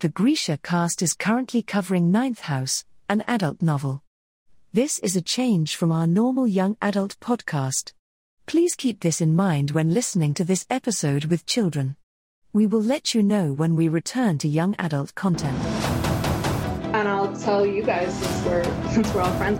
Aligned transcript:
The 0.00 0.10
Grisha 0.10 0.58
cast 0.58 1.00
is 1.00 1.14
currently 1.14 1.62
covering 1.62 2.12
Ninth 2.12 2.40
House, 2.40 2.84
an 3.08 3.24
adult 3.26 3.62
novel. 3.62 4.02
This 4.70 4.98
is 4.98 5.16
a 5.16 5.22
change 5.22 5.74
from 5.74 5.90
our 5.90 6.06
normal 6.06 6.46
young 6.46 6.76
adult 6.82 7.18
podcast. 7.18 7.94
Please 8.44 8.74
keep 8.74 9.00
this 9.00 9.22
in 9.22 9.34
mind 9.34 9.70
when 9.70 9.94
listening 9.94 10.34
to 10.34 10.44
this 10.44 10.66
episode 10.68 11.24
with 11.24 11.46
children. 11.46 11.96
We 12.52 12.66
will 12.66 12.82
let 12.82 13.14
you 13.14 13.22
know 13.22 13.54
when 13.54 13.74
we 13.74 13.88
return 13.88 14.36
to 14.38 14.48
young 14.48 14.76
adult 14.78 15.14
content. 15.14 15.56
And 16.94 17.08
I'll 17.08 17.34
tell 17.34 17.64
you 17.64 17.82
guys 17.82 18.12
since 18.12 18.44
we're 18.44 18.64
since 18.92 19.14
we're 19.14 19.22
all 19.22 19.32
friends. 19.38 19.58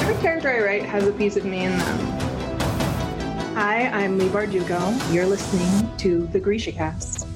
Every 0.00 0.16
character 0.22 0.50
I 0.50 0.64
write 0.64 0.84
has 0.84 1.06
a 1.06 1.12
piece 1.12 1.36
of 1.36 1.44
me 1.44 1.64
in 1.64 1.76
them. 1.76 2.21
Hi, 3.54 3.88
I'm 3.88 4.18
Leigh 4.18 4.30
Bardugo. 4.30 5.12
You're 5.12 5.26
listening 5.26 5.94
to 5.98 6.26
the 6.28 6.40
Grisha 6.40 6.72
Cast. 6.72 7.26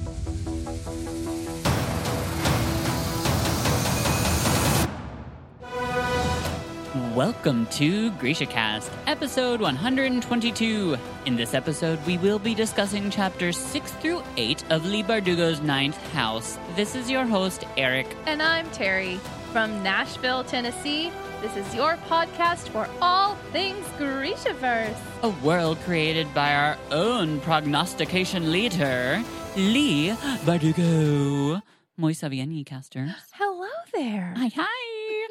Welcome 7.13 7.67
to 7.67 8.11
GrishaCast, 8.13 8.89
episode 9.05 9.61
122. 9.61 10.97
In 11.27 11.35
this 11.35 11.53
episode, 11.53 12.03
we 12.07 12.17
will 12.17 12.39
be 12.39 12.55
discussing 12.55 13.11
chapters 13.11 13.55
6 13.55 13.91
through 13.93 14.23
8 14.37 14.71
of 14.71 14.87
Leigh 14.87 15.03
Bardugo's 15.03 15.61
Ninth 15.61 16.01
House. 16.13 16.57
This 16.75 16.95
is 16.95 17.11
your 17.11 17.25
host, 17.25 17.63
Eric. 17.77 18.07
And 18.25 18.41
I'm 18.41 18.67
Terry 18.71 19.17
from 19.51 19.83
Nashville, 19.83 20.43
Tennessee. 20.43 21.11
This 21.41 21.55
is 21.55 21.75
your 21.75 21.97
podcast 22.09 22.67
for 22.69 22.87
all 23.01 23.35
things 23.51 23.85
Grishaverse. 23.99 24.95
A 25.23 25.29
world 25.45 25.77
created 25.81 26.31
by 26.33 26.53
our 26.53 26.77
own 26.91 27.39
prognostication 27.41 28.51
leader, 28.51 29.23
Leigh 29.55 30.15
Bardugo. 30.45 31.61
Moi 31.95 32.11
savieni, 32.13 32.65
casters. 32.65 33.11
Hello 33.33 33.69
there. 33.93 34.33
Hi, 34.35 34.51
hi. 34.55 35.27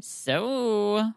so, 0.00 1.12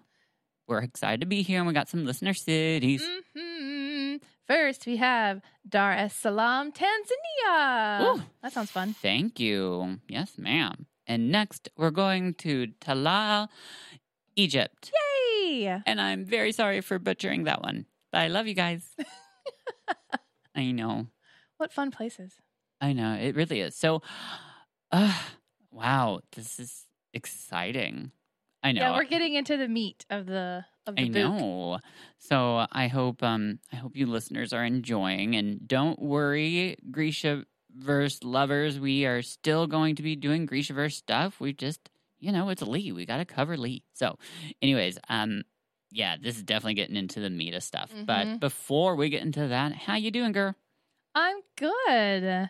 we're 0.67 0.79
excited 0.81 1.21
to 1.21 1.27
be 1.27 1.41
here 1.41 1.59
and 1.59 1.67
we 1.67 1.73
got 1.73 1.89
some 1.89 2.05
listener 2.05 2.33
cities. 2.33 3.03
hmm 3.35 4.17
First, 4.45 4.85
we 4.85 4.97
have 4.97 5.41
Dar 5.67 5.93
es 5.93 6.13
Salaam, 6.13 6.73
Tanzania. 6.73 8.15
Ooh. 8.17 8.21
That 8.41 8.51
sounds 8.51 8.71
fun. 8.71 8.93
Thank 8.93 9.39
you. 9.39 9.99
Yes, 10.09 10.37
ma'am. 10.37 10.85
And 11.07 11.31
next, 11.31 11.69
we're 11.77 11.91
going 11.91 12.33
to 12.35 12.67
Talal, 12.79 13.47
Egypt. 14.35 14.91
Yay! 14.93 15.81
And 15.85 16.01
I'm 16.01 16.25
very 16.25 16.51
sorry 16.51 16.81
for 16.81 16.99
butchering 16.99 17.43
that 17.45 17.61
one. 17.61 17.85
But 18.11 18.21
I 18.21 18.27
love 18.27 18.47
you 18.47 18.53
guys. 18.53 18.85
I 20.55 20.71
know. 20.71 21.07
What 21.57 21.71
fun 21.73 21.91
places. 21.91 22.33
I 22.81 22.93
know. 22.93 23.13
It 23.15 23.35
really 23.35 23.61
is. 23.61 23.75
So, 23.75 24.01
uh, 24.91 25.17
wow, 25.71 26.19
this 26.35 26.59
is 26.59 26.85
exciting. 27.13 28.11
I 28.61 28.71
know. 28.71 28.81
Yeah, 28.81 28.95
we're 28.95 29.05
getting 29.05 29.33
into 29.33 29.57
the 29.57 29.67
meat 29.67 30.05
of 30.09 30.25
the 30.25 30.65
of 30.85 30.95
the 30.95 31.01
I 31.01 31.05
book. 31.05 31.13
know. 31.13 31.79
So 32.19 32.65
I 32.71 32.87
hope 32.87 33.21
um 33.23 33.59
I 33.71 33.77
hope 33.77 33.95
you 33.95 34.05
listeners 34.05 34.53
are 34.53 34.63
enjoying 34.63 35.35
and 35.35 35.67
don't 35.67 35.99
worry, 35.99 36.77
Grisha 36.91 37.45
verse 37.75 38.23
lovers, 38.23 38.79
we 38.79 39.05
are 39.05 39.21
still 39.21 39.67
going 39.67 39.95
to 39.95 40.03
be 40.03 40.15
doing 40.15 40.47
Grishaverse 40.47 40.93
stuff. 40.93 41.39
We 41.39 41.53
just 41.53 41.89
you 42.23 42.31
know, 42.31 42.49
it's 42.49 42.61
Leigh. 42.61 42.91
We 42.91 43.05
gotta 43.05 43.25
cover 43.25 43.57
Leigh. 43.57 43.83
So 43.93 44.17
anyways, 44.61 44.97
um 45.09 45.43
yeah, 45.91 46.15
this 46.19 46.37
is 46.37 46.43
definitely 46.43 46.73
getting 46.73 46.95
into 46.95 47.19
the 47.19 47.29
meta 47.29 47.61
stuff. 47.61 47.93
But 48.07 48.27
Mhm. 48.27 48.39
before 48.39 48.95
we 48.95 49.09
get 49.09 49.21
into 49.21 49.47
that, 49.49 49.73
how 49.73 49.95
you 49.95 50.09
doing, 50.09 50.31
girl? 50.31 50.55
I'm 51.13 51.37
good. 51.55 52.49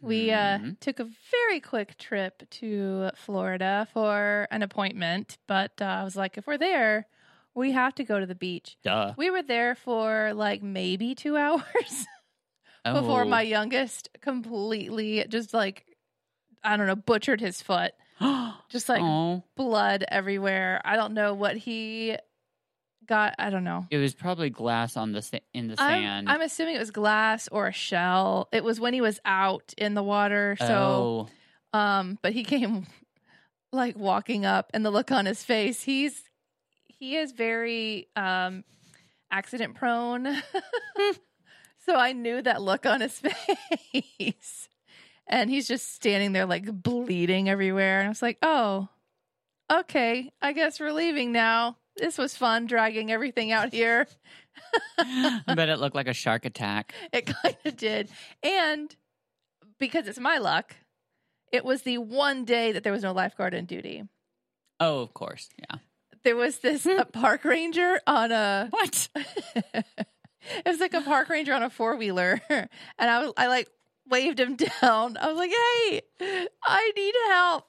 We 0.00 0.30
uh, 0.30 0.58
Mhm. 0.60 0.78
took 0.80 1.00
a 1.00 1.08
very 1.32 1.60
quick 1.60 1.98
trip 1.98 2.48
to 2.50 3.10
Florida 3.16 3.88
for 3.92 4.46
an 4.52 4.62
appointment, 4.62 5.38
but 5.48 5.72
uh, 5.82 5.86
I 5.86 6.04
was 6.04 6.14
like, 6.14 6.38
if 6.38 6.46
we're 6.46 6.56
there, 6.58 7.08
we 7.54 7.72
have 7.72 7.96
to 7.96 8.04
go 8.04 8.20
to 8.20 8.26
the 8.26 8.36
beach. 8.36 8.76
Duh. 8.84 9.14
We 9.16 9.30
were 9.30 9.42
there 9.42 9.74
for 9.74 10.32
like 10.34 10.62
maybe 10.62 11.16
two 11.16 11.36
hours 11.44 12.06
before 12.84 13.22
Oh. 13.24 13.28
my 13.28 13.42
youngest 13.42 14.08
completely 14.20 15.24
just 15.28 15.52
like, 15.52 15.84
I 16.62 16.76
don't 16.76 16.86
know, 16.86 16.94
butchered 16.96 17.40
his 17.40 17.60
foot. 17.60 17.92
Just 18.68 18.88
like 18.88 19.02
oh, 19.02 19.42
blood 19.56 20.04
everywhere. 20.08 20.80
I 20.84 20.96
don't 20.96 21.14
know 21.14 21.34
what 21.34 21.56
he 21.56 22.16
got. 23.06 23.34
I 23.38 23.50
don't 23.50 23.64
know. 23.64 23.86
it 23.90 23.98
was 23.98 24.14
probably 24.14 24.50
glass 24.50 24.96
on 24.96 25.12
the 25.12 25.22
sa- 25.22 25.38
in 25.54 25.68
the 25.68 25.74
I'm, 25.78 26.02
sand. 26.02 26.28
I'm 26.28 26.40
assuming 26.40 26.76
it 26.76 26.80
was 26.80 26.90
glass 26.90 27.48
or 27.48 27.68
a 27.68 27.72
shell. 27.72 28.48
It 28.52 28.62
was 28.62 28.78
when 28.78 28.94
he 28.94 29.00
was 29.00 29.20
out 29.24 29.74
in 29.78 29.94
the 29.94 30.02
water. 30.02 30.56
So, 30.60 31.28
oh. 31.72 31.78
um, 31.78 32.18
but 32.22 32.32
he 32.32 32.44
came 32.44 32.86
like 33.72 33.96
walking 33.96 34.46
up 34.46 34.70
and 34.74 34.84
the 34.84 34.90
look 34.90 35.10
on 35.10 35.26
his 35.26 35.42
face, 35.42 35.82
he's, 35.82 36.22
he 36.86 37.16
is 37.16 37.32
very, 37.32 38.08
um, 38.16 38.64
accident 39.30 39.74
prone. 39.74 40.26
so 41.86 41.94
I 41.94 42.12
knew 42.12 42.40
that 42.42 42.62
look 42.62 42.86
on 42.86 43.00
his 43.00 43.20
face. 43.20 44.68
And 45.28 45.50
he's 45.50 45.68
just 45.68 45.94
standing 45.94 46.32
there 46.32 46.46
like 46.46 46.64
bleeding 46.82 47.48
everywhere. 47.48 47.98
And 48.00 48.06
I 48.06 48.08
was 48.08 48.22
like, 48.22 48.38
oh, 48.42 48.88
okay. 49.70 50.32
I 50.40 50.52
guess 50.52 50.80
we're 50.80 50.92
leaving 50.92 51.32
now. 51.32 51.76
This 51.96 52.16
was 52.16 52.36
fun 52.36 52.66
dragging 52.66 53.10
everything 53.10 53.52
out 53.52 53.72
here. 53.72 54.06
I 54.98 55.54
bet 55.54 55.68
it 55.68 55.80
looked 55.80 55.96
like 55.96 56.08
a 56.08 56.14
shark 56.14 56.44
attack. 56.44 56.94
It 57.12 57.26
kind 57.26 57.56
of 57.64 57.76
did. 57.76 58.08
And 58.42 58.94
because 59.78 60.06
it's 60.06 60.18
my 60.20 60.38
luck, 60.38 60.76
it 61.52 61.64
was 61.64 61.82
the 61.82 61.98
one 61.98 62.44
day 62.44 62.72
that 62.72 62.84
there 62.84 62.92
was 62.92 63.02
no 63.02 63.12
lifeguard 63.12 63.54
on 63.54 63.64
duty. 63.64 64.04
Oh, 64.80 65.00
of 65.00 65.12
course. 65.12 65.48
Yeah. 65.58 65.78
There 66.24 66.36
was 66.36 66.58
this 66.58 66.86
a 66.86 67.04
park 67.12 67.44
ranger 67.44 68.00
on 68.06 68.32
a 68.32 68.68
What? 68.70 69.08
it 69.14 69.84
was 70.66 70.80
like 70.80 70.94
a 70.94 71.00
park 71.00 71.28
ranger 71.28 71.52
on 71.54 71.62
a 71.62 71.70
four 71.70 71.96
wheeler, 71.96 72.40
and 72.48 72.68
I 72.98 73.20
was 73.20 73.32
I 73.36 73.46
like 73.48 73.68
waved 74.10 74.40
him 74.40 74.56
down. 74.80 75.16
I 75.16 75.28
was 75.28 75.36
like, 75.36 75.50
"Hey, 75.50 76.46
I 76.64 76.92
need 76.96 77.14
help," 77.28 77.64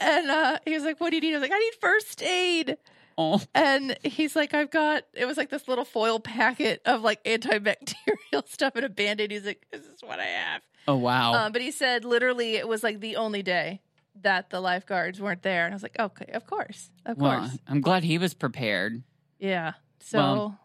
and 0.00 0.30
uh, 0.30 0.58
he 0.64 0.72
was 0.74 0.84
like, 0.84 1.00
"What 1.00 1.10
do 1.10 1.16
you 1.16 1.20
need?" 1.22 1.30
I 1.34 1.38
was 1.38 1.42
like, 1.42 1.52
"I 1.52 1.58
need 1.58 1.74
first 1.80 2.22
aid." 2.22 2.76
Oh, 3.18 3.42
And 3.54 3.94
he's 4.02 4.34
like, 4.34 4.54
I've 4.54 4.70
got, 4.70 5.02
it 5.12 5.26
was 5.26 5.36
like 5.36 5.50
this 5.50 5.68
little 5.68 5.84
foil 5.84 6.18
packet 6.18 6.80
of 6.86 7.02
like 7.02 7.22
antibacterial 7.24 8.46
stuff 8.46 8.74
and 8.74 8.86
a 8.86 8.88
band 8.88 9.20
aid. 9.20 9.30
He's 9.30 9.44
like, 9.44 9.66
this 9.70 9.82
is 9.82 10.00
what 10.02 10.18
I 10.18 10.24
have. 10.24 10.62
oh 10.88 10.96
wow. 10.96 11.34
Um, 11.34 11.52
but 11.52 11.60
he 11.60 11.70
said 11.72 12.06
literally 12.06 12.54
it 12.56 12.66
was 12.66 12.82
like 12.82 13.00
the 13.00 13.16
only 13.16 13.42
day 13.42 13.82
that 14.22 14.48
the 14.48 14.60
lifeguards 14.60 15.20
weren't 15.20 15.42
there. 15.42 15.66
And 15.66 15.74
I 15.74 15.76
was 15.76 15.82
like, 15.82 15.96
okay, 16.00 16.30
of 16.32 16.46
course. 16.46 16.90
Of 17.04 17.18
well, 17.18 17.40
course. 17.40 17.58
I'm 17.68 17.82
glad 17.82 18.02
he 18.02 18.16
was 18.16 18.32
prepared. 18.32 19.02
Yeah. 19.38 19.74
So 20.00 20.18
Well- 20.18 20.58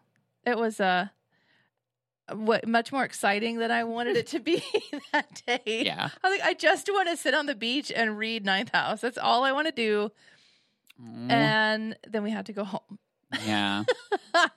it 0.46 0.56
was 0.56 0.80
uh, 0.80 1.08
what 2.32 2.66
much 2.66 2.92
more 2.92 3.04
exciting 3.04 3.58
than 3.58 3.70
I 3.70 3.84
wanted 3.84 4.16
it 4.16 4.26
to 4.28 4.40
be 4.40 4.62
that 5.12 5.42
day. 5.46 5.82
Yeah. 5.84 6.08
I 6.22 6.28
was 6.28 6.38
like, 6.38 6.48
I 6.48 6.54
just 6.54 6.88
want 6.92 7.08
to 7.08 7.16
sit 7.16 7.34
on 7.34 7.46
the 7.46 7.54
beach 7.54 7.90
and 7.94 8.18
read 8.18 8.44
Ninth 8.44 8.70
House. 8.72 9.00
That's 9.00 9.18
all 9.18 9.44
I 9.44 9.52
want 9.52 9.66
to 9.66 9.72
do. 9.72 10.10
Oh, 11.00 11.26
And 11.28 11.96
then 12.06 12.22
we 12.22 12.30
had 12.30 12.46
to 12.46 12.52
go 12.52 12.64
home. 12.64 12.98
yeah. 13.44 13.84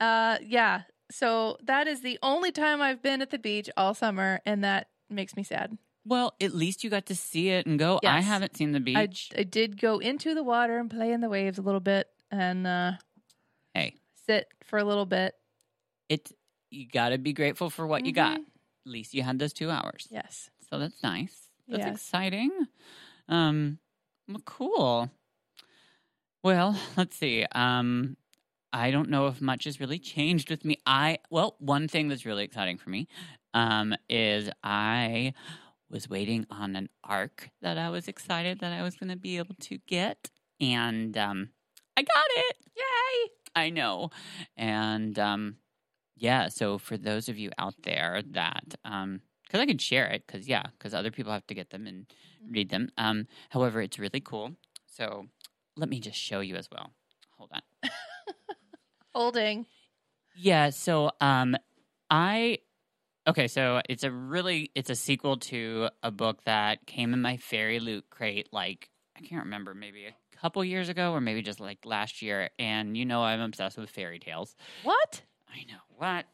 Uh, 0.00 0.36
yeah. 0.44 0.82
So 1.10 1.56
that 1.64 1.86
is 1.86 2.02
the 2.02 2.18
only 2.22 2.52
time 2.52 2.82
I've 2.82 3.02
been 3.02 3.22
at 3.22 3.30
the 3.30 3.38
beach 3.38 3.70
all 3.76 3.94
summer, 3.94 4.40
and 4.44 4.62
that 4.64 4.88
makes 5.08 5.36
me 5.36 5.42
sad. 5.42 5.78
Well, 6.04 6.34
at 6.40 6.54
least 6.54 6.84
you 6.84 6.90
got 6.90 7.06
to 7.06 7.14
see 7.16 7.48
it 7.48 7.66
and 7.66 7.78
go. 7.78 7.98
I 8.04 8.20
haven't 8.20 8.56
seen 8.56 8.72
the 8.72 8.78
I, 8.94 9.06
beach. 9.06 9.30
I 9.36 9.42
did 9.42 9.80
go 9.80 9.98
into 9.98 10.34
the 10.34 10.42
water 10.42 10.78
and 10.78 10.90
play 10.90 11.12
in 11.12 11.20
the 11.20 11.28
waves 11.28 11.58
a 11.58 11.62
little 11.62 11.80
bit 11.80 12.08
and 12.30 12.66
uh, 12.66 12.92
hey, 13.74 13.94
sit 14.26 14.48
for 14.64 14.78
a 14.78 14.84
little 14.84 15.06
bit. 15.06 15.34
it. 16.08 16.30
You 16.76 16.86
got 16.86 17.08
to 17.10 17.18
be 17.18 17.32
grateful 17.32 17.70
for 17.70 17.86
what 17.86 18.04
you 18.04 18.12
got. 18.12 18.38
Mhm. 18.40 18.44
At 18.86 18.92
least 18.92 19.14
you 19.14 19.22
had 19.22 19.38
those 19.38 19.52
two 19.52 19.70
hours. 19.70 20.06
Yes. 20.10 20.50
So 20.68 20.78
that's 20.78 21.02
nice. 21.02 21.48
That's 21.68 21.86
Yes. 21.86 21.94
exciting. 21.94 22.50
Um, 23.28 23.78
well, 24.28 24.42
cool. 24.44 25.10
Well, 26.42 26.78
let's 26.96 27.16
see. 27.16 27.44
Um, 27.52 28.16
I 28.72 28.90
don't 28.90 29.08
know 29.08 29.26
if 29.28 29.40
much 29.40 29.64
has 29.64 29.80
really 29.80 29.98
changed 29.98 30.50
with 30.50 30.64
me. 30.64 30.78
I 30.86 31.18
well, 31.30 31.56
one 31.58 31.88
thing 31.88 32.08
that's 32.08 32.26
really 32.26 32.44
exciting 32.44 32.76
for 32.78 32.90
me, 32.90 33.08
um, 33.54 33.94
is 34.08 34.50
I 34.62 35.32
was 35.88 36.10
waiting 36.10 36.46
on 36.50 36.76
an 36.76 36.88
arc 37.02 37.50
that 37.62 37.78
I 37.78 37.88
was 37.90 38.06
excited 38.06 38.58
that 38.60 38.72
I 38.72 38.82
was 38.82 38.96
going 38.96 39.08
to 39.10 39.16
be 39.16 39.38
able 39.38 39.54
to 39.60 39.78
get, 39.86 40.30
and 40.60 41.16
um, 41.16 41.50
I 41.96 42.02
got 42.02 42.26
it. 42.36 42.56
Yay! 42.76 43.30
I 43.54 43.70
know. 43.70 44.10
And 44.56 45.18
um 45.18 45.56
yeah, 46.16 46.48
so 46.48 46.78
for 46.78 46.96
those 46.96 47.28
of 47.28 47.38
you 47.38 47.50
out 47.58 47.74
there 47.82 48.22
that 48.32 48.74
um 48.84 49.20
cuz 49.50 49.60
I 49.60 49.66
could 49.66 49.80
share 49.80 50.06
it 50.06 50.26
cuz 50.26 50.48
yeah, 50.48 50.66
cuz 50.78 50.94
other 50.94 51.10
people 51.10 51.32
have 51.32 51.46
to 51.46 51.54
get 51.54 51.70
them 51.70 51.86
and 51.86 52.06
read 52.48 52.70
them. 52.70 52.90
Um 52.96 53.26
however, 53.50 53.80
it's 53.80 53.98
really 53.98 54.20
cool. 54.20 54.56
So 54.86 55.28
let 55.76 55.88
me 55.88 56.00
just 56.00 56.18
show 56.18 56.40
you 56.40 56.56
as 56.56 56.70
well. 56.70 56.92
Hold 57.38 57.50
on. 57.52 57.62
Holding. 59.14 59.66
Yeah, 60.36 60.70
so 60.70 61.10
um 61.20 61.56
I 62.10 62.58
Okay, 63.28 63.48
so 63.48 63.80
it's 63.88 64.04
a 64.04 64.10
really 64.10 64.70
it's 64.74 64.90
a 64.90 64.94
sequel 64.94 65.36
to 65.38 65.88
a 66.02 66.12
book 66.12 66.44
that 66.44 66.86
came 66.86 67.12
in 67.12 67.20
my 67.20 67.36
FairyLoot 67.38 68.04
crate 68.08 68.48
like 68.52 68.88
I 69.16 69.20
can't 69.20 69.44
remember 69.44 69.74
maybe 69.74 70.06
a 70.06 70.36
couple 70.36 70.64
years 70.64 70.88
ago 70.88 71.12
or 71.12 71.20
maybe 71.20 71.42
just 71.42 71.58
like 71.58 71.78
last 71.84 72.22
year 72.22 72.50
and 72.58 72.96
you 72.96 73.04
know 73.04 73.22
I'm 73.22 73.40
obsessed 73.40 73.78
with 73.78 73.90
fairy 73.90 74.20
tales. 74.20 74.54
What? 74.84 75.22
I 75.48 75.64
know. 75.64 75.80
What? 75.96 76.26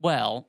Well, 0.00 0.48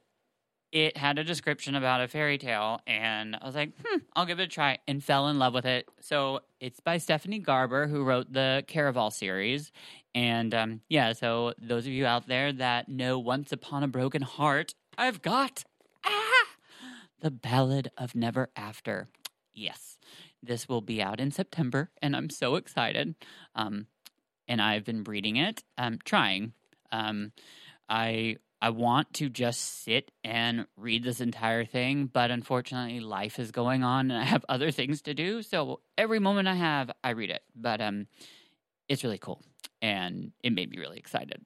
it 0.71 0.97
had 0.97 1.17
a 1.17 1.23
description 1.23 1.75
about 1.75 2.01
a 2.01 2.07
fairy 2.07 2.37
tale, 2.37 2.81
and 2.85 3.35
I 3.35 3.45
was 3.45 3.55
like, 3.55 3.71
hmm, 3.83 3.99
I'll 4.15 4.25
give 4.25 4.39
it 4.39 4.43
a 4.43 4.47
try, 4.47 4.79
and 4.87 5.03
fell 5.03 5.29
in 5.29 5.39
love 5.39 5.53
with 5.53 5.65
it. 5.65 5.87
So 6.01 6.41
it's 6.59 6.79
by 6.79 6.97
Stephanie 6.97 7.39
Garber, 7.39 7.87
who 7.87 8.03
wrote 8.03 8.31
the 8.31 8.63
Caraval 8.67 9.11
series. 9.11 9.71
And 10.13 10.53
um, 10.53 10.81
yeah, 10.89 11.13
so 11.13 11.53
those 11.61 11.85
of 11.85 11.93
you 11.93 12.05
out 12.05 12.27
there 12.27 12.51
that 12.53 12.89
know 12.89 13.17
Once 13.17 13.51
Upon 13.51 13.83
a 13.83 13.87
Broken 13.87 14.21
Heart, 14.21 14.75
I've 14.97 15.21
got 15.21 15.63
ah, 16.05 16.45
The 17.21 17.31
Ballad 17.31 17.91
of 17.97 18.13
Never 18.13 18.49
After. 18.55 19.07
Yes, 19.53 19.97
this 20.43 20.67
will 20.67 20.81
be 20.81 21.01
out 21.01 21.19
in 21.19 21.31
September, 21.31 21.91
and 22.01 22.15
I'm 22.15 22.29
so 22.29 22.55
excited. 22.55 23.15
Um, 23.55 23.87
and 24.47 24.61
I've 24.61 24.83
been 24.83 25.03
reading 25.03 25.37
it, 25.37 25.63
um, 25.77 25.99
trying. 26.03 26.53
Um, 26.91 27.31
I 27.89 28.37
I 28.61 28.71
want 28.71 29.13
to 29.15 29.29
just 29.29 29.83
sit 29.83 30.11
and 30.23 30.65
read 30.77 31.03
this 31.03 31.21
entire 31.21 31.63
thing, 31.63 32.07
but 32.11 32.31
unfortunately, 32.31 32.99
life 32.99 33.37
is 33.37 33.51
going 33.51 33.83
on 33.83 34.09
and 34.09 34.19
I 34.19 34.23
have 34.23 34.45
other 34.49 34.71
things 34.71 35.03
to 35.03 35.13
do. 35.13 35.43
So 35.43 35.81
every 35.97 36.19
moment 36.19 36.47
I 36.47 36.55
have, 36.55 36.91
I 37.03 37.11
read 37.11 37.29
it. 37.29 37.43
But 37.55 37.81
um, 37.81 38.07
it's 38.89 39.03
really 39.03 39.19
cool, 39.19 39.43
and 39.81 40.31
it 40.43 40.53
made 40.53 40.69
me 40.71 40.79
really 40.79 40.97
excited. 40.97 41.45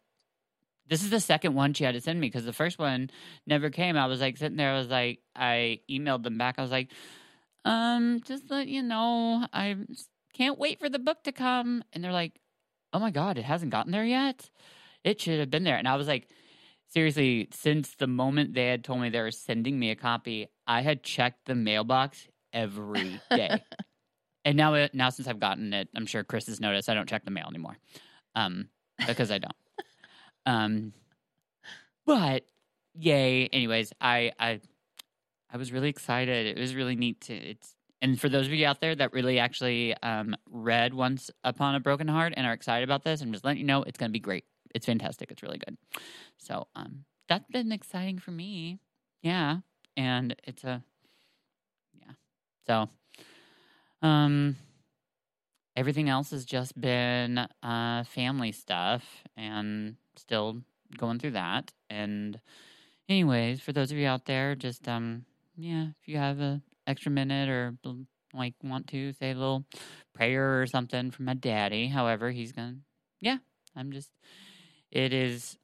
This 0.87 1.03
is 1.03 1.09
the 1.09 1.19
second 1.21 1.53
one 1.53 1.73
she 1.73 1.85
had 1.85 1.95
to 1.95 2.01
send 2.01 2.19
me 2.19 2.27
because 2.27 2.43
the 2.43 2.53
first 2.53 2.77
one 2.77 3.09
never 3.47 3.69
came. 3.69 3.97
I 3.97 4.07
was 4.07 4.19
like 4.19 4.37
sitting 4.37 4.57
there. 4.57 4.73
I 4.73 4.77
was 4.77 4.89
like, 4.89 5.19
I 5.35 5.79
emailed 5.89 6.23
them 6.23 6.37
back. 6.37 6.55
I 6.57 6.61
was 6.61 6.71
like, 6.71 6.91
um, 7.63 8.21
just 8.25 8.49
let 8.51 8.67
you 8.67 8.83
know, 8.83 9.47
I 9.53 9.77
can't 10.33 10.59
wait 10.59 10.79
for 10.79 10.89
the 10.89 10.99
book 10.99 11.23
to 11.23 11.31
come. 11.31 11.83
And 11.93 12.03
they're 12.03 12.11
like, 12.11 12.39
oh 12.93 12.99
my 12.99 13.11
god, 13.11 13.37
it 13.37 13.45
hasn't 13.45 13.71
gotten 13.71 13.91
there 13.91 14.03
yet. 14.03 14.49
It 15.03 15.21
should 15.21 15.39
have 15.39 15.49
been 15.49 15.63
there. 15.63 15.77
And 15.77 15.87
I 15.87 15.95
was 15.95 16.07
like 16.07 16.29
seriously, 16.87 17.47
since 17.51 17.95
the 17.95 18.07
moment 18.07 18.53
they 18.53 18.67
had 18.67 18.83
told 18.83 18.99
me 19.01 19.09
they 19.09 19.21
were 19.21 19.31
sending 19.31 19.79
me 19.79 19.91
a 19.91 19.95
copy, 19.95 20.47
I 20.67 20.81
had 20.81 21.03
checked 21.03 21.45
the 21.45 21.55
mailbox 21.55 22.27
every 22.53 23.19
day. 23.31 23.63
and 24.45 24.57
now, 24.57 24.73
it- 24.73 24.93
now 24.93 25.09
since 25.09 25.27
I've 25.27 25.39
gotten 25.39 25.73
it, 25.73 25.87
I'm 25.95 26.05
sure 26.05 26.23
Chris 26.23 26.47
has 26.47 26.59
noticed 26.59 26.89
I 26.89 26.93
don't 26.93 27.07
check 27.09 27.23
the 27.23 27.31
mail 27.31 27.47
anymore, 27.47 27.77
um, 28.35 28.67
because 29.07 29.31
I 29.31 29.37
don't. 29.39 29.55
um, 30.45 30.93
but 32.05 32.43
yay! 32.93 33.47
Anyways, 33.47 33.93
I 34.01 34.31
I 34.39 34.59
I 35.51 35.57
was 35.57 35.71
really 35.71 35.89
excited. 35.89 36.45
It 36.57 36.59
was 36.59 36.75
really 36.75 36.95
neat 36.95 37.21
to 37.21 37.33
it's. 37.33 37.75
And 38.03 38.19
for 38.19 38.29
those 38.29 38.47
of 38.47 38.53
you 38.53 38.65
out 38.65 38.81
there 38.81 38.95
that 38.95 39.13
really 39.13 39.37
actually 39.37 39.93
um, 40.01 40.35
read 40.49 40.91
Once 40.95 41.29
Upon 41.43 41.75
a 41.75 41.79
Broken 41.79 42.07
Heart 42.07 42.33
and 42.35 42.47
are 42.47 42.53
excited 42.53 42.83
about 42.83 43.03
this, 43.03 43.21
I'm 43.21 43.31
just 43.31 43.45
letting 43.45 43.59
you 43.59 43.65
know 43.67 43.83
it's 43.83 43.99
going 43.99 44.09
to 44.09 44.13
be 44.13 44.19
great. 44.19 44.43
It's 44.73 44.85
fantastic. 44.85 45.31
It's 45.31 45.43
really 45.43 45.57
good. 45.57 45.77
So 46.37 46.67
um, 46.75 47.05
that's 47.27 47.47
been 47.49 47.71
exciting 47.71 48.19
for 48.19 48.31
me. 48.31 48.79
Yeah, 49.21 49.57
and 49.97 50.35
it's 50.43 50.63
a 50.63 50.83
yeah. 51.93 52.13
So 52.67 52.89
um, 54.01 54.55
everything 55.75 56.09
else 56.09 56.31
has 56.31 56.45
just 56.45 56.79
been 56.79 57.37
uh, 57.63 58.03
family 58.05 58.51
stuff, 58.51 59.03
and 59.37 59.95
still 60.15 60.61
going 60.97 61.19
through 61.19 61.31
that. 61.31 61.71
And 61.89 62.39
anyways, 63.09 63.61
for 63.61 63.73
those 63.73 63.91
of 63.91 63.97
you 63.97 64.07
out 64.07 64.25
there, 64.25 64.55
just 64.55 64.87
um, 64.87 65.25
yeah, 65.55 65.87
if 66.01 66.07
you 66.07 66.17
have 66.17 66.39
a 66.39 66.61
extra 66.87 67.11
minute 67.11 67.49
or 67.49 67.77
like 68.33 68.53
want 68.63 68.87
to 68.87 69.13
say 69.13 69.31
a 69.31 69.35
little 69.35 69.65
prayer 70.13 70.61
or 70.61 70.65
something 70.67 71.11
for 71.11 71.23
my 71.23 71.33
daddy, 71.33 71.87
however 71.87 72.31
he's 72.31 72.51
gonna, 72.51 72.77
yeah, 73.19 73.37
I'm 73.75 73.91
just 73.91 74.11
it 74.91 75.13
is 75.13 75.57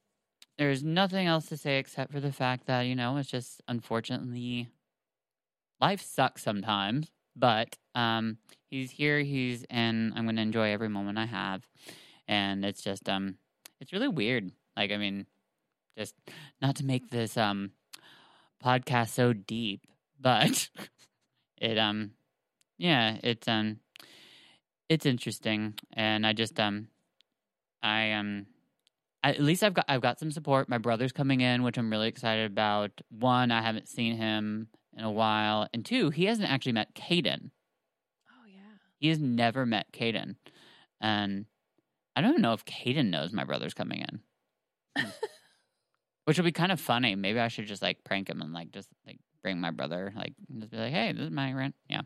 there's 0.58 0.84
nothing 0.84 1.28
else 1.28 1.48
to 1.48 1.58
say 1.58 1.78
except 1.78 2.12
for 2.12 2.20
the 2.20 2.32
fact 2.32 2.66
that 2.66 2.82
you 2.82 2.96
know 2.96 3.18
it's 3.18 3.30
just 3.30 3.62
unfortunately 3.68 4.70
life 5.80 6.02
sucks 6.02 6.44
sometimes 6.44 7.12
but 7.36 7.78
um 7.96 8.38
he's 8.70 8.92
here 8.92 9.20
he's 9.20 9.64
and 9.70 10.14
i'm 10.16 10.28
to 10.36 10.42
enjoy 10.42 10.72
every 10.72 10.90
moment 10.90 11.18
i 11.18 11.26
have. 11.26 11.66
And 12.28 12.66
it's 12.66 12.82
just 12.82 13.08
um 13.08 13.38
it's 13.80 13.94
really 13.94 14.08
weird. 14.08 14.52
Like 14.76 14.92
i 14.92 14.98
mean 14.98 15.26
just 15.98 16.16
not 16.62 16.76
to 16.78 16.86
make 16.86 17.10
this 17.10 17.38
um 17.38 17.72
podcast 18.64 19.10
so 19.10 19.34
deep 19.34 19.82
but 20.20 20.70
it 21.62 21.78
um 21.78 22.12
yeah 22.78 23.18
it's 23.24 23.48
um 23.48 23.80
it's 24.90 25.06
interesting. 25.06 25.76
And 25.94 26.26
i 26.26 26.34
just 26.34 26.60
um 26.60 26.88
i 27.84 28.12
um 28.14 28.48
at 29.32 29.42
least 29.42 29.64
I've 29.64 29.74
got 29.74 29.86
I've 29.88 30.02
got 30.02 30.20
some 30.20 30.32
support. 30.32 30.70
My 30.70 30.78
brother's 30.78 31.12
coming 31.12 31.42
in, 31.42 31.64
which 31.64 31.78
I'm 31.78 31.90
really 31.90 32.08
excited 32.08 32.50
about. 32.50 32.92
One, 33.10 33.52
I 33.52 33.62
haven't 33.62 33.88
seen 33.88 34.16
him 34.18 34.68
in 34.96 35.04
a 35.04 35.12
while, 35.12 35.68
and 35.74 35.86
two, 35.86 36.10
he 36.10 36.26
hasn't 36.26 36.50
actually 36.50 36.74
met 36.74 36.94
Caden. 36.96 37.52
Oh 38.30 38.46
yeah. 38.48 38.62
He 39.00 39.10
has 39.10 39.20
never 39.20 39.66
met 39.66 39.92
Caden, 39.92 40.36
and 41.02 41.46
I 42.16 42.22
don't 42.22 42.32
even 42.32 42.42
know 42.42 42.54
if 42.54 42.66
Caden 42.66 43.10
knows 43.10 43.32
my 43.34 43.44
brother's 43.44 43.74
coming 43.74 44.06
in, 44.96 45.04
which 46.26 46.38
will 46.38 46.46
be 46.46 46.52
kind 46.52 46.72
of 46.72 46.80
funny. 46.80 47.16
Maybe 47.16 47.40
I 47.40 47.48
should 47.48 47.68
just 47.68 47.82
like 47.82 48.04
prank 48.04 48.30
him 48.30 48.42
and 48.42 48.54
like 48.54 48.72
just 48.72 48.90
like 49.06 49.20
bring 49.44 49.60
my 49.60 49.72
brother, 49.72 50.14
like 50.16 50.34
just 50.60 50.72
be 50.72 50.78
like, 50.78 50.94
"Hey, 50.94 51.12
this 51.12 51.24
is 51.24 51.32
my 51.32 51.54
rent." 51.54 51.76
Yeah, 51.90 52.02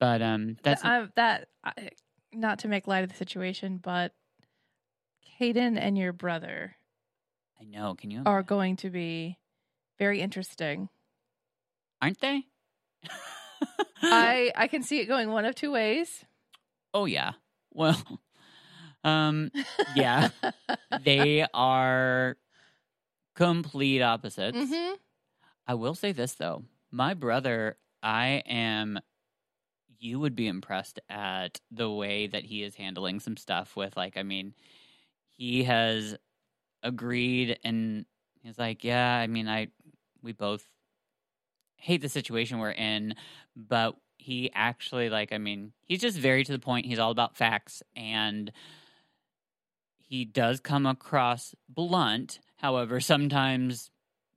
but 0.00 0.22
um, 0.22 0.56
that's 0.62 0.82
Th- 0.82 0.92
I- 0.92 1.08
that. 1.16 1.48
I, 1.64 1.90
not 2.32 2.58
to 2.58 2.68
make 2.68 2.86
light 2.86 3.02
of 3.02 3.08
the 3.10 3.16
situation, 3.16 3.78
but 3.82 4.12
Caden 5.40 5.78
and 5.78 5.96
your 5.98 6.12
brother 6.12 6.76
I 7.60 7.64
know. 7.64 7.94
Can 7.94 8.10
you? 8.10 8.22
are 8.26 8.42
going 8.42 8.76
to 8.76 8.90
be 8.90 9.38
very 9.98 10.20
interesting. 10.20 10.88
aren't 12.02 12.20
they? 12.20 12.44
I 14.02 14.52
I 14.56 14.68
can 14.68 14.82
see 14.82 15.00
it 15.00 15.06
going 15.06 15.30
one 15.30 15.44
of 15.44 15.54
two 15.54 15.72
ways. 15.72 16.24
Oh 16.92 17.06
yeah. 17.06 17.32
Well, 17.72 17.96
um, 19.04 19.50
yeah, 19.94 20.28
they 21.04 21.46
are 21.54 22.36
complete 23.34 24.02
opposites. 24.02 24.56
hmm 24.56 24.94
I 25.66 25.74
will 25.74 25.94
say 25.94 26.12
this 26.12 26.34
though, 26.34 26.62
my 26.90 27.14
brother, 27.14 27.76
I 28.02 28.42
am. 28.46 29.00
You 29.98 30.20
would 30.20 30.36
be 30.36 30.46
impressed 30.46 31.00
at 31.08 31.58
the 31.70 31.90
way 31.90 32.26
that 32.26 32.44
he 32.44 32.62
is 32.62 32.74
handling 32.74 33.18
some 33.18 33.36
stuff 33.38 33.74
with, 33.76 33.96
like, 33.96 34.18
I 34.18 34.22
mean, 34.22 34.52
he 35.36 35.64
has 35.64 36.16
agreed 36.82 37.58
and 37.64 38.04
he's 38.42 38.58
like, 38.58 38.84
yeah, 38.84 39.16
I 39.16 39.26
mean, 39.26 39.48
I, 39.48 39.68
we 40.22 40.32
both 40.32 40.64
hate 41.76 42.00
the 42.02 42.08
situation 42.08 42.58
we're 42.58 42.70
in, 42.70 43.14
but 43.54 43.96
he 44.18 44.50
actually, 44.54 45.08
like, 45.10 45.32
I 45.32 45.38
mean, 45.38 45.72
he's 45.84 46.00
just 46.00 46.18
very 46.18 46.42
to 46.44 46.52
the 46.52 46.58
point. 46.58 46.86
He's 46.86 46.98
all 46.98 47.10
about 47.10 47.36
facts 47.36 47.82
and 47.94 48.50
he 49.98 50.24
does 50.24 50.60
come 50.60 50.86
across 50.86 51.54
blunt. 51.68 52.40
However, 52.56 53.00
sometimes 53.00 53.90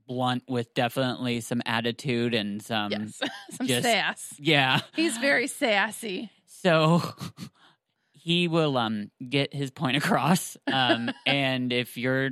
blunt 0.07 0.43
with 0.47 0.73
definitely 0.73 1.39
some 1.41 1.61
attitude 1.65 2.33
and 2.33 2.61
some 2.61 2.91
yes, 2.91 3.21
some 3.51 3.67
just- 3.67 3.83
sass. 3.83 4.33
yeah. 4.39 4.81
He's 4.95 5.17
very 5.17 5.47
sassy. 5.47 6.31
So 6.45 7.01
he 8.29 8.47
will 8.47 8.77
um 8.77 9.09
get 9.27 9.55
his 9.55 9.71
point 9.71 9.97
across. 10.01 10.55
Um 10.71 11.09
and 11.25 11.73
if 11.73 11.97
you're 11.97 12.29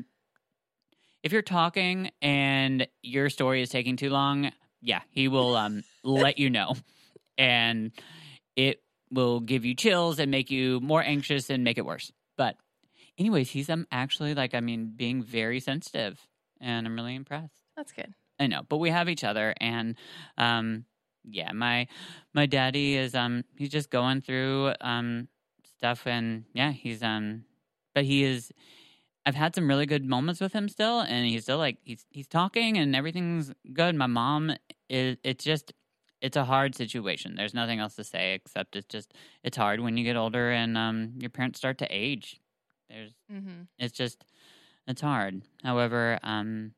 if 1.23 1.31
you're 1.33 1.41
talking 1.41 2.11
and 2.21 2.87
your 3.01 3.31
story 3.31 3.63
is 3.63 3.69
taking 3.69 3.97
too 3.97 4.11
long, 4.11 4.51
yeah, 4.79 5.01
he 5.09 5.27
will 5.27 5.55
um 5.55 5.83
let 6.03 6.37
you 6.37 6.51
know. 6.51 6.75
And 7.39 7.91
it 8.55 8.83
will 9.11 9.39
give 9.39 9.65
you 9.65 9.73
chills 9.73 10.19
and 10.19 10.29
make 10.29 10.51
you 10.51 10.79
more 10.81 11.01
anxious 11.01 11.49
and 11.49 11.63
make 11.63 11.79
it 11.79 11.85
worse. 11.85 12.11
But 12.37 12.57
anyways, 13.17 13.49
he's 13.49 13.67
um 13.67 13.87
actually 13.91 14.35
like 14.35 14.53
I 14.53 14.59
mean 14.59 14.93
being 14.95 15.23
very 15.23 15.59
sensitive 15.59 16.19
and 16.61 16.85
I'm 16.85 16.95
really 16.95 17.15
impressed. 17.15 17.63
That's 17.75 17.91
good. 17.91 18.13
I 18.39 18.45
know, 18.45 18.61
but 18.69 18.77
we 18.77 18.91
have 18.91 19.09
each 19.09 19.23
other, 19.23 19.55
and 19.59 19.95
um, 20.37 20.85
yeah, 21.23 21.53
my 21.53 21.87
my 22.35 22.45
daddy 22.45 22.95
is 22.95 23.15
um 23.15 23.43
he's 23.57 23.69
just 23.69 23.89
going 23.89 24.21
through 24.21 24.73
um 24.79 25.27
stuff, 25.77 26.05
and 26.05 26.45
yeah, 26.53 26.71
he's 26.71 27.03
um, 27.03 27.43
but 27.93 28.05
he 28.05 28.23
is. 28.23 28.51
I've 29.25 29.35
had 29.35 29.53
some 29.55 29.67
really 29.67 29.85
good 29.85 30.05
moments 30.05 30.39
with 30.39 30.53
him 30.53 30.69
still, 30.69 31.01
and 31.01 31.25
he's 31.25 31.43
still 31.43 31.57
like 31.57 31.77
he's 31.83 32.05
he's 32.09 32.27
talking, 32.27 32.77
and 32.77 32.95
everything's 32.95 33.53
good. 33.73 33.95
My 33.95 34.07
mom 34.07 34.53
is. 34.89 35.17
It's 35.23 35.43
just 35.43 35.73
it's 36.21 36.37
a 36.37 36.45
hard 36.45 36.75
situation. 36.75 37.35
There's 37.35 37.53
nothing 37.53 37.79
else 37.79 37.95
to 37.95 38.03
say 38.03 38.33
except 38.33 38.75
it's 38.75 38.87
just 38.87 39.13
it's 39.43 39.57
hard 39.57 39.79
when 39.79 39.97
you 39.97 40.03
get 40.03 40.15
older 40.15 40.51
and 40.51 40.77
um 40.77 41.13
your 41.19 41.29
parents 41.29 41.59
start 41.59 41.77
to 41.79 41.87
age. 41.89 42.39
There's 42.89 43.11
mm-hmm. 43.31 43.63
it's 43.77 43.93
just 43.95 44.23
it's 44.87 45.01
hard. 45.01 45.41
However, 45.63 46.19
um 46.23 46.71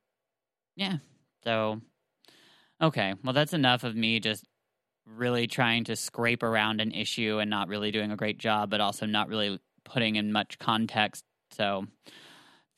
yeah. 0.75 0.97
So 1.43 1.81
Okay, 2.81 3.13
well, 3.23 3.33
that's 3.33 3.53
enough 3.53 3.83
of 3.83 3.95
me 3.95 4.19
just 4.19 4.45
really 5.15 5.47
trying 5.47 5.83
to 5.85 5.95
scrape 5.95 6.43
around 6.43 6.81
an 6.81 6.91
issue 6.91 7.39
and 7.39 7.49
not 7.49 7.67
really 7.67 7.91
doing 7.91 8.11
a 8.11 8.15
great 8.15 8.37
job, 8.37 8.69
but 8.69 8.81
also 8.81 9.05
not 9.05 9.29
really 9.29 9.59
putting 9.83 10.15
in 10.15 10.31
much 10.31 10.59
context. 10.59 11.23
So, 11.51 11.87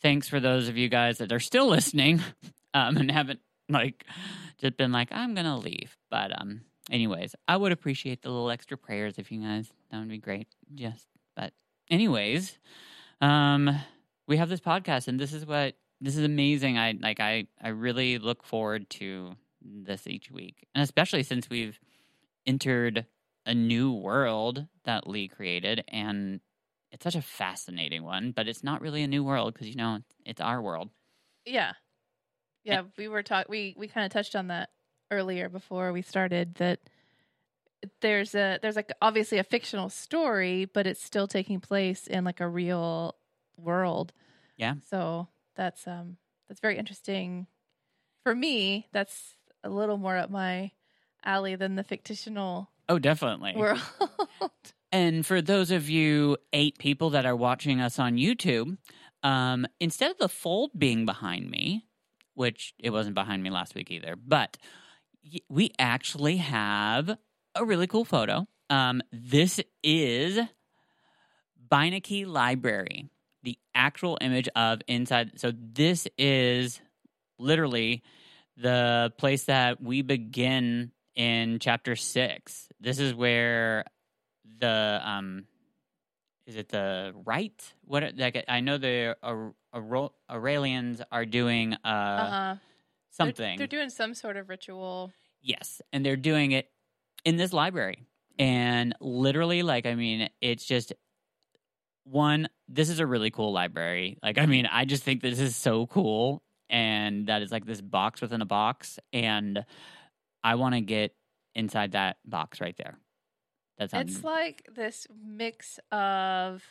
thanks 0.02 0.28
for 0.28 0.40
those 0.40 0.68
of 0.68 0.78
you 0.78 0.90
guys 0.90 1.20
that 1.20 1.32
are 1.32 1.40
still 1.40 1.68
listening 1.68 2.22
um, 2.74 2.98
and 2.98 3.12
haven't 3.12 3.40
like 3.70 4.06
just 4.60 4.78
been 4.78 4.92
like, 4.92 5.10
I'm 5.12 5.34
gonna 5.34 5.58
leave. 5.58 5.98
But 6.10 6.40
um, 6.40 6.62
anyways, 6.90 7.36
I 7.48 7.58
would 7.58 7.72
appreciate 7.72 8.22
the 8.22 8.30
little 8.30 8.52
extra 8.52 8.78
prayers 8.78 9.16
if 9.18 9.32
you 9.32 9.42
guys. 9.42 9.72
That 9.92 10.00
would 10.00 10.10
be 10.10 10.18
great. 10.18 10.48
Just, 10.74 11.08
but 11.36 11.54
anyways, 11.90 12.58
um, 13.20 13.76
we 14.28 14.38
have 14.38 14.50
this 14.50 14.62
podcast, 14.62 15.08
and 15.08 15.20
this 15.20 15.34
is 15.34 15.46
what 15.46 15.76
this 16.00 16.18
is 16.18 16.24
amazing. 16.24 16.78
I 16.78 16.94
like. 17.00 17.20
I 17.20 17.48
I 17.62 17.70
really 17.70 18.18
look 18.18 18.44
forward 18.44 18.90
to 18.92 19.36
this 19.62 20.08
each 20.08 20.32
week, 20.32 20.68
and 20.74 20.84
especially 20.84 21.24
since 21.24 21.50
we've 21.50 21.80
entered 22.46 23.06
a 23.46 23.54
new 23.54 23.94
world 23.94 24.68
that 24.84 25.08
Leigh 25.08 25.28
created, 25.28 25.84
and 25.88 26.42
it's 26.92 27.04
such 27.04 27.16
a 27.16 27.22
fascinating 27.22 28.04
one. 28.04 28.32
But 28.32 28.48
it's 28.48 28.64
not 28.64 28.82
really 28.82 29.04
a 29.04 29.08
new 29.08 29.24
world 29.24 29.54
because 29.54 29.68
you 29.68 29.76
know 29.76 30.00
it's 30.26 30.42
our 30.42 30.62
world. 30.62 30.90
Yeah. 31.46 31.74
Yeah, 32.64 32.84
we 32.98 33.08
were 33.08 33.24
talk 33.24 33.48
we 33.50 33.76
we 33.78 33.88
kind 33.88 34.06
of 34.06 34.12
touched 34.12 34.36
on 34.36 34.48
that 34.48 34.70
earlier 35.10 35.50
before 35.50 35.92
we 35.92 36.02
started 36.02 36.56
that 36.56 36.80
there's 38.02 38.36
a 38.36 38.60
there's 38.62 38.76
like 38.76 38.92
obviously 39.02 39.38
a 39.40 39.44
fictional 39.44 39.90
story, 39.90 40.66
but 40.66 40.86
it's 40.86 41.04
still 41.04 41.28
taking 41.28 41.60
place 41.60 42.08
in 42.08 42.24
like 42.24 42.40
a 42.40 42.48
real 42.48 43.16
world. 43.58 44.14
Yeah. 44.58 44.76
So 44.88 45.28
that's 45.56 45.88
um 45.88 46.18
that's 46.48 46.62
very 46.62 46.78
interesting. 46.78 47.48
For 48.24 48.36
me, 48.36 48.88
that's 48.94 49.36
a 49.64 49.70
little 49.70 49.98
more 49.98 50.18
up 50.18 50.30
my 50.30 50.72
alley 51.24 51.56
than 51.56 51.75
the 51.75 51.84
fictional 51.84 52.70
Oh, 52.90 53.00
definitely. 53.00 53.54
world. 53.56 53.80
And 54.92 55.25
for 55.25 55.42
those 55.42 55.72
of 55.72 55.90
you 55.90 56.36
eight 56.51 56.78
people 56.78 57.12
that 57.12 57.25
are 57.25 57.36
watching 57.36 57.80
us 57.80 57.98
on 57.98 58.18
YouTube, 58.18 58.78
um, 59.24 59.66
instead 59.80 60.12
of 60.12 60.18
the 60.18 60.28
fold 60.28 60.72
being 60.78 61.06
behind 61.06 61.50
me, 61.50 61.86
which 62.34 62.74
it 62.78 62.90
wasn't 62.90 63.16
behind 63.16 63.42
me 63.42 63.50
last 63.50 63.74
week 63.74 63.90
either, 63.90 64.16
but 64.18 64.58
we 65.48 65.72
actually 65.80 66.38
have 66.38 67.18
a 67.56 67.63
really 67.63 67.88
cool 67.88 68.04
photo. 68.04 68.48
Um, 68.70 69.01
this 69.13 69.62
is 69.82 70.40
Beinecke 71.70 72.28
Library, 72.28 73.10
the 73.44 73.58
actual 73.74 74.18
image 74.20 74.50
of 74.56 74.82
inside. 74.88 75.40
So 75.40 75.54
this 75.56 76.08
is 76.18 76.82
literally 77.40 78.04
the 78.58 79.13
place 79.18 79.46
that 79.46 79.82
we 79.82 80.01
begin 80.01 80.92
in 81.22 81.60
chapter 81.60 81.96
six. 81.96 82.68
This 82.80 82.98
is 82.98 83.13
where 83.13 83.86
the 84.60 85.00
um 85.04 85.46
is 86.48 86.56
it 86.56 86.70
the 86.70 87.13
right 87.25 87.74
what 87.86 88.18
like 88.18 88.44
I 88.48 88.60
know 88.62 88.80
the 88.80 89.16
Ar- 89.22 89.54
Ar- 89.72 90.12
Aurelians 90.30 91.01
are 91.12 91.25
doing 91.25 91.74
uh 91.74 91.78
uh-huh. 91.88 92.56
They're- 92.56 92.60
something 93.12 93.58
They're, 93.58 93.68
doing 93.68 93.90
some 93.90 94.13
sort 94.16 94.36
of 94.38 94.50
ritual. 94.50 95.12
yes 95.42 95.82
and 95.94 96.04
they're 96.04 96.16
doing 96.16 96.54
it 96.54 96.70
in 97.24 97.38
this 97.38 97.54
library 97.54 98.08
and 98.40 98.96
literally 99.00 99.62
like 99.62 99.86
I 99.86 99.94
mean 99.94 100.30
it's 100.42 100.66
just 100.66 100.94
one 102.04 102.50
this 102.68 102.90
is 102.90 103.00
a 103.00 103.06
really 103.06 103.30
cool 103.30 103.51
library 103.51 104.18
like 104.24 104.40
I 104.40 104.48
mean 104.48 104.66
I 104.66 104.86
just 104.86 105.04
think 105.04 105.22
this 105.22 105.40
is 105.40 105.56
so 105.56 105.86
cool 105.86 106.42
and 106.70 107.28
that 107.28 107.44
is 107.44 107.51
like 107.51 107.66
this 107.66 107.82
box 107.82 108.22
within 108.22 108.42
a 108.42 108.46
box 108.46 108.98
and 109.13 109.63
I 110.44 110.56
want 110.56 110.76
to 110.76 110.82
get 110.82 111.16
inside 111.56 111.92
that 111.94 112.18
box 112.26 112.62
right 112.62 112.76
there 112.78 112.98
that's 113.90 113.94
It's 113.94 114.24
like 114.24 114.68
this 114.74 115.08
mix 115.26 115.80
of 115.92 116.64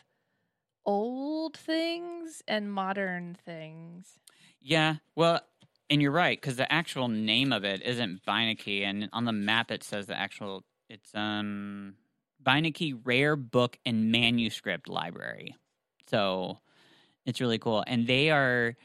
old 0.87 1.57
things 1.57 2.43
and 2.47 2.73
modern 2.73 3.37
things. 3.45 4.19
Yeah, 4.61 4.97
well, 5.17 5.41
and 5.89 6.00
you're 6.00 6.12
right 6.12 6.41
because 6.41 6.57
the 6.57 6.73
actual 6.73 7.09
name 7.09 7.53
of 7.53 7.65
it 7.65 7.83
isn't 7.83 8.25
Beinecke, 8.27 8.85
and 8.85 9.09
on 9.12 9.25
the 9.25 9.33
map 9.33 9.71
it 9.71 9.83
says 9.83 10.07
the 10.07 10.17
actual 10.17 10.65
it's 10.89 11.12
um 11.15 11.95
Beinecke 12.43 13.00
Rare 13.05 13.37
Book 13.37 13.79
and 13.85 14.12
Manuscript 14.12 14.89
Library. 14.89 15.57
So 16.09 16.59
it's 17.27 17.41
really 17.41 17.59
cool, 17.59 17.83
and 17.87 18.07
they 18.07 18.31
are 18.31 18.77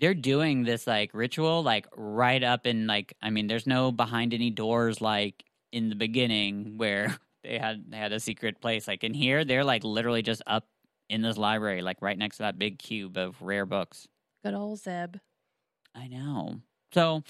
they're 0.00 0.14
doing 0.14 0.64
this 0.64 0.86
like 0.86 1.10
ritual 1.14 1.62
like 1.62 1.86
right 1.96 2.42
up 2.42 2.66
in 2.66 2.86
like 2.86 3.14
I 3.22 3.30
mean, 3.30 3.46
there's 3.46 3.66
no 3.66 3.92
behind 3.92 4.34
any 4.34 4.50
doors 4.50 5.00
like 5.00 5.44
in 5.72 5.88
the 5.88 5.94
beginning 5.94 6.78
where 6.78 7.16
they 7.44 7.58
had 7.58 7.84
they 7.90 7.96
had 7.96 8.12
a 8.12 8.20
secret 8.20 8.60
place. 8.60 8.88
Like 8.88 9.04
in 9.04 9.14
here, 9.14 9.44
they're 9.44 9.64
like 9.64 9.84
literally 9.84 10.22
just 10.22 10.42
up 10.46 10.66
in 11.08 11.22
this 11.22 11.36
library, 11.36 11.82
like 11.82 11.98
right 12.00 12.16
next 12.18 12.38
to 12.38 12.44
that 12.44 12.58
big 12.58 12.78
cube 12.78 13.16
of 13.16 13.40
rare 13.42 13.66
books. 13.66 14.08
Good 14.44 14.54
old 14.54 14.80
Zeb. 14.80 15.16
I 15.94 16.08
know. 16.08 16.60
So 16.94 17.22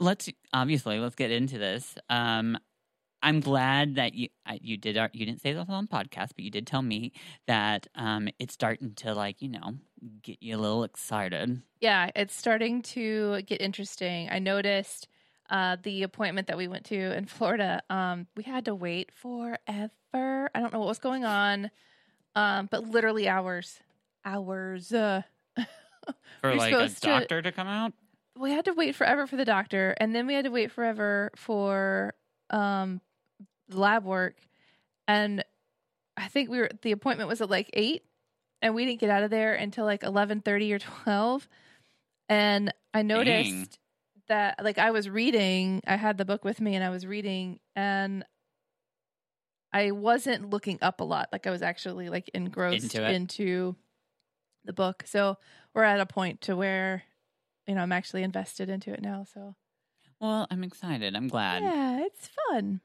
let's 0.00 0.28
obviously 0.52 0.98
let's 0.98 1.14
get 1.14 1.30
into 1.30 1.58
this. 1.58 1.94
Um, 2.08 2.58
I'm 3.22 3.40
glad 3.40 3.96
that 3.96 4.14
you 4.14 4.28
I- 4.46 4.60
you 4.62 4.76
did 4.76 4.96
you 5.12 5.26
didn't 5.26 5.40
say 5.40 5.52
this 5.52 5.66
on 5.68 5.86
podcast, 5.88 6.30
but 6.36 6.40
you 6.40 6.50
did 6.50 6.66
tell 6.66 6.82
me 6.82 7.12
that 7.46 7.86
um, 7.94 8.28
it's 8.38 8.54
starting 8.54 8.94
to 8.96 9.14
like 9.14 9.42
you 9.42 9.48
know 9.48 9.74
get 10.22 10.38
you 10.42 10.56
a 10.56 10.58
little 10.58 10.84
excited. 10.84 11.62
Yeah, 11.80 12.10
it's 12.14 12.34
starting 12.36 12.82
to 12.82 13.42
get 13.42 13.60
interesting. 13.60 14.28
I 14.30 14.38
noticed 14.38 15.08
uh, 15.50 15.76
the 15.82 16.02
appointment 16.02 16.48
that 16.48 16.56
we 16.56 16.68
went 16.68 16.84
to 16.86 17.16
in 17.16 17.26
Florida. 17.26 17.82
Um, 17.90 18.26
we 18.36 18.42
had 18.44 18.64
to 18.66 18.74
wait 18.74 19.10
forever. 19.14 19.58
I 20.14 20.60
don't 20.60 20.72
know 20.72 20.78
what 20.80 20.88
was 20.88 20.98
going 20.98 21.24
on, 21.24 21.70
um, 22.34 22.68
but 22.70 22.84
literally 22.88 23.28
hours, 23.28 23.80
hours. 24.24 24.92
Uh, 24.92 25.22
For 26.40 26.54
like 26.54 26.72
a 26.72 26.76
supposed 26.88 27.02
to- 27.02 27.08
doctor 27.08 27.42
to 27.42 27.52
come 27.52 27.66
out. 27.68 27.92
we 28.38 28.52
had 28.52 28.64
to 28.66 28.72
wait 28.72 28.94
forever 28.94 29.26
for 29.26 29.36
the 29.36 29.44
doctor, 29.44 29.94
and 30.00 30.14
then 30.14 30.26
we 30.26 30.34
had 30.34 30.44
to 30.44 30.50
wait 30.50 30.70
forever 30.70 31.30
for 31.36 32.14
um, 32.50 33.00
lab 33.70 34.04
work. 34.04 34.36
And 35.06 35.44
I 36.16 36.28
think 36.28 36.50
we 36.50 36.58
were 36.58 36.70
the 36.82 36.92
appointment 36.92 37.28
was 37.28 37.40
at 37.40 37.50
like 37.50 37.70
eight, 37.72 38.04
and 38.62 38.74
we 38.74 38.84
didn't 38.84 39.00
get 39.00 39.10
out 39.10 39.22
of 39.22 39.30
there 39.30 39.54
until 39.54 39.84
like 39.84 40.02
eleven 40.02 40.40
thirty 40.40 40.72
or 40.72 40.78
twelve. 40.78 41.48
And 42.28 42.72
I 42.92 43.02
noticed 43.02 43.50
Dang. 43.50 43.68
that 44.28 44.64
like 44.64 44.78
I 44.78 44.90
was 44.90 45.08
reading, 45.08 45.80
I 45.86 45.96
had 45.96 46.18
the 46.18 46.24
book 46.24 46.44
with 46.44 46.60
me, 46.60 46.74
and 46.74 46.84
I 46.84 46.90
was 46.90 47.06
reading, 47.06 47.60
and 47.76 48.24
I 49.72 49.90
wasn't 49.90 50.50
looking 50.50 50.78
up 50.82 51.00
a 51.00 51.04
lot. 51.04 51.28
Like 51.32 51.46
I 51.46 51.50
was 51.50 51.62
actually 51.62 52.08
like 52.08 52.30
engrossed 52.34 52.94
Into 52.94 53.10
into 53.10 53.76
the 54.64 54.72
book. 54.72 55.04
So 55.06 55.36
we're 55.74 55.84
at 55.84 56.00
a 56.00 56.06
point 56.06 56.42
to 56.42 56.56
where 56.56 57.04
you 57.66 57.74
know 57.74 57.82
I'm 57.82 57.92
actually 57.92 58.22
invested 58.22 58.68
into 58.68 58.92
it 58.92 59.02
now. 59.02 59.24
So 59.32 59.54
Well, 60.20 60.46
I'm 60.50 60.64
excited. 60.64 61.14
I'm 61.14 61.28
glad. 61.28 61.62
yeah, 61.62 62.00
it's 62.04 62.30
fun. 62.48 62.80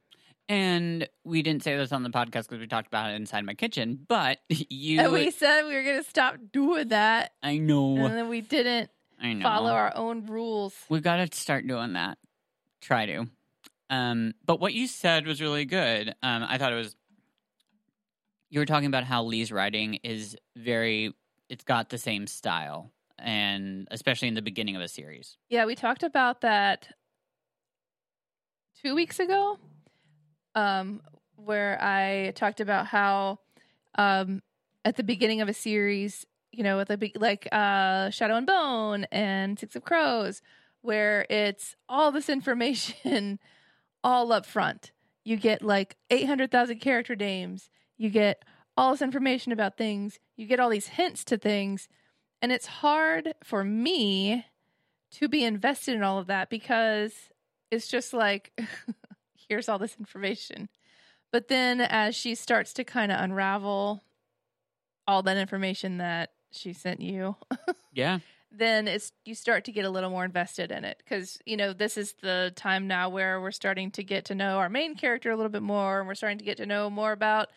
And 0.50 1.08
we 1.24 1.42
didn't 1.42 1.64
say 1.64 1.78
this 1.78 1.92
on 1.92 2.04
the 2.04 2.10
podcast 2.10 2.44
because 2.50 2.60
we 2.60 2.68
talked 2.68 2.88
about 2.88 3.12
it 3.12 3.16
inside 3.16 3.46
my 3.46 3.54
kitchen, 3.54 4.00
but 4.08 4.40
you. 4.50 5.00
And 5.00 5.12
we 5.14 5.32
said 5.32 5.64
we 5.66 5.74
were 5.74 5.84
going 5.84 6.04
to 6.04 6.10
stop 6.10 6.36
doing 6.52 6.90
that, 6.90 7.32
I 7.42 7.58
know. 7.58 7.96
and 8.06 8.14
then 8.16 8.28
we 8.30 8.42
didn't 8.42 8.90
I 9.22 9.34
know. 9.34 9.44
follow 9.44 9.72
our 9.72 9.96
own 9.96 10.26
rules. 10.26 10.74
We've 10.90 11.02
got 11.04 11.18
to 11.18 11.38
start 11.38 11.66
doing 11.66 11.94
that. 11.94 12.18
Try 12.82 13.06
to. 13.06 13.28
Um, 13.90 14.34
but 14.46 14.60
what 14.60 14.74
you 14.74 14.88
said 14.88 15.26
was 15.26 15.42
really 15.42 15.66
good. 15.66 16.10
Um, 16.22 16.44
I 16.48 16.58
thought 16.58 16.74
it 16.74 16.78
was. 16.78 16.96
You 18.50 18.60
were 18.60 18.66
talking 18.66 18.88
about 18.88 19.04
how 19.06 19.24
Leigh's 19.24 19.52
writing 19.52 19.96
is 20.04 20.36
very. 20.58 21.14
It's 21.50 21.64
got 21.64 21.90
the 21.90 21.98
same 21.98 22.28
style, 22.28 22.92
and 23.18 23.88
especially 23.92 24.28
in 24.28 24.34
the 24.34 24.42
beginning 24.42 24.76
of 24.76 24.82
a 24.82 24.88
series. 24.88 25.38
Yeah, 25.50 25.66
we 25.66 25.76
talked 25.76 26.04
about 26.04 26.42
that 26.42 26.90
two 28.82 28.96
weeks 28.96 29.20
ago, 29.20 29.58
um, 30.56 31.02
where 31.36 31.78
I 31.82 32.32
talked 32.36 32.60
about 32.60 32.88
how 32.88 33.40
um, 33.96 34.42
at 34.86 34.98
the 34.98 35.04
beginning 35.04 35.42
of 35.42 35.50
a 35.50 35.54
series, 35.54 36.26
you 36.52 36.64
know, 36.64 36.78
with 36.78 36.90
the 36.90 36.98
be- 36.98 37.16
like 37.16 37.48
uh, 37.52 38.10
Shadow 38.10 38.36
and 38.36 38.48
Bone 38.48 39.06
and 39.12 39.58
Six 39.60 39.76
of 39.76 39.84
Crows, 39.84 40.42
where 40.82 41.26
it's 41.30 41.76
all 41.88 42.12
this 42.12 42.30
information 42.30 43.40
all 44.04 44.32
up 44.32 44.46
front. 44.46 44.92
You 45.24 45.38
get 45.38 45.62
like 45.62 45.96
800,000 46.10 46.80
character 46.80 47.16
names. 47.16 47.70
You 47.98 48.10
get 48.10 48.44
all 48.76 48.92
this 48.92 49.02
information 49.02 49.52
about 49.52 49.78
things. 49.78 50.20
You 50.36 50.48
get 50.48 50.60
all 50.60 50.70
these 50.70 50.88
hints 50.88 51.24
to 51.26 51.38
things. 51.38 51.88
And 52.42 52.52
it's 52.52 52.66
hard 52.66 53.34
for 53.44 53.64
me 53.64 54.46
to 55.12 55.30
be 55.30 55.44
invested 55.44 55.96
in 55.96 56.04
all 56.04 56.20
of 56.20 56.28
that 56.28 56.50
because 56.50 57.14
it's 57.72 57.88
just 57.88 58.14
like, 58.14 58.52
here's 59.48 59.70
all 59.70 59.80
this 59.80 59.96
information. 60.00 60.70
But 61.32 61.48
then 61.48 61.82
as 61.82 62.16
she 62.16 62.36
starts 62.36 62.74
to 62.74 62.84
kind 62.84 63.12
of 63.12 63.20
unravel 63.20 64.04
all 65.08 65.24
that 65.24 65.38
information 65.38 65.98
that 65.98 66.32
she 66.52 66.74
sent 66.74 67.02
you, 67.02 67.36
Yeah, 67.94 68.20
then 68.52 68.88
it's 68.88 69.12
you 69.26 69.34
start 69.34 69.66
to 69.66 69.72
get 69.72 69.86
a 69.86 69.90
little 69.90 70.12
more 70.12 70.26
invested 70.26 70.72
in 70.72 70.86
it. 70.86 71.02
Because 71.04 71.40
you 71.46 71.58
know 71.58 71.74
this 71.74 71.98
is 71.98 72.14
the 72.22 72.54
time 72.56 72.88
now 72.88 73.10
where 73.10 73.42
we're 73.42 73.52
starting 73.52 73.90
to 73.92 74.04
get 74.04 74.26
to 74.26 74.36
know 74.36 74.58
our 74.58 74.70
main 74.70 74.96
character 74.96 75.32
a 75.32 75.36
little 75.36 75.52
bit 75.52 75.64
more 75.64 76.00
and 76.00 76.08
we're 76.08 76.16
starting 76.16 76.38
to 76.38 76.46
get 76.46 76.58
to 76.58 76.66
know 76.66 76.90
more 76.90 77.12
about 77.12 77.50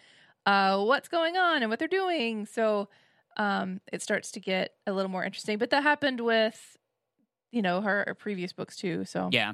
uh, 0.47 0.83
what's 0.83 1.09
going 1.09 1.37
on 1.37 1.63
and 1.63 1.69
what 1.71 1.79
they're 1.79 1.89
doing. 1.89 2.47
So 2.47 2.89
um, 3.37 3.81
it 3.93 4.01
starts 4.01 4.31
to 4.33 4.41
get 4.41 4.75
a 4.87 4.93
little 4.93 5.11
more 5.11 5.25
interesting. 5.25 5.59
But 5.59 5.71
that 5.71 5.83
happened 5.83 6.21
with 6.21 6.79
you 7.53 7.61
know 7.61 7.83
her, 7.83 8.05
her 8.07 8.15
previous 8.15 8.55
books 8.55 8.77
too 8.77 9.05
so. 9.05 9.29
Yeah. 9.33 9.53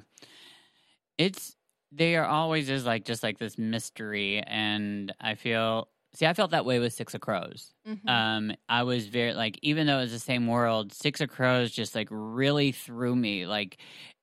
It's 1.18 1.56
they 1.94 2.16
are 2.16 2.24
always 2.26 2.68
is 2.70 2.86
like 2.86 3.04
just 3.04 3.22
like 3.22 3.38
this 3.38 3.58
mystery 3.58 4.40
and 4.46 5.12
I 5.20 5.34
feel 5.34 5.88
see 6.14 6.26
I 6.26 6.34
felt 6.34 6.50
that 6.52 6.64
way 6.64 6.78
with 6.78 6.92
Six 6.92 7.14
of 7.14 7.20
Crows. 7.20 7.72
Mhm. 7.86 8.08
Um 8.08 8.52
I 8.68 8.82
was 8.84 9.06
very 9.06 9.34
like 9.34 9.58
even 9.62 9.86
though 9.86 9.98
it 9.98 10.02
was 10.02 10.12
the 10.12 10.18
same 10.18 10.46
world, 10.46 10.92
Six 10.92 11.20
of 11.20 11.28
Crows 11.28 11.70
just 11.70 11.94
like 11.94 12.08
really 12.10 12.72
threw 12.72 13.14
me 13.14 13.46
like 13.46 13.78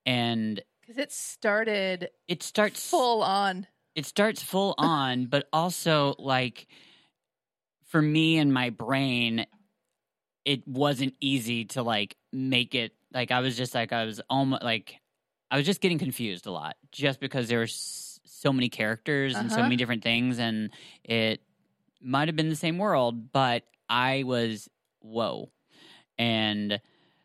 and 0.05 0.61
because 0.81 0.97
it 0.97 1.11
started 1.11 2.09
it 2.27 2.41
starts 2.43 2.89
full 2.89 3.21
on 3.21 3.67
it 3.95 4.05
starts 4.05 4.41
full 4.41 4.75
on, 4.77 5.25
but 5.25 5.47
also 5.51 6.15
like 6.19 6.67
for 7.85 8.01
me 8.01 8.37
and 8.37 8.53
my 8.53 8.69
brain, 8.69 9.45
it 10.45 10.67
wasn't 10.67 11.13
easy 11.19 11.65
to 11.65 11.83
like 11.83 12.15
make 12.31 12.75
it 12.75 12.93
like 13.13 13.31
I 13.31 13.39
was 13.41 13.57
just 13.57 13.75
like 13.75 13.91
I 13.91 14.05
was 14.05 14.21
almost 14.29 14.63
like 14.63 14.95
I 15.51 15.57
was 15.57 15.65
just 15.65 15.81
getting 15.81 15.97
confused 15.99 16.45
a 16.47 16.51
lot 16.51 16.75
just 16.91 17.19
because 17.19 17.47
there 17.47 17.57
were 17.59 17.63
s- 17.63 18.19
so 18.25 18.53
many 18.53 18.69
characters 18.69 19.35
and 19.37 19.49
so 19.51 19.55
Uh-huh. 19.59 19.63
many 19.63 19.75
different 19.75 20.03
things 20.03 20.39
and 20.39 20.69
it 21.03 21.41
might 22.01 22.27
have 22.27 22.35
been 22.35 22.49
the 22.49 22.55
same 22.55 22.77
world, 22.77 23.31
but 23.31 23.63
I 23.89 24.23
was 24.23 24.69
whoa. 25.01 25.51
And 26.17 26.73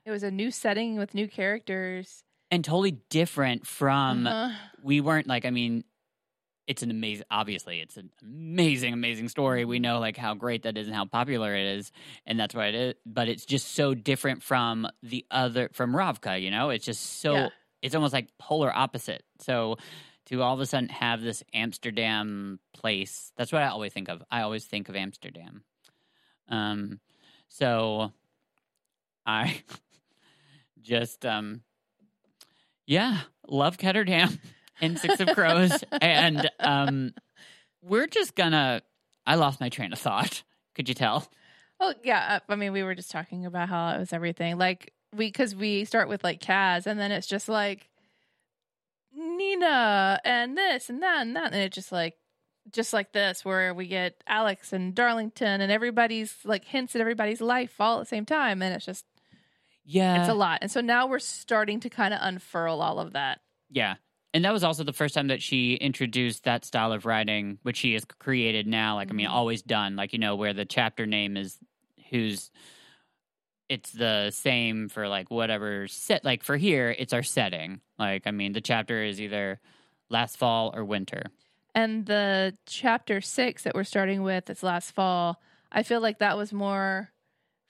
it 0.05 0.11
was 0.11 0.23
a 0.23 0.31
new 0.31 0.51
setting 0.51 0.97
with 0.97 1.15
new 1.15 1.29
characters 1.29 2.25
and 2.51 2.65
totally 2.65 2.93
different 3.11 3.67
from 3.67 4.27
Uh-huh. 4.27 4.51
we 4.83 5.01
weren't 5.01 5.27
like 5.27 5.45
i 5.47 5.51
mean 5.51 5.83
it's 6.67 6.83
an 6.83 6.91
amazing 6.91 7.25
obviously 7.31 7.81
it's 7.81 7.97
an 7.97 8.11
amazing 8.23 8.93
amazing 8.93 9.29
story 9.29 9.65
we 9.65 9.79
know 9.79 9.99
like 9.99 10.17
how 10.17 10.35
great 10.35 10.63
that 10.63 10.77
is 10.77 10.87
and 10.87 10.95
how 10.95 11.05
popular 11.07 11.55
it 11.55 11.67
is 11.79 11.91
and 12.27 12.39
that's 12.39 12.55
why 12.55 12.67
it 12.67 12.75
is 12.75 12.95
but 13.07 13.29
it's 13.29 13.45
just 13.45 13.73
so 13.75 13.95
different 13.95 14.43
from 14.43 14.87
the 15.03 15.25
other 15.31 15.69
from 15.73 15.93
ravka 15.95 16.41
you 16.41 16.51
know 16.51 16.71
it's 16.71 16.85
just 16.85 17.21
so 17.21 17.35
Yeah. 17.35 17.49
It's 17.85 17.95
almost 17.95 18.15
like 18.15 18.29
polar 18.39 18.75
opposite. 18.75 19.23
So 19.41 19.77
to 20.27 20.41
all 20.43 20.55
of 20.55 20.61
a 20.61 20.65
sudden 20.65 20.89
have 20.89 21.21
this 21.21 21.43
amsterdam 21.53 22.59
place 22.73 23.31
that's 23.37 23.53
what 23.53 23.63
i 23.63 23.69
always 23.69 23.93
think 23.93 24.09
of. 24.09 24.23
I 24.31 24.41
always 24.41 24.65
think 24.65 24.89
of 24.89 24.97
amsterdam. 24.97 25.63
Um 26.49 27.01
so 27.49 28.11
i 29.27 29.63
just 30.81 31.27
um 31.27 31.61
yeah 32.87 33.21
love 33.47 33.77
ketterdam 33.77 34.39
and 34.81 34.99
six 34.99 35.21
of 35.21 35.29
crows. 35.29 35.85
And 36.01 36.51
um 36.59 37.13
we're 37.83 38.07
just 38.07 38.35
gonna 38.35 38.81
i 39.27 39.35
lost 39.35 39.61
my 39.61 39.69
train 39.69 39.93
of 39.93 39.99
thought. 39.99 40.43
Could 40.75 40.89
you 40.89 40.95
tell? 40.95 41.29
Oh 41.81 41.93
yeah, 42.03 42.39
I 42.49 42.57
mean 42.57 42.73
we 42.73 42.83
were 42.83 42.95
just 42.95 43.11
talking 43.11 43.45
about 43.45 43.69
how 43.69 43.91
it 43.91 43.99
was 43.99 44.15
everything. 44.15 44.57
Like 44.57 44.94
we 45.15 45.27
because 45.29 45.55
we 45.55 45.85
start 45.85 46.09
with 46.09 46.23
like 46.25 46.41
Kaz, 46.41 46.87
and 46.87 46.99
then 46.99 47.11
it's 47.13 47.27
just 47.27 47.49
like 47.49 47.89
Nina 49.17 50.21
and 50.25 50.57
this 50.59 50.91
and 50.91 51.03
that 51.03 51.23
and 51.23 51.37
that, 51.37 51.53
and 51.53 51.63
it's 51.63 51.75
just 51.75 51.93
like 51.93 52.17
just 52.73 52.93
like 52.93 53.13
this 53.13 53.45
where 53.45 53.75
we 53.75 53.87
get 53.87 54.23
Alex 54.27 54.73
and 54.73 54.95
Darlington 54.95 55.61
and 55.61 55.71
everybody's 55.71 56.35
like 56.45 56.65
hints 56.65 56.95
at 56.95 57.01
everybody's 57.01 57.41
life 57.41 57.75
all 57.79 57.99
at 57.99 58.01
the 58.01 58.07
same 58.07 58.25
time, 58.27 58.63
and 58.63 58.75
it's 58.75 58.87
just 58.87 59.05
yeah 59.85 60.21
it's 60.21 60.31
a 60.31 60.35
lot. 60.35 60.59
And 60.63 60.71
so 60.71 60.81
now 60.81 61.07
we're 61.07 61.19
starting 61.19 61.81
to 61.81 61.91
kind 61.91 62.13
of 62.15 62.21
unfurl 62.23 62.81
all 62.81 62.99
of 62.99 63.13
that. 63.13 63.41
yeah 63.71 63.95
and 64.33 64.45
that 64.45 64.53
was 64.53 64.65
also 64.65 64.83
the 64.83 64.93
first 64.93 65.15
time 65.15 65.29
that 65.29 65.41
she 65.41 65.75
introduced 65.75 66.43
that 66.45 66.65
style 66.65 66.93
of 66.93 67.07
writing 67.07 67.59
which 67.63 67.77
she 67.77 67.93
has 67.93 68.05
created 68.05 68.67
now 68.67 68.97
like 68.97 69.09
i 69.11 69.13
mean 69.15 69.27
Mhm. 69.29 69.33
always 69.33 69.63
done 69.63 69.95
like 69.97 70.13
you 70.13 70.19
know 70.19 70.35
where 70.37 70.53
the 70.53 70.65
chapter 70.65 71.07
name 71.07 71.37
is 71.37 71.57
who's 72.11 72.51
it's 73.75 73.93
the 73.93 74.31
same 74.31 74.89
for 74.89 75.09
like 75.09 75.31
whatever 75.31 75.87
set 75.89 76.25
like 76.25 76.43
for 76.43 76.57
here 76.57 76.95
it's 76.99 77.13
our 77.13 77.23
setting 77.23 77.81
like 77.99 78.23
i 78.27 78.31
mean 78.31 78.53
the 78.53 78.61
chapter 78.61 79.03
is 79.03 79.21
either 79.21 79.61
last 80.11 80.37
fall 80.37 80.73
or 80.75 80.85
winter 80.85 81.23
And 81.75 82.07
the 82.07 82.57
chapter 82.67 83.21
six 83.21 83.65
that 83.65 83.75
we're 83.75 83.83
starting 83.95 84.23
with, 84.23 84.49
it's 84.49 84.63
last 84.63 84.93
fall. 84.95 85.41
I 85.73 85.83
feel 85.83 86.01
like 86.01 86.19
that 86.21 86.37
was 86.37 86.53
more 86.53 87.11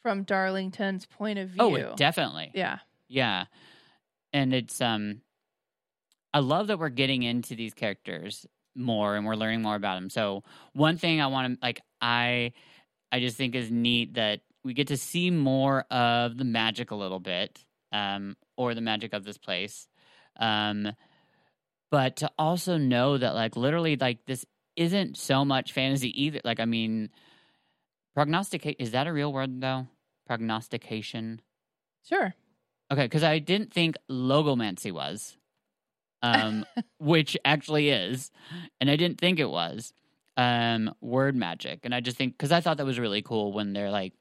from 0.02 0.24
Darlington's 0.24 1.06
point 1.06 1.38
of 1.38 1.48
view. 1.48 1.62
oh 1.62 1.94
definitely 1.96 2.50
yeah. 2.54 2.78
Yeah. 3.08 3.46
And 4.32 4.52
it's 4.52 4.80
um 4.80 5.22
I 6.34 6.40
love 6.40 6.66
that 6.66 6.78
we're 6.78 6.90
getting 7.02 7.22
into 7.22 7.54
these 7.54 7.72
characters 7.72 8.44
more 8.74 9.16
and 9.16 9.24
we're 9.24 9.36
learning 9.36 9.62
more 9.62 9.76
about 9.76 9.94
them. 9.94 10.10
So 10.10 10.42
one 10.74 10.98
thing 10.98 11.20
I 11.22 11.28
want 11.28 11.54
to 11.54 11.58
like 11.66 11.80
I 12.00 12.52
I 13.10 13.20
just 13.20 13.36
think 13.38 13.54
is 13.54 13.70
neat 13.70 14.14
that 14.14 14.40
we 14.64 14.74
get 14.74 14.88
to 14.88 14.96
see 14.96 15.30
more 15.30 15.84
of 15.90 16.36
the 16.36 16.44
magic 16.44 16.90
a 16.90 16.96
little 16.96 17.20
bit 17.20 17.64
um 17.92 18.36
or 18.56 18.74
the 18.74 18.80
magic 18.80 19.12
of 19.12 19.24
this 19.24 19.38
place. 19.38 19.88
Um 20.36 20.92
but 21.90 22.16
to 22.16 22.30
also 22.38 22.76
know 22.76 23.18
that 23.18 23.34
like 23.34 23.56
literally 23.56 23.96
like 23.96 24.24
this 24.26 24.44
isn't 24.76 25.16
so 25.16 25.44
much 25.44 25.72
fantasy 25.72 26.22
either. 26.24 26.40
Like 26.44 26.60
I 26.60 26.64
mean 26.64 27.10
prognosticate 28.14 28.76
is 28.78 28.92
that 28.92 29.06
a 29.06 29.12
real 29.12 29.32
word 29.32 29.60
though? 29.60 29.86
Prognostication. 30.26 31.40
Sure. 32.08 32.34
Okay, 32.90 33.04
because 33.04 33.24
I 33.24 33.38
didn't 33.38 33.72
think 33.72 33.96
logomancy 34.10 34.92
was, 34.92 35.36
um, 36.22 36.64
which 36.98 37.36
actually 37.44 37.88
is, 37.88 38.30
and 38.80 38.90
I 38.90 38.96
didn't 38.96 39.18
think 39.18 39.40
it 39.40 39.48
was 39.48 39.92
um, 40.36 40.94
word 41.00 41.34
magic, 41.34 41.80
and 41.84 41.94
I 41.94 42.00
just 42.00 42.16
think 42.16 42.34
because 42.36 42.52
I 42.52 42.60
thought 42.60 42.76
that 42.76 42.86
was 42.86 42.98
really 42.98 43.22
cool 43.22 43.52
when 43.52 43.72
they're 43.72 43.90
like, 43.90 44.12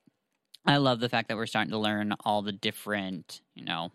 I 0.65 0.77
love 0.77 0.99
the 0.99 1.09
fact 1.09 1.27
that 1.27 1.37
we're 1.37 1.45
starting 1.45 1.71
to 1.71 1.77
learn 1.77 2.13
all 2.23 2.41
the 2.41 2.51
different, 2.53 3.41
you 3.55 3.65
know, 3.65 3.91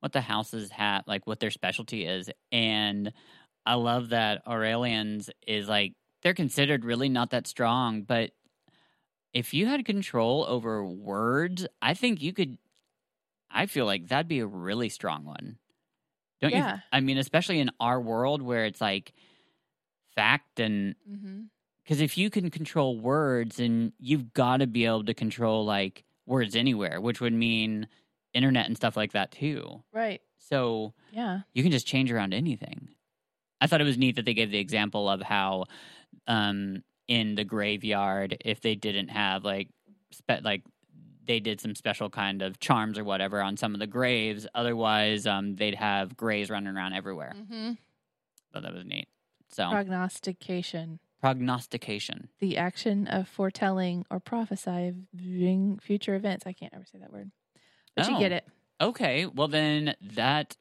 what 0.00 0.12
the 0.12 0.20
houses 0.20 0.70
have, 0.72 1.04
like 1.06 1.26
what 1.26 1.40
their 1.40 1.50
specialty 1.50 2.06
is, 2.06 2.30
and 2.52 3.12
I 3.66 3.74
love 3.74 4.10
that 4.10 4.44
Aurelians 4.46 5.30
is 5.46 5.68
like 5.68 5.94
they're 6.22 6.34
considered 6.34 6.84
really 6.84 7.08
not 7.08 7.30
that 7.30 7.46
strong, 7.46 8.02
but 8.02 8.32
if 9.32 9.54
you 9.54 9.66
had 9.66 9.84
control 9.84 10.44
over 10.48 10.84
words, 10.84 11.66
I 11.80 11.94
think 11.94 12.22
you 12.22 12.32
could 12.32 12.58
I 13.50 13.66
feel 13.66 13.86
like 13.86 14.08
that'd 14.08 14.28
be 14.28 14.40
a 14.40 14.46
really 14.46 14.88
strong 14.88 15.24
one. 15.24 15.58
Don't 16.40 16.52
Yeah. 16.52 16.74
you? 16.74 16.82
I 16.92 17.00
mean, 17.00 17.18
especially 17.18 17.60
in 17.60 17.70
our 17.80 18.00
world 18.00 18.42
where 18.42 18.64
it's 18.66 18.80
like 18.80 19.12
fact 20.14 20.60
and 20.60 20.94
Mm-hmm. 21.08 21.42
Because 21.84 22.00
if 22.00 22.16
you 22.18 22.30
can 22.30 22.50
control 22.50 22.98
words, 22.98 23.58
and 23.60 23.92
you've 23.98 24.32
got 24.32 24.58
to 24.58 24.66
be 24.66 24.84
able 24.86 25.04
to 25.04 25.14
control 25.14 25.64
like 25.64 26.04
words 26.26 26.54
anywhere, 26.56 27.00
which 27.00 27.20
would 27.20 27.32
mean 27.32 27.88
internet 28.34 28.66
and 28.66 28.76
stuff 28.76 28.96
like 28.96 29.12
that 29.12 29.30
too. 29.32 29.82
Right. 29.92 30.20
So 30.38 30.94
Yeah. 31.12 31.40
you 31.52 31.62
can 31.62 31.72
just 31.72 31.86
change 31.86 32.10
around 32.10 32.32
anything. 32.34 32.88
I 33.60 33.66
thought 33.66 33.80
it 33.80 33.84
was 33.84 33.98
neat 33.98 34.16
that 34.16 34.24
they 34.24 34.34
gave 34.34 34.50
the 34.50 34.58
example 34.58 35.08
of 35.08 35.22
how 35.22 35.64
um, 36.26 36.82
in 37.08 37.34
the 37.34 37.44
graveyard, 37.44 38.36
if 38.44 38.60
they 38.60 38.74
didn't 38.74 39.08
have 39.08 39.44
like 39.44 39.68
spe- 40.10 40.42
like 40.42 40.62
they 41.24 41.38
did 41.40 41.60
some 41.60 41.74
special 41.76 42.10
kind 42.10 42.42
of 42.42 42.58
charms 42.58 42.98
or 42.98 43.04
whatever 43.04 43.40
on 43.40 43.56
some 43.56 43.74
of 43.74 43.80
the 43.80 43.86
graves, 43.86 44.46
otherwise 44.54 45.26
um, 45.26 45.54
they'd 45.56 45.74
have 45.76 46.16
grays 46.16 46.50
running 46.50 46.74
around 46.76 46.94
everywhere. 46.94 47.34
Mm-hmm. 47.36 47.72
Thought 48.52 48.62
that 48.62 48.74
was 48.74 48.84
neat. 48.84 49.06
So 49.50 49.68
Prognostication, 49.70 50.98
prognostication. 51.22 52.28
the 52.40 52.56
action 52.58 53.06
of 53.06 53.28
foretelling 53.28 54.04
or 54.10 54.18
prophesying 54.20 55.06
future 55.80 56.14
events. 56.16 56.46
I 56.46 56.52
can't 56.52 56.74
ever 56.74 56.84
say 56.84 56.98
that 56.98 57.12
word, 57.12 57.30
but 57.96 58.08
you 58.08 58.16
Oh. 58.16 58.18
get 58.18 58.32
it. 58.32 58.44
Okay, 58.80 59.26
well 59.26 59.48
then 59.48 59.94
that. 60.02 60.56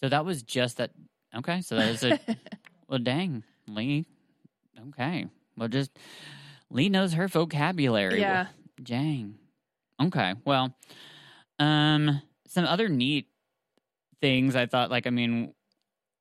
So 0.00 0.08
that 0.08 0.24
was 0.24 0.42
just 0.44 0.76
that. 0.76 0.92
Okay, 1.34 1.60
so 1.62 1.74
that 1.76 1.90
was 1.90 2.04
a 2.04 2.18
Well, 2.88 3.00
dang, 3.00 3.42
Leigh. 3.66 4.04
Okay. 4.90 5.26
Well, 5.56 5.66
just 5.68 5.90
Leigh 6.70 6.88
knows 6.88 7.14
her 7.14 7.26
vocabulary. 7.26 8.20
yeah. 8.20 8.46
Dang. 8.80 9.34
Okay. 10.00 10.34
Well, 10.44 10.76
um, 11.58 12.22
some 12.46 12.64
other 12.66 12.88
neat 12.88 13.26
things 14.20 14.54
I 14.54 14.66
thought, 14.66 14.90
like, 14.90 15.06
I 15.06 15.10
mean, 15.10 15.52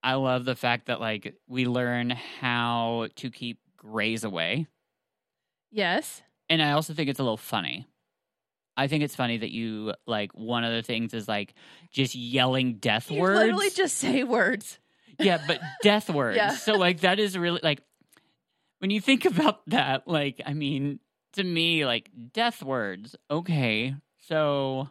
I 0.05 0.13
love 0.13 0.45
the 0.45 0.55
fact 0.55 0.85
that, 0.85 1.01
like, 1.01 1.35
we 1.47 1.65
learn 1.65 2.11
how 2.39 3.07
to 3.15 3.29
keep 3.31 3.59
grays 3.75 4.23
away. 4.23 4.67
Yes. 5.71 6.21
And 6.49 6.61
I 6.61 6.71
also 6.71 6.93
think 6.93 7.09
it's 7.09 7.19
a 7.19 7.23
little 7.23 7.37
funny. 7.37 7.87
I 8.77 8.87
think 8.87 9.03
it's 9.03 9.15
funny 9.15 9.37
that 9.37 9.51
you, 9.51 9.93
like, 10.05 10.31
one 10.33 10.63
of 10.63 10.71
the 10.73 10.83
things 10.83 11.13
is, 11.13 11.27
like, 11.27 11.55
just 11.91 12.13
yelling 12.15 12.75
death 12.75 13.09
You 13.09 13.19
words. 13.21 13.39
literally 13.39 13.69
just 13.71 13.97
say 13.97 14.23
words. 14.23 14.79
Yeah, 15.19 15.41
but 15.47 15.59
death 15.81 16.09
words. 16.09 16.37
Yeah. 16.37 16.51
So 16.51 16.73
like 16.73 16.99
that 17.01 17.19
is 17.19 17.37
really 17.37 17.61
like 17.63 17.81
when 18.79 18.91
you 18.91 18.99
think 18.99 19.23
about 19.25 19.61
that, 19.69 20.07
like 20.09 20.41
I 20.45 20.53
mean, 20.53 20.99
to 21.33 21.43
me, 21.43 21.85
like 21.85 22.09
death 22.33 22.61
words. 22.61 23.15
Okay, 23.31 23.95
so, 24.27 24.89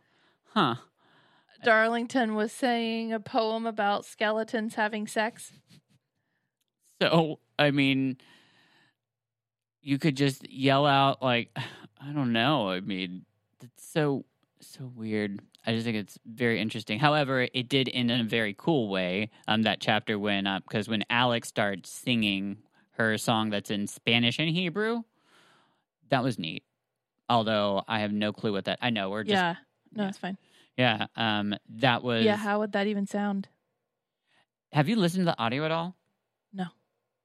Huh. 0.55 0.77
Darlington 1.65 2.35
was 2.35 2.53
saying 2.53 3.13
a 3.13 3.21
poem 3.21 3.67
about 3.67 4.05
skeletons 4.05 4.75
having 4.75 5.07
sex. 5.07 5.53
So, 7.03 7.41
I 7.59 7.71
mean, 7.71 8.19
you 9.83 9.99
could 9.99 10.17
just 10.17 10.49
yell 10.51 10.87
out, 10.87 11.23
like, 11.23 11.51
I 11.57 12.13
don't 12.13 12.33
know. 12.33 12.71
I 12.71 12.81
mean, 12.81 13.25
it's 13.63 13.85
so, 13.85 14.25
so 14.61 14.91
weird. 14.95 15.41
I 15.67 15.73
just 15.73 15.85
think 15.85 15.97
it's 15.97 16.19
very 16.27 16.61
interesting. 16.61 16.99
However, 16.99 17.49
it 17.53 17.69
did 17.69 17.91
end 17.93 18.11
in 18.11 18.21
a 18.21 18.25
very 18.25 18.55
cool 18.57 18.89
way. 18.89 19.31
Um, 19.49 19.63
that 19.63 19.81
chapter 19.81 20.19
when, 20.19 20.45
because 20.67 20.89
when 20.89 21.05
Alex 21.09 21.49
starts 21.49 21.91
singing 21.91 22.59
her 22.93 23.17
song 23.19 23.51
that's 23.51 23.71
in 23.71 23.87
Spanish 23.87 24.39
and 24.39 24.49
Hebrew, 24.49 25.03
that 26.11 26.23
was 26.23 26.39
neat. 26.39 26.63
Although 27.29 27.83
I 27.89 28.01
have 28.01 28.13
no 28.13 28.33
clue 28.33 28.53
what 28.53 28.67
that. 28.67 28.79
I 28.83 28.91
know 28.91 29.11
we're 29.11 29.25
just 29.25 29.33
yeah. 29.33 29.55
No, 29.95 30.03
yeah. 30.05 30.09
it's 30.11 30.19
fine. 30.19 30.37
Yeah. 30.77 31.07
Um, 31.17 31.55
that 31.77 32.03
was. 32.03 32.25
Yeah, 32.25 32.37
how 32.37 32.61
would 32.61 32.73
that 32.73 32.87
even 32.87 33.07
sound? 33.07 33.49
Have 34.73 34.89
you 34.89 34.97
listened 34.97 35.23
to 35.23 35.27
the 35.27 35.39
audio 35.39 35.65
at 35.65 35.71
all? 35.71 35.97
No. 36.53 36.67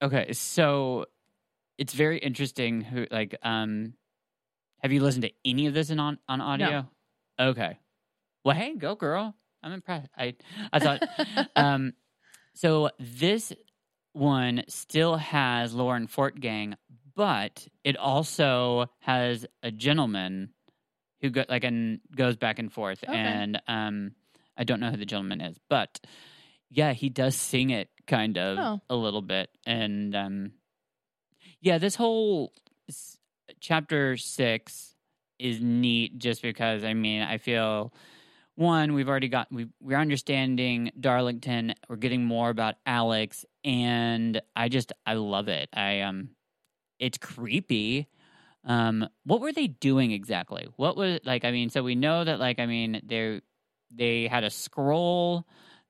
Okay, 0.01 0.33
so 0.33 1.05
it's 1.77 1.93
very 1.93 2.19
interesting. 2.19 2.81
Who 2.81 3.07
like 3.09 3.35
um, 3.41 3.93
have 4.81 4.91
you 4.91 5.01
listened 5.01 5.23
to 5.23 5.31
any 5.43 5.65
of 5.67 5.73
this 5.73 5.89
in 5.89 5.99
on 5.99 6.19
on 6.27 6.41
audio? 6.41 6.87
Okay. 7.39 7.79
Well, 8.43 8.55
hey, 8.55 8.75
go 8.75 8.95
girl. 8.95 9.35
I'm 9.63 9.71
impressed. 9.71 10.09
I 10.17 10.35
I 10.71 10.79
thought 10.79 11.03
um, 11.55 11.93
so 12.53 12.89
this 12.99 13.51
one 14.13 14.63
still 14.67 15.17
has 15.17 15.73
Lauren 15.73 16.07
Fortgang, 16.07 16.75
but 17.15 17.67
it 17.83 17.97
also 17.97 18.87
has 18.99 19.45
a 19.63 19.71
gentleman 19.71 20.51
who 21.21 21.29
go, 21.29 21.43
like 21.49 21.63
and 21.63 21.99
goes 22.15 22.35
back 22.37 22.59
and 22.59 22.71
forth, 22.71 23.03
Okay. 23.03 23.15
and 23.17 23.61
um, 23.67 24.11
I 24.57 24.63
don't 24.63 24.79
know 24.79 24.89
who 24.91 24.97
the 24.97 25.05
gentleman 25.05 25.41
is, 25.41 25.57
but 25.69 25.99
yeah, 26.69 26.93
he 26.93 27.09
does 27.09 27.35
sing 27.35 27.69
it 27.71 27.89
kind 28.07 28.37
of 28.37 28.57
Oh. 28.59 28.81
a 28.89 28.95
little 28.95 29.21
bit, 29.21 29.49
and 29.65 30.15
um, 30.15 30.51
yeah, 31.61 31.77
this 31.77 31.95
whole 31.95 32.51
s- 32.89 33.17
chapter 33.59 34.17
six 34.17 34.95
is 35.39 35.61
neat 35.61 36.17
just 36.17 36.41
because 36.41 36.83
I 36.83 36.93
mean 36.93 37.21
I 37.21 37.37
feel 37.37 37.93
one 38.55 38.93
we've 38.93 39.07
already 39.07 39.29
got 39.29 39.47
we 39.51 39.67
we're 39.81 39.97
understanding 39.97 40.91
Darlington 40.99 41.73
we're 41.87 41.95
getting 41.95 42.25
more 42.25 42.49
about 42.49 42.75
Alex 42.85 43.45
and 43.63 44.41
I 44.53 44.67
just 44.67 44.91
I 45.05 45.13
love 45.13 45.47
it 45.47 45.69
I 45.73 46.01
um 46.01 46.31
it's 46.99 47.17
creepy 47.17 48.07
um 48.65 49.07
what 49.23 49.41
were 49.41 49.53
they 49.53 49.67
doing 49.67 50.11
exactly 50.11 50.67
what 50.75 50.97
was 50.97 51.19
like 51.23 51.45
I 51.45 51.51
mean 51.51 51.69
so 51.69 51.81
we 51.81 51.95
know 51.95 52.23
that 52.23 52.39
like 52.39 52.59
I 52.59 52.65
mean 52.65 53.01
they 53.05 53.41
they 53.91 54.27
had 54.27 54.43
a 54.43 54.49
scroll 54.49 55.45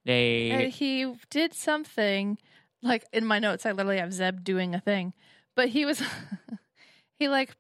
they 0.06 0.52
And 0.52 0.72
he 0.72 1.14
did 1.30 1.54
something 1.54 2.38
like 2.82 3.06
in 3.12 3.26
my 3.26 3.40
notes. 3.40 3.66
I 3.66 3.72
literally 3.72 4.00
have 4.00 4.14
Zeb 4.14 4.44
doing 4.44 4.74
a 4.74 4.80
thing, 4.80 5.14
but 5.56 5.70
he 5.70 5.86
was 5.86 6.02
he 7.20 7.28
like 7.28 7.56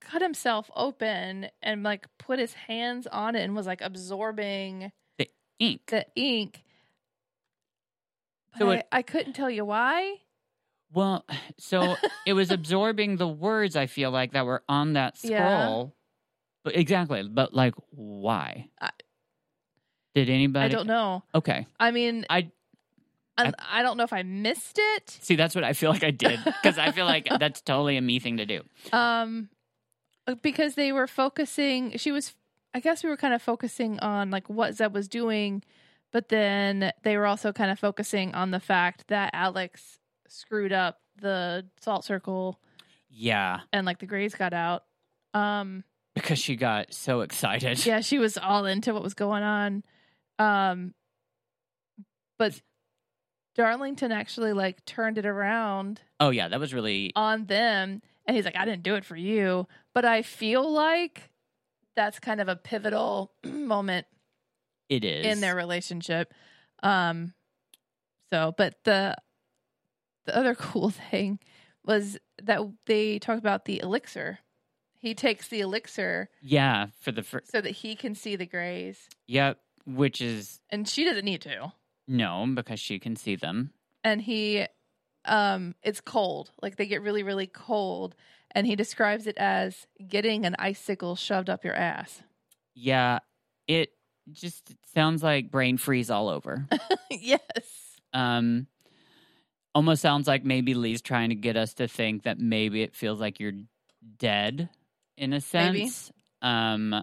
cut 0.00 0.22
himself 0.22 0.70
open 0.76 1.48
and 1.62 1.82
like 1.82 2.06
put 2.18 2.38
his 2.38 2.54
hands 2.54 3.06
on 3.06 3.34
it 3.34 3.42
and 3.42 3.56
was 3.56 3.66
like 3.66 3.80
absorbing 3.80 4.92
the 5.18 5.28
ink 5.58 5.82
the 5.88 6.06
ink. 6.14 6.62
But 8.52 8.58
So 8.58 8.70
I, 8.70 8.84
I 8.92 9.02
couldn't 9.02 9.32
tell 9.32 9.50
you 9.50 9.64
why. 9.64 10.18
Well, 10.94 11.24
so 11.58 11.96
it 12.26 12.32
was 12.32 12.50
absorbing 12.50 13.16
the 13.16 13.28
words 13.28 13.76
I 13.76 13.86
feel 13.86 14.10
like 14.10 14.32
that 14.32 14.46
were 14.46 14.62
on 14.68 14.94
that 14.94 15.16
Yeah. 15.22 15.38
scroll. 15.66 15.94
But 16.64 16.76
exactly, 16.76 17.22
but 17.28 17.52
like 17.52 17.74
why? 17.90 18.68
I- 18.80 18.90
Did 20.14 20.30
anybody 20.30 20.64
I 20.66 20.68
don't 20.68 20.86
know. 20.86 21.22
Okay. 21.34 21.66
I 21.78 21.90
mean, 21.90 22.24
I 22.30 22.50
I, 23.36 23.52
I 23.68 23.82
don't 23.82 23.96
know 23.96 24.04
if 24.04 24.12
I 24.12 24.22
missed 24.22 24.78
it. 24.80 25.10
see 25.20 25.34
that's 25.34 25.56
what 25.56 25.64
I 25.64 25.72
feel 25.72 25.90
like 25.90 26.04
I 26.04 26.12
did 26.12 26.38
because 26.44 26.78
I 26.78 26.92
feel 26.92 27.04
like 27.04 27.28
that's 27.40 27.60
totally 27.60 27.96
a 27.96 28.00
me 28.00 28.20
thing 28.20 28.36
to 28.36 28.46
do. 28.46 28.62
Um, 28.92 29.48
because 30.40 30.76
they 30.76 30.92
were 30.92 31.06
focusing. 31.08 31.96
She 31.98 32.12
was. 32.12 32.34
I 32.72 32.80
guess 32.80 33.04
we 33.04 33.10
were 33.10 33.16
kind 33.16 33.34
of 33.34 33.42
focusing 33.42 33.98
on 34.00 34.30
like 34.30 34.48
what 34.48 34.74
Zeb 34.74 34.94
was 34.94 35.06
doing, 35.08 35.62
but 36.12 36.28
then 36.28 36.92
they 37.02 37.16
were 37.16 37.26
also 37.26 37.52
kind 37.52 37.70
of 37.70 37.78
focusing 37.78 38.34
on 38.34 38.50
the 38.52 38.58
fact 38.60 39.08
that 39.08 39.30
Alex 39.32 39.98
screwed 40.34 40.72
up 40.72 41.00
the 41.20 41.66
salt 41.80 42.04
circle 42.04 42.60
Yeah, 43.10 43.60
and 43.72 43.86
like 43.86 43.98
the 43.98 44.06
Greys 44.06 44.34
got 44.34 44.52
out. 44.52 44.84
Um, 45.32 45.84
because 46.14 46.38
she 46.38 46.56
got 46.56 46.92
so 46.92 47.20
excited. 47.22 47.84
yeah, 47.86 48.00
she 48.00 48.18
was 48.18 48.36
all 48.38 48.66
into 48.66 48.92
what 48.94 49.02
was 49.02 49.14
going 49.14 49.42
on. 49.42 49.82
Um, 50.38 50.94
but 52.38 52.60
Darlington 53.54 54.12
actually 54.12 54.52
like 54.52 54.84
turned 54.84 55.18
it 55.18 55.26
around 55.26 56.00
Oh 56.18 56.30
yeah, 56.30 56.48
that 56.48 56.58
was 56.58 56.74
really 56.74 57.12
on 57.14 57.46
them 57.46 58.02
and 58.26 58.36
he's 58.36 58.44
like 58.44 58.56
i 58.56 58.64
didn't 58.64 58.82
do 58.82 58.94
it 58.94 59.04
for 59.04 59.16
you 59.16 59.66
but 59.92 60.04
i 60.04 60.22
feel 60.22 60.68
like 60.70 61.30
that's 61.96 62.18
kind 62.18 62.40
of 62.40 62.48
a 62.48 62.56
pivotal 62.56 63.32
moment 63.44 64.06
it 64.88 65.04
is 65.04 65.26
in 65.26 65.40
their 65.40 65.54
relationship 65.54 66.32
um 66.82 67.32
so 68.30 68.54
but 68.56 68.74
the 68.84 69.16
the 70.24 70.36
other 70.36 70.54
cool 70.58 70.90
thing 70.90 71.38
was 71.84 72.18
that 72.42 72.60
they 72.86 73.18
talked 73.18 73.38
about 73.38 73.64
the 73.64 73.80
elixir 73.80 74.38
he 74.96 75.14
takes 75.14 75.48
the 75.48 75.60
elixir 75.60 76.30
Yeah, 76.40 76.86
for 77.00 77.12
the 77.12 77.22
first. 77.22 77.52
so 77.52 77.60
that 77.60 77.70
he 77.72 77.94
can 77.94 78.14
see 78.14 78.36
the 78.36 78.46
grays 78.46 79.08
Yep, 79.26 79.58
which 79.86 80.20
is 80.22 80.60
and 80.70 80.88
she 80.88 81.04
doesn't 81.04 81.24
need 81.24 81.42
to 81.42 81.72
no 82.08 82.46
because 82.54 82.80
she 82.80 82.98
can 82.98 83.16
see 83.16 83.36
them. 83.36 83.72
and 84.02 84.22
he 84.22 84.66
um 85.26 85.74
it's 85.82 86.00
cold 86.00 86.50
like 86.62 86.76
they 86.76 86.86
get 86.86 87.00
really 87.02 87.22
really 87.22 87.46
cold 87.46 88.14
and 88.50 88.66
he 88.66 88.76
describes 88.76 89.26
it 89.26 89.36
as 89.38 89.86
getting 90.08 90.44
an 90.46 90.54
icicle 90.58 91.16
shoved 91.16 91.48
up 91.50 91.64
your 91.64 91.74
ass 91.74 92.22
Yeah, 92.74 93.18
it 93.68 93.90
just 94.32 94.74
sounds 94.94 95.22
like 95.22 95.50
brain 95.50 95.76
freeze 95.76 96.10
all 96.10 96.28
over. 96.30 96.66
yes 97.10 97.98
um 98.12 98.66
almost 99.74 100.02
sounds 100.02 100.26
like 100.26 100.44
maybe 100.44 100.74
Leigh's 100.74 101.02
trying 101.02 101.30
to 101.30 101.34
get 101.34 101.56
us 101.56 101.74
to 101.74 101.88
think 101.88 102.22
that 102.24 102.38
maybe 102.38 102.82
it 102.82 102.94
feels 102.94 103.20
like 103.20 103.40
you're 103.40 103.52
dead 104.18 104.68
in 105.16 105.32
a 105.32 105.40
Maybe. 105.52 105.86
sense. 105.88 106.12
Um 106.42 106.94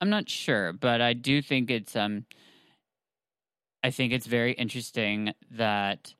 I'm 0.00 0.10
not 0.10 0.28
sure, 0.28 0.72
but 0.72 1.00
I 1.00 1.12
do 1.12 1.42
think 1.42 1.70
it's 1.70 1.96
um 1.96 2.24
I 3.82 3.90
think 3.90 4.12
it's 4.12 4.26
very 4.26 4.52
interesting 4.52 5.32
that 5.52 6.14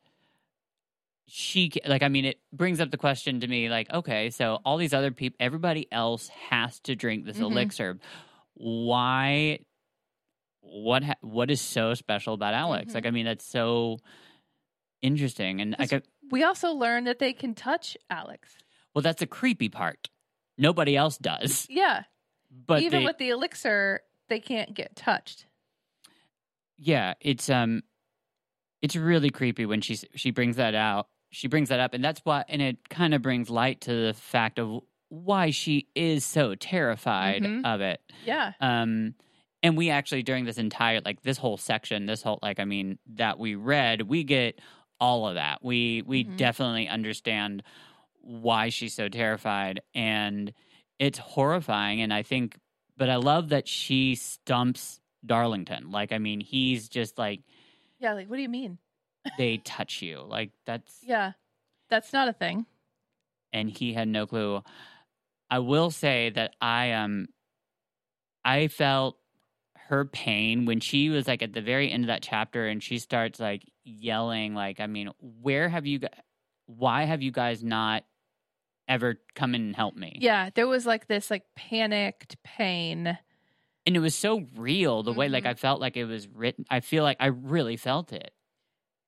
she 1.27 1.71
like 1.87 2.03
I 2.03 2.09
mean 2.09 2.25
it 2.25 2.41
brings 2.53 2.81
up 2.81 2.91
the 2.91 2.97
question 2.97 3.41
to 3.41 3.47
me 3.49 3.69
like 3.69 3.93
okay, 3.93 4.31
so 4.31 4.59
all 4.65 4.77
these 4.79 4.95
other 4.95 5.11
people 5.11 5.37
everybody 5.41 5.87
else 5.93 6.29
has 6.51 6.81
to 6.81 6.97
drink 6.97 7.25
this 7.25 7.37
Mhm. 7.39 7.43
elixir. 7.43 7.99
Why 8.55 9.61
what 10.61 11.03
ha- 11.05 11.15
what 11.21 11.51
is 11.51 11.61
so 11.61 11.95
special 11.95 12.35
about 12.35 12.55
Alex? 12.55 12.93
Mhm. 12.93 12.95
Like 12.95 13.07
I 13.07 13.11
mean 13.11 13.27
that's 13.27 13.45
so 13.47 13.99
interesting 15.03 15.61
and 15.61 15.77
I 15.79 15.87
could, 15.87 16.03
we 16.31 16.43
also 16.45 16.73
learned 16.73 17.07
that 17.07 17.19
they 17.19 17.33
can 17.33 17.55
touch 17.55 17.97
alex 18.11 18.57
well 18.95 19.03
that's 19.03 19.23
a 19.23 19.27
creepy 19.27 19.69
part. 19.69 20.09
Nobody 20.57 20.97
else 20.97 21.19
does. 21.19 21.67
yeah 21.71 22.03
But 22.51 22.83
even 22.83 23.01
they- 23.01 23.05
with 23.07 23.19
the 23.19 23.29
elixir 23.31 24.01
they 24.29 24.41
can't 24.41 24.75
get 24.75 24.97
touched 24.97 25.47
yeah, 26.81 27.15
it's 27.21 27.51
um 27.51 27.83
it's 28.83 28.95
really 28.97 29.31
creepy 29.31 29.67
when 29.67 29.81
she 29.81 29.97
she 30.15 30.31
brings 30.31 30.57
that 30.57 30.75
out. 30.75 31.09
She 31.31 31.49
brings 31.49 31.69
that 31.71 31.81
up 31.81 31.95
and 31.95 32.05
that's 32.05 32.21
why 32.25 32.45
and 32.49 32.63
it 32.63 32.89
kind 32.89 33.15
of 33.15 33.23
brings 33.23 33.51
light 33.51 33.83
to 33.83 34.07
the 34.07 34.15
fact 34.15 34.59
of 34.59 34.81
why 35.09 35.51
she 35.51 35.89
is 35.95 36.25
so 36.25 36.55
terrified 36.55 37.43
Mhm. 37.43 37.65
of 37.65 37.81
it. 37.81 38.01
yeah 38.25 38.53
Um 38.61 39.15
and 39.63 39.77
we 39.77 39.91
actually 39.91 40.23
during 40.23 40.45
this 40.45 40.59
entire 40.59 41.01
like 41.05 41.23
this 41.23 41.37
whole 41.37 41.57
section, 41.57 42.07
this 42.07 42.23
whole 42.23 42.39
like 42.43 42.61
I 42.61 42.65
mean 42.65 42.99
that 43.15 43.39
we 43.39 43.57
read, 43.57 44.03
we 44.03 44.23
get 44.25 44.61
all 45.01 45.29
of 45.29 45.35
that. 45.35 45.65
We 45.65 46.03
we 46.03 46.25
Mhm. 46.25 46.37
definitely 46.37 46.89
understand 46.89 47.63
why 48.21 48.69
she's 48.69 48.95
so 48.95 49.09
terrified 49.09 49.81
and 49.95 50.53
it's 50.99 51.19
horrifying 51.19 52.01
and 52.03 52.13
I 52.13 52.23
think 52.23 52.59
but 52.97 53.09
I 53.09 53.17
love 53.17 53.51
that 53.51 53.69
she 53.69 54.17
stumps 54.17 55.01
Darlington. 55.25 55.91
Like 55.91 56.13
I 56.13 56.19
mean, 56.19 56.41
he's 56.41 56.89
just 56.89 57.17
like 57.19 57.41
yeah 57.99 58.13
like 58.15 58.29
what 58.29 58.37
do 58.37 58.43
you 58.43 58.49
mean 58.49 58.79
they 59.39 59.59
touch 59.59 60.03
you. 60.03 60.21
Like 60.21 60.51
that's 60.67 61.01
yeah 61.03 61.33
that's 61.89 62.13
not 62.13 62.29
a 62.29 62.33
thing 62.33 62.67
and 63.53 63.71
he 63.71 63.93
had 63.95 64.09
no 64.09 64.27
clue. 64.27 64.63
I 65.51 65.61
will 65.61 65.91
say 65.91 66.31
that 66.31 66.55
I 66.61 66.93
um 66.93 67.29
I 68.45 68.69
felt 68.69 69.17
her 69.89 70.05
pain 70.05 70.67
when 70.67 70.81
she 70.81 71.09
was 71.09 71.27
like 71.27 71.43
at 71.43 71.53
the 71.55 71.63
very 71.63 71.91
end 71.91 72.05
of 72.05 72.09
that 72.09 72.23
chapter 72.23 72.67
and 72.67 72.83
she 72.83 72.99
starts 72.99 73.41
like 73.41 73.63
yelling 73.89 74.55
like 74.55 74.81
I 74.81 74.87
mean, 74.87 75.11
where 75.41 75.69
have 75.69 75.87
you 75.87 76.01
why 76.67 77.05
have 77.05 77.23
you 77.23 77.31
guys 77.33 77.65
not 77.65 78.05
ever 78.87 79.17
come 79.35 79.55
in 79.55 79.63
and 79.63 79.77
help 79.77 79.95
me? 79.97 80.19
yeah 80.21 80.51
there 80.55 80.67
was 80.67 80.87
like 80.87 81.07
this 81.07 81.31
like 81.31 81.45
panicked 81.57 82.43
pain 82.43 83.19
and 83.87 83.97
it 83.97 84.01
was 84.01 84.15
so 84.15 84.45
real 84.57 85.03
the 85.03 85.13
way 85.13 85.29
like 85.29 85.45
Mhm. 85.45 85.49
I 85.51 85.55
felt 85.55 85.81
like 85.81 85.97
it 85.97 86.05
was 86.05 86.29
written. 86.29 86.67
I 86.71 86.81
feel 86.81 87.03
like 87.05 87.17
I 87.21 87.27
really 87.27 87.77
felt 87.79 88.13
it. 88.13 88.33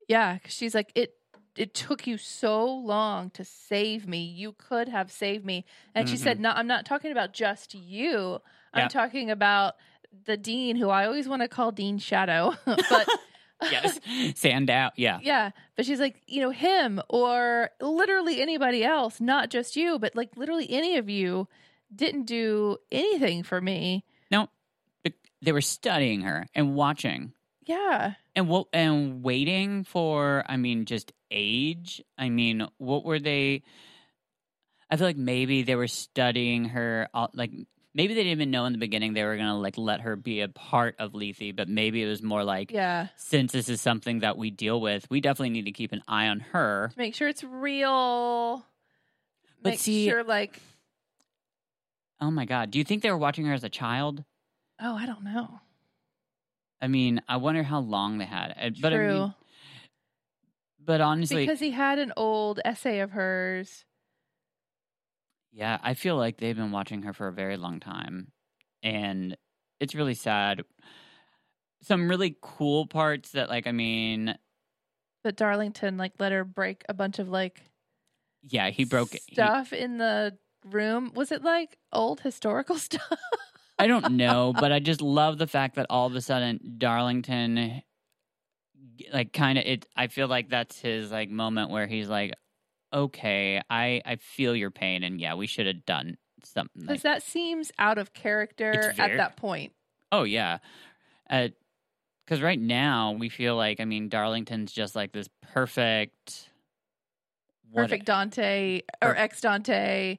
Yeah, 0.08 0.38
'cause 0.38 0.52
she's 0.54 0.74
like 0.74 0.90
it. 0.94 1.14
It 1.56 1.74
took 1.74 2.06
you 2.06 2.16
so 2.16 2.64
long 2.66 3.28
to 3.30 3.44
save 3.44 4.06
me. 4.06 4.24
You 4.24 4.52
could 4.52 4.88
have 4.88 5.10
saved 5.12 5.44
me. 5.44 5.64
And 5.94 6.08
she 6.08 6.16
said, 6.16 6.40
"No, 6.40 6.50
I'm 6.50 6.66
not 6.66 6.86
talking 6.86 7.10
about 7.12 7.32
just 7.34 7.74
you. 7.74 8.40
I'm 8.72 8.84
Yeah. 8.84 8.88
talking 8.88 9.30
about 9.30 9.74
the 10.24 10.36
dean, 10.38 10.76
who 10.76 10.88
I 10.88 11.04
always 11.06 11.28
want 11.28 11.42
to 11.42 11.48
call 11.48 11.72
Dean 11.72 11.98
Shadow, 11.98 12.54
but." 12.66 13.08
Yes, 13.62 14.00
Sandow. 14.34 14.90
Yeah, 14.96 15.18
Yeah, 15.22 15.50
but 15.76 15.86
she's 15.86 16.00
like, 16.00 16.20
you 16.26 16.40
know, 16.40 16.50
him 16.50 17.00
or 17.08 17.70
literally 17.80 18.40
anybody 18.40 18.84
else, 18.84 19.20
not 19.20 19.50
just 19.50 19.76
you, 19.76 19.98
but 19.98 20.14
like 20.16 20.30
literally 20.36 20.70
any 20.70 20.96
of 20.96 21.08
you 21.08 21.48
didn't 21.94 22.24
do 22.24 22.76
anything 22.92 23.42
for 23.42 23.60
me. 23.60 24.04
no, 24.30 24.48
they 25.42 25.52
were 25.52 25.60
studying 25.60 26.22
her 26.22 26.46
and 26.54 26.74
watching. 26.74 27.32
Yeah. 27.66 28.14
And 28.36 28.48
what 28.48 28.66
and 28.72 29.22
waiting 29.22 29.84
for 29.84 30.44
I 30.46 30.56
mean 30.56 30.84
just 30.84 31.12
age. 31.30 32.02
I 32.18 32.28
mean, 32.28 32.66
what 32.78 33.04
were 33.04 33.18
they 33.18 33.62
I 34.90 34.96
feel 34.96 35.06
like 35.06 35.16
maybe 35.16 35.62
they 35.62 35.76
were 35.76 35.86
studying 35.86 36.66
her 36.66 37.08
like 37.32 37.52
maybe 37.94 38.14
they 38.14 38.20
didn't 38.20 38.32
even 38.32 38.50
know 38.50 38.64
in 38.66 38.72
the 38.72 38.78
beginning 38.78 39.12
they 39.14 39.24
were 39.24 39.36
going 39.36 39.48
to 39.48 39.54
like 39.54 39.76
let 39.78 40.00
her 40.02 40.16
be 40.16 40.40
a 40.40 40.48
part 40.48 40.96
of 40.98 41.14
Lethe, 41.14 41.54
but 41.56 41.68
maybe 41.68 42.02
it 42.02 42.06
was 42.06 42.22
more 42.22 42.44
like 42.44 42.70
Yeah. 42.70 43.08
since 43.16 43.52
this 43.52 43.68
is 43.68 43.80
something 43.80 44.20
that 44.20 44.36
we 44.38 44.50
deal 44.50 44.80
with, 44.80 45.08
we 45.10 45.20
definitely 45.20 45.50
need 45.50 45.64
to 45.66 45.72
keep 45.72 45.92
an 45.92 46.02
eye 46.08 46.28
on 46.28 46.40
her. 46.40 46.90
To 46.92 46.98
make 46.98 47.14
sure 47.14 47.28
it's 47.28 47.44
real. 47.44 48.64
But 49.62 49.70
make 49.70 49.78
see- 49.80 50.08
sure 50.08 50.24
like 50.24 50.60
Oh 52.20 52.30
my 52.30 52.44
god, 52.44 52.70
do 52.70 52.78
you 52.78 52.84
think 52.84 53.02
they 53.02 53.10
were 53.10 53.16
watching 53.18 53.46
her 53.46 53.54
as 53.54 53.64
a 53.64 53.68
child? 53.70 54.24
oh, 54.82 54.94
I 54.96 55.06
don't 55.06 55.24
know. 55.24 55.60
I 56.82 56.88
mean, 56.88 57.20
I 57.28 57.36
wonder 57.36 57.62
how 57.62 57.80
long 57.80 58.16
they 58.18 58.24
had. 58.24 58.54
Uh, 58.58 58.70
But 58.80 58.92
I 58.94 58.96
True. 58.96 59.14
mean, 59.20 59.34
but 60.82 61.00
honestly, 61.02 61.44
because 61.46 61.60
he 61.60 61.72
had 61.72 61.98
an 61.98 62.12
old 62.16 62.60
essay 62.64 63.00
of 63.00 63.10
hers. 63.10 63.84
Yeah, 65.52 65.78
I 65.82 65.94
feel 65.94 66.16
like 66.16 66.38
they've 66.38 66.56
been 66.56 66.70
watching 66.72 67.02
her 67.02 67.12
for 67.12 67.28
a 67.28 67.32
very 67.32 67.56
long 67.56 67.80
time. 67.80 68.32
And 68.82 69.36
it's 69.80 69.94
really 69.94 70.14
sad. 70.14 70.62
Some 71.82 72.08
really 72.08 72.36
cool 72.42 72.86
parts 72.86 73.32
that, 73.32 73.48
like, 73.48 73.66
I 73.66 73.72
mean, 73.72 74.36
But 75.22 75.36
Darlington 75.36 75.96
like 75.96 76.12
let 76.18 76.32
her 76.32 76.44
break 76.44 76.84
a 76.88 76.94
bunch 76.94 77.18
of 77.18 77.28
like 77.28 77.62
yeah, 78.42 78.70
he 78.70 78.84
broke 78.84 79.14
it. 79.14 79.22
He- 79.26 79.34
stuff 79.34 79.72
in 79.72 79.98
the 79.98 80.38
room. 80.64 81.12
Was 81.14 81.32
it 81.32 81.42
like 81.42 81.78
old 81.92 82.20
historical 82.20 82.76
stuff? 82.78 83.18
I 83.78 83.86
don't 83.86 84.16
know, 84.16 84.52
but 84.52 84.72
I 84.72 84.78
just 84.78 85.00
love 85.00 85.38
the 85.38 85.46
fact 85.46 85.76
that 85.76 85.86
all 85.88 86.06
of 86.06 86.14
a 86.14 86.20
sudden 86.20 86.76
Darlington, 86.78 87.82
like, 89.12 89.32
kind 89.32 89.58
of, 89.58 89.64
it, 89.64 89.86
I 89.96 90.06
feel 90.08 90.28
like 90.28 90.48
that's 90.50 90.78
his, 90.80 91.10
like, 91.10 91.30
moment 91.30 91.70
where 91.70 91.86
he's 91.86 92.08
like, 92.08 92.32
okay, 92.92 93.60
I, 93.70 94.02
I 94.04 94.16
feel 94.16 94.54
your 94.54 94.70
pain. 94.70 95.02
And 95.02 95.20
yeah, 95.20 95.34
we 95.34 95.46
should 95.46 95.66
have 95.66 95.84
done 95.84 96.16
something. 96.44 96.82
Because 96.82 96.96
Like, 96.96 97.02
that 97.02 97.22
seems 97.22 97.72
out 97.78 97.98
of 97.98 98.12
character 98.12 98.90
It's 98.90 98.98
at 98.98 99.16
that 99.16 99.36
point. 99.36 99.72
Oh 100.12 100.24
yeah, 100.24 100.58
uh, 101.28 101.48
because 102.24 102.42
right 102.42 102.60
now 102.60 103.12
we 103.12 103.28
feel 103.28 103.56
like 103.56 103.80
I 103.80 103.84
mean 103.84 104.08
Darlington's 104.08 104.72
just 104.72 104.96
like 104.96 105.12
this 105.12 105.28
perfect, 105.52 106.50
Perfect 107.74 108.06
Dante 108.06 108.82
or 109.02 109.16
ex 109.16 109.40
Dante, 109.40 110.18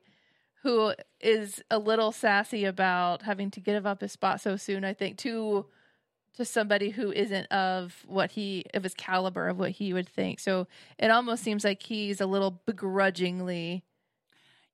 who 0.64 0.94
is 1.20 1.62
a 1.70 1.78
little 1.78 2.12
sassy 2.12 2.66
about 2.66 3.24
having 3.24 3.52
to 3.52 3.60
give 3.60 3.86
up 3.86 4.02
his 4.02 4.12
spot 4.12 4.42
so 4.42 4.56
soon. 4.56 4.86
I 4.86 4.94
think 4.94 5.18
to 5.20 5.66
to 6.36 6.46
somebody 6.46 6.90
who 6.90 7.12
isn't 7.12 7.46
of 7.52 8.04
what 8.08 8.32
he 8.32 8.66
of 8.74 8.84
his 8.84 8.94
caliber 8.94 9.48
of 9.50 9.60
what 9.60 9.72
he 9.72 9.94
would 9.94 10.08
think. 10.08 10.40
So 10.40 10.68
it 10.98 11.12
almost 11.12 11.44
seems 11.44 11.64
like 11.64 11.84
he's 11.84 12.22
a 12.22 12.26
little 12.26 12.62
begrudgingly. 12.66 13.84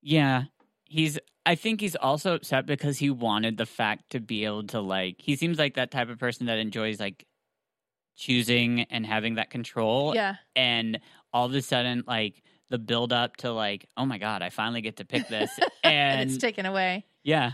Yeah, 0.02 0.44
he's. 0.86 1.18
I 1.46 1.56
think 1.56 1.80
he's 1.80 1.96
also 1.96 2.36
upset 2.36 2.66
because 2.66 2.98
he 2.98 3.10
wanted 3.10 3.58
the 3.58 3.66
fact 3.66 4.10
to 4.12 4.20
be 4.20 4.44
able 4.46 4.64
to 4.68 4.82
like. 4.82 5.16
He 5.20 5.36
seems 5.36 5.58
like 5.58 5.76
that 5.76 5.92
type 5.92 6.10
of 6.10 6.20
person 6.20 6.48
that 6.48 6.58
enjoys 6.58 7.00
like 7.00 7.26
choosing 8.16 8.82
and 8.90 9.06
having 9.06 9.36
that 9.36 9.50
control. 9.50 10.14
Yeah, 10.14 10.36
And 10.56 11.00
all 11.32 11.46
of 11.46 11.54
a 11.54 11.62
sudden, 11.62 12.04
like 12.06 12.44
the 12.70 12.78
build 12.78 13.14
up 13.14 13.38
to 13.38 13.52
like, 13.52 13.88
oh 13.96 14.06
my 14.06 14.18
god, 14.18 14.42
I 14.42 14.50
finally 14.50 14.82
get 14.82 14.98
to 14.98 15.06
pick 15.06 15.28
this, 15.30 15.50
and, 15.84 16.20
and 16.22 16.30
it's 16.30 16.38
taken 16.38 16.66
away. 16.66 17.06
yeah, 17.24 17.54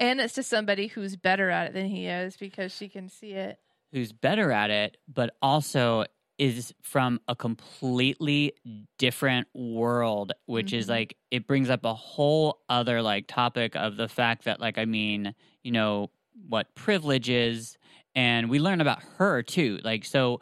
And 0.00 0.20
it's 0.20 0.34
to 0.34 0.42
somebody 0.42 0.88
who's 0.88 1.16
better 1.16 1.50
at 1.50 1.68
it 1.68 1.72
than 1.74 1.86
he 1.86 2.06
is 2.06 2.36
because 2.36 2.74
she 2.74 2.88
can 2.88 3.08
see 3.08 3.32
it. 3.32 3.58
who's 3.92 4.10
better 4.12 4.50
at 4.50 4.70
it, 4.70 4.96
but 5.06 5.36
also 5.40 6.04
is 6.36 6.74
from 6.82 7.20
a 7.28 7.36
completely 7.36 8.52
different 8.98 9.46
world, 9.54 10.32
which 10.46 10.72
is 10.72 10.86
Mhm. 10.86 10.90
like 10.90 11.16
it 11.30 11.46
brings 11.46 11.70
up 11.70 11.84
a 11.84 11.94
whole 11.94 12.64
other 12.68 13.00
like 13.02 13.28
topic 13.28 13.76
of 13.76 13.96
the 13.96 14.08
fact 14.08 14.42
that 14.46 14.58
like 14.58 14.78
I 14.78 14.84
mean, 14.84 15.32
you 15.62 15.70
know, 15.70 16.10
what 16.48 16.74
privilege 16.74 17.28
is 17.30 17.78
and 18.16 18.50
we 18.50 18.58
learn 18.58 18.80
about 18.80 19.00
her 19.18 19.44
too. 19.44 19.78
Like 19.84 20.04
so 20.04 20.40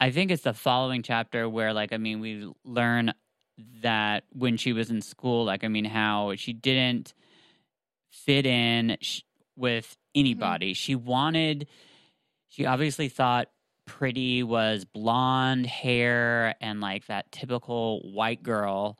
I 0.00 0.10
think 0.10 0.32
it's 0.32 0.42
the 0.42 0.52
following 0.54 1.04
chapter 1.04 1.48
where 1.48 1.72
like 1.72 1.92
I 1.92 1.96
mean 1.96 2.18
we 2.18 2.50
learn 2.64 3.12
that 3.82 4.24
when 4.32 4.56
she 4.56 4.72
was 4.72 4.90
in 4.90 5.00
school 5.00 5.44
like 5.44 5.62
I 5.62 5.68
mean 5.68 5.84
how 5.84 6.34
she 6.36 6.52
didn't 6.52 7.14
fit 8.10 8.46
in 8.46 8.96
sh- 9.00 9.22
with 9.56 9.86
mm-hmm. 9.86 10.20
anybody. 10.20 10.74
She 10.74 10.94
wanted 10.94 11.68
she 12.48 12.66
obviously 12.66 13.08
thought 13.08 13.48
pretty 13.86 14.42
was 14.42 14.84
blonde 14.84 15.66
hair 15.66 16.54
and 16.60 16.80
like 16.80 17.06
that 17.06 17.30
typical 17.32 18.00
white 18.00 18.42
girl 18.42 18.98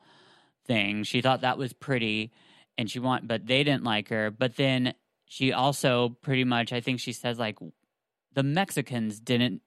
thing. 0.65 1.03
She 1.03 1.21
thought 1.21 1.41
that 1.41 1.57
was 1.57 1.73
pretty 1.73 2.31
and 2.77 2.89
she 2.89 2.99
want 2.99 3.27
but 3.27 3.45
they 3.45 3.63
didn't 3.63 3.83
like 3.83 4.09
her. 4.09 4.31
But 4.31 4.55
then 4.55 4.93
she 5.25 5.53
also 5.53 6.09
pretty 6.21 6.43
much 6.43 6.73
I 6.73 6.81
think 6.81 6.99
she 6.99 7.13
says 7.13 7.37
like 7.39 7.57
the 8.33 8.43
Mexicans 8.43 9.19
didn't 9.19 9.61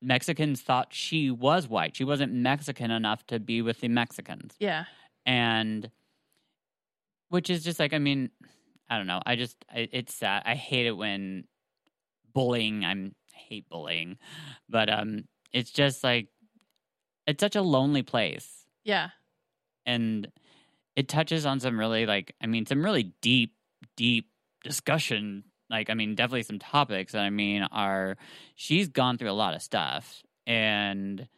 Mexicans 0.00 0.60
thought 0.60 0.88
she 0.92 1.30
was 1.30 1.68
white. 1.68 1.96
She 1.96 2.04
wasn't 2.04 2.32
Mexican 2.32 2.90
enough 2.90 3.26
to 3.26 3.40
be 3.40 3.62
with 3.62 3.80
the 3.80 3.88
Mexicans. 3.88 4.54
Yeah. 4.60 4.84
And 5.26 5.90
which 7.30 7.50
is 7.50 7.64
just 7.64 7.78
like 7.78 7.92
I 7.92 7.98
mean, 7.98 8.30
I 8.90 8.96
don't 8.96 9.06
know. 9.06 9.20
I 9.26 9.36
just 9.36 9.56
I, 9.70 9.88
it's 9.92 10.14
sad. 10.14 10.42
I 10.46 10.54
hate 10.54 10.86
it 10.86 10.92
when 10.96 11.44
bullying. 12.32 12.84
I'm 12.84 13.14
I 13.34 13.38
hate 13.38 13.68
bullying, 13.68 14.18
but 14.68 14.88
um, 14.90 15.24
it's 15.52 15.70
just 15.70 16.02
like 16.04 16.28
it's 17.26 17.40
such 17.40 17.56
a 17.56 17.62
lonely 17.62 18.02
place, 18.02 18.64
Yeah. 18.84 19.10
and 19.84 20.28
it 20.96 21.08
touches 21.08 21.44
on 21.46 21.60
some 21.60 21.78
really 21.78 22.06
like 22.06 22.34
I 22.42 22.46
mean 22.46 22.66
some 22.66 22.82
really 22.84 23.12
deep, 23.20 23.54
deep 23.96 24.30
discussion. 24.64 25.44
Like 25.70 25.90
I 25.90 25.94
mean, 25.94 26.14
definitely 26.14 26.44
some 26.44 26.58
topics 26.58 27.12
that 27.12 27.20
I 27.22 27.30
mean 27.30 27.62
are 27.64 28.16
she's 28.54 28.88
gone 28.88 29.18
through 29.18 29.30
a 29.30 29.32
lot 29.32 29.54
of 29.54 29.60
stuff, 29.62 30.22
and 30.46 31.28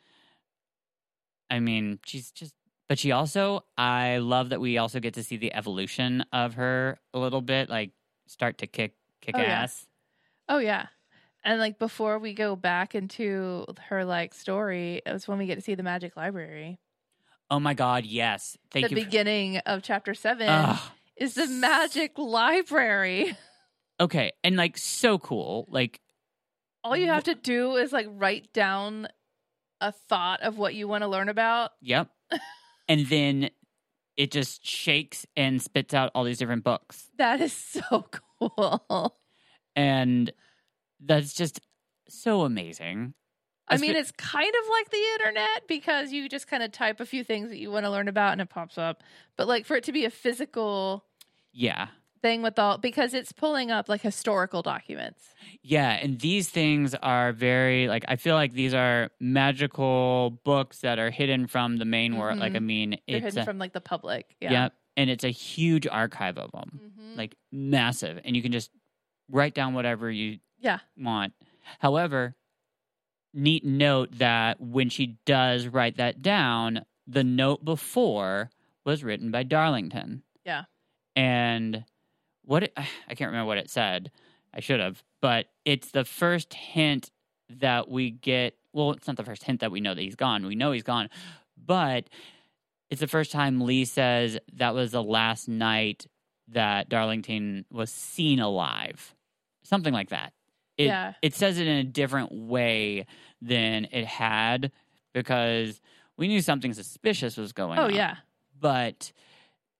I 1.50 1.58
mean 1.60 1.98
she's 2.06 2.30
just. 2.30 2.54
But 2.90 2.98
she 2.98 3.12
also, 3.12 3.64
I 3.78 4.18
love 4.18 4.48
that 4.48 4.60
we 4.60 4.76
also 4.76 4.98
get 4.98 5.14
to 5.14 5.22
see 5.22 5.36
the 5.36 5.54
evolution 5.54 6.24
of 6.32 6.54
her 6.54 6.98
a 7.14 7.20
little 7.20 7.40
bit, 7.40 7.70
like 7.70 7.92
start 8.26 8.58
to 8.58 8.66
kick 8.66 8.94
kick 9.20 9.36
Oh, 9.36 9.40
yeah. 9.40 9.62
ass. 9.62 9.86
Oh 10.48 10.58
yeah. 10.58 10.86
And 11.44 11.60
like 11.60 11.78
before 11.78 12.18
we 12.18 12.34
go 12.34 12.56
back 12.56 12.96
into 12.96 13.64
her 13.90 14.04
like 14.04 14.34
story, 14.34 15.02
it 15.06 15.12
was 15.12 15.28
when 15.28 15.38
we 15.38 15.46
get 15.46 15.54
to 15.54 15.60
see 15.60 15.76
the 15.76 15.84
magic 15.84 16.16
library. 16.16 16.80
Oh 17.48 17.60
my 17.60 17.74
god, 17.74 18.04
yes. 18.06 18.58
Thank 18.72 18.88
the 18.88 18.96
you. 18.96 19.02
for- 19.02 19.04
beginning 19.06 19.58
of 19.58 19.84
chapter 19.84 20.12
seven 20.12 20.48
Ugh. 20.48 20.78
is 21.14 21.34
the 21.34 21.46
magic 21.46 22.18
library. 22.18 23.36
okay, 24.00 24.32
and 24.42 24.56
like 24.56 24.76
so 24.76 25.16
cool. 25.16 25.68
Like 25.70 26.00
All 26.82 26.96
you 26.96 27.06
have 27.06 27.22
to 27.24 27.36
do 27.36 27.76
is 27.76 27.92
like 27.92 28.08
write 28.10 28.52
down 28.52 29.06
a 29.80 29.92
thought 29.92 30.40
of 30.42 30.58
what 30.58 30.74
you 30.74 30.88
want 30.88 31.02
to 31.02 31.08
learn 31.08 31.28
about. 31.28 31.70
Yep. 31.82 32.08
and 32.90 33.06
then 33.06 33.50
it 34.16 34.32
just 34.32 34.66
shakes 34.66 35.24
and 35.36 35.62
spits 35.62 35.94
out 35.94 36.10
all 36.12 36.24
these 36.24 36.38
different 36.38 36.64
books. 36.64 37.08
That 37.18 37.40
is 37.40 37.52
so 37.52 38.06
cool. 38.40 39.16
And 39.76 40.32
that's 40.98 41.32
just 41.32 41.60
so 42.08 42.42
amazing. 42.42 43.14
I 43.68 43.76
mean, 43.76 43.94
it's 43.94 44.10
kind 44.10 44.52
of 44.52 44.68
like 44.68 44.90
the 44.90 45.02
internet 45.14 45.68
because 45.68 46.10
you 46.10 46.28
just 46.28 46.48
kind 46.48 46.64
of 46.64 46.72
type 46.72 46.98
a 46.98 47.06
few 47.06 47.22
things 47.22 47.50
that 47.50 47.58
you 47.58 47.70
want 47.70 47.86
to 47.86 47.90
learn 47.90 48.08
about 48.08 48.32
and 48.32 48.40
it 48.40 48.50
pops 48.50 48.76
up. 48.76 49.04
But 49.36 49.46
like 49.46 49.64
for 49.64 49.76
it 49.76 49.84
to 49.84 49.92
be 49.92 50.04
a 50.04 50.10
physical 50.10 51.04
Yeah. 51.52 51.86
Thing 52.22 52.42
with 52.42 52.58
all, 52.58 52.78
because 52.78 53.14
it's 53.14 53.32
pulling 53.32 53.70
up 53.70 53.88
like 53.88 54.02
historical 54.02 54.62
documents. 54.62 55.34
Yeah. 55.62 55.90
And 55.92 56.20
these 56.20 56.48
things 56.50 56.94
are 56.96 57.32
very, 57.32 57.88
like, 57.88 58.04
I 58.08 58.16
feel 58.16 58.34
like 58.34 58.52
these 58.52 58.74
are 58.74 59.10
magical 59.20 60.38
books 60.44 60.80
that 60.80 60.98
are 60.98 61.10
hidden 61.10 61.46
from 61.46 61.78
the 61.78 61.84
main 61.84 62.16
world. 62.16 62.38
Like, 62.38 62.54
I 62.54 62.58
Mhm. 62.58 62.62
mean, 62.64 62.90
They're 63.08 63.16
it's. 63.18 63.24
hidden 63.24 63.38
A, 63.40 63.44
from 63.44 63.58
like 63.58 63.72
the 63.72 63.80
public. 63.80 64.36
yeah. 64.40 64.52
Yeah. 64.52 64.68
And 64.96 65.08
it's 65.08 65.24
a 65.24 65.30
huge 65.30 65.86
archive 65.86 66.36
of 66.36 66.50
them, 66.52 66.92
Mhm. 66.98 67.16
like 67.16 67.36
massive. 67.50 68.20
And 68.24 68.36
you 68.36 68.42
can 68.42 68.52
just 68.52 68.70
write 69.30 69.54
down 69.54 69.72
whatever 69.74 70.10
you 70.10 70.40
Yeah. 70.58 70.80
want. 70.98 71.32
However, 71.78 72.36
neat 73.32 73.64
note 73.64 74.18
that 74.18 74.60
when 74.60 74.88
she 74.88 75.18
does 75.24 75.68
write 75.68 75.96
that 75.96 76.20
down, 76.20 76.84
the 77.06 77.24
note 77.24 77.64
before 77.64 78.50
was 78.84 79.04
written 79.04 79.30
by 79.30 79.42
Darlington. 79.44 80.22
Yeah. 80.44 80.64
And 81.16 81.84
what 82.44 82.64
it, 82.64 82.72
I 83.08 83.14
can't 83.14 83.30
remember 83.30 83.46
what 83.46 83.58
it 83.58 83.70
said. 83.70 84.10
I 84.52 84.60
should 84.60 84.80
have, 84.80 85.02
but 85.22 85.46
it's 85.64 85.92
the 85.92 86.04
first 86.04 86.54
hint 86.54 87.10
that 87.60 87.88
we 87.88 88.10
get. 88.10 88.56
Well, 88.72 88.92
it's 88.92 89.06
not 89.06 89.16
the 89.16 89.24
first 89.24 89.44
hint 89.44 89.60
that 89.60 89.70
we 89.70 89.80
know 89.80 89.94
that 89.94 90.02
he's 90.02 90.16
gone. 90.16 90.44
We 90.46 90.54
know 90.56 90.72
he's 90.72 90.82
gone, 90.82 91.08
but 91.56 92.08
it's 92.88 93.00
the 93.00 93.06
first 93.06 93.30
time 93.30 93.60
Leigh 93.60 93.84
says 93.84 94.38
that 94.54 94.74
was 94.74 94.90
the 94.92 95.02
last 95.02 95.48
night 95.48 96.06
that 96.48 96.88
Darlington 96.88 97.64
was 97.70 97.90
seen 97.92 98.40
alive. 98.40 99.14
Something 99.62 99.92
like 99.94 100.08
that. 100.10 100.32
It, 100.76 100.86
Yeah. 100.86 101.12
it 101.22 101.34
says 101.34 101.58
it 101.58 101.68
in 101.68 101.76
a 101.76 101.84
different 101.84 102.32
way 102.32 103.06
than 103.40 103.86
it 103.92 104.04
had 104.06 104.72
because 105.12 105.80
we 106.16 106.26
knew 106.26 106.40
something 106.40 106.72
suspicious 106.72 107.36
was 107.36 107.52
going 107.52 107.78
Oh 107.78 107.84
on. 107.84 107.90
Oh, 107.92 107.94
yeah. 107.94 108.16
But 108.58 109.12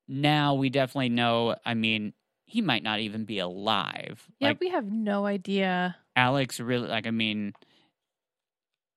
now 0.07 0.55
we 0.55 0.71
definitely 0.71 1.09
know, 1.09 1.57
I 1.67 1.75
mean, 1.75 2.13
he 2.51 2.61
might 2.61 2.83
not 2.83 2.99
even 3.01 3.25
be 3.25 3.39
alive. 3.39 4.27
Yeah, 4.41 4.49
like 4.49 4.61
we 4.61 4.71
have 4.71 4.91
no 4.91 5.25
idea. 5.27 5.97
Alex 6.17 6.59
really 6.61 6.89
like 6.89 7.07
I 7.07 7.11
mean 7.13 7.53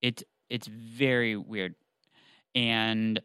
it's 0.02 0.24
it's 0.50 0.68
very 0.68 1.36
weird. 1.38 1.76
And 2.56 3.22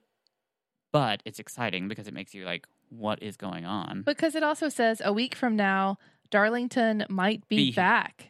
but 0.93 1.23
it's 1.25 1.39
exciting 1.39 1.89
because 1.89 2.07
it 2.09 2.15
makes 2.15 2.35
you 2.35 2.45
like 2.45 2.67
what 2.91 3.23
is 3.23 3.37
going 3.37 3.65
on? 3.67 4.03
Because 4.03 4.35
it 4.35 4.43
also 4.43 4.69
says 4.69 5.03
a 5.05 5.13
week 5.13 5.35
from 5.35 5.57
now, 5.57 5.99
Darlington 6.31 7.05
might 7.11 7.47
be, 7.49 7.57
Be- 7.71 7.73
back. 7.73 8.29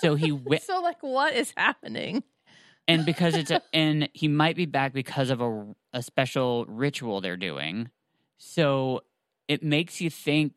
so 0.00 0.14
he 0.14 0.30
went 0.32 0.62
So 0.62 0.80
like 0.82 1.02
what 1.02 1.34
is 1.34 1.52
happening? 1.56 2.22
and 2.88 3.06
because 3.06 3.34
it's 3.36 3.50
a 3.50 3.62
and 3.72 4.08
he 4.12 4.28
might 4.28 4.56
be 4.56 4.66
back 4.66 4.92
because 4.92 5.30
of 5.30 5.40
a 5.40 5.66
a 5.92 6.02
special 6.02 6.64
ritual 6.66 7.20
they're 7.20 7.36
doing. 7.36 7.90
So 8.38 9.02
it 9.48 9.62
makes 9.62 10.00
you 10.00 10.10
think 10.10 10.52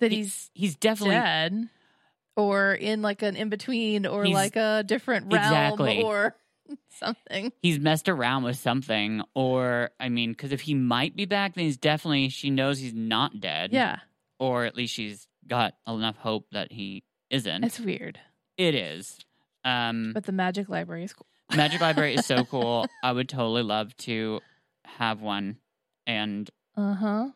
That 0.00 0.10
he- 0.10 0.18
he's 0.18 0.50
he's 0.54 0.76
definitely 0.76 1.16
dead 1.16 1.68
or 2.36 2.74
in 2.74 3.00
like 3.02 3.22
an 3.22 3.36
in 3.36 3.48
between 3.48 4.06
or 4.06 4.26
like 4.26 4.56
a 4.56 4.82
different 4.86 5.32
realm 5.32 5.44
Exactly. 5.44 6.02
or 6.02 6.36
something. 6.90 7.52
he's 7.62 7.78
messed 7.78 8.08
around 8.08 8.42
with 8.42 8.56
something 8.56 9.22
or 9.34 9.90
i 10.00 10.08
mean 10.08 10.30
because 10.30 10.50
if 10.50 10.62
he 10.62 10.72
might 10.74 11.14
be 11.14 11.26
back 11.26 11.54
then 11.54 11.64
he's 11.64 11.76
definitely 11.76 12.28
she 12.30 12.48
knows 12.50 12.78
he's 12.78 12.94
not 12.94 13.38
dead 13.38 13.70
Yeah. 13.72 13.98
or 14.38 14.64
at 14.64 14.74
least 14.74 14.94
she's 14.94 15.28
got 15.46 15.74
enough 15.86 16.16
hope 16.16 16.46
that 16.52 16.72
he 16.72 17.04
isn't 17.30 17.64
It's 17.64 17.78
weird. 17.78 18.18
it 18.56 18.74
is 18.74 19.18
um 19.64 20.12
But 20.14 20.24
the 20.24 20.32
magic 20.32 20.68
library 20.70 21.04
is 21.04 21.12
cool. 21.12 21.26
magic 21.54 21.80
library 21.82 22.14
is 22.14 22.24
so 22.26 22.44
cool 22.50 22.86
i 23.02 23.12
would 23.12 23.28
totally 23.28 23.62
love 23.62 23.94
to 23.98 24.40
have 24.86 25.20
one 25.20 25.58
and 26.06 26.48
Uh-huh. 26.76 27.28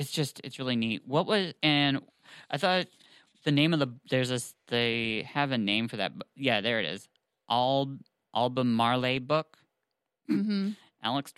It's 0.00 0.10
just 0.10 0.40
it's 0.44 0.58
really 0.58 0.76
neat 0.76 1.02
what 1.06 1.26
was 1.26 1.52
and 1.62 2.00
i 2.50 2.56
thought 2.56 2.86
the 3.44 3.52
name 3.52 3.74
of 3.74 3.80
the 3.80 3.88
there's 4.08 4.30
this 4.30 4.54
they 4.68 5.26
have 5.30 5.50
a 5.52 5.58
name 5.58 5.88
for 5.88 5.98
that 5.98 6.12
yeah 6.36 6.60
there 6.62 6.80
it 6.80 6.86
is 6.86 7.06
Al 7.50 7.98
alba 8.34 8.64
marley 8.64 9.18
book 9.18 9.58
Mm-hmm. 10.30 10.70
Alex, 11.02 11.32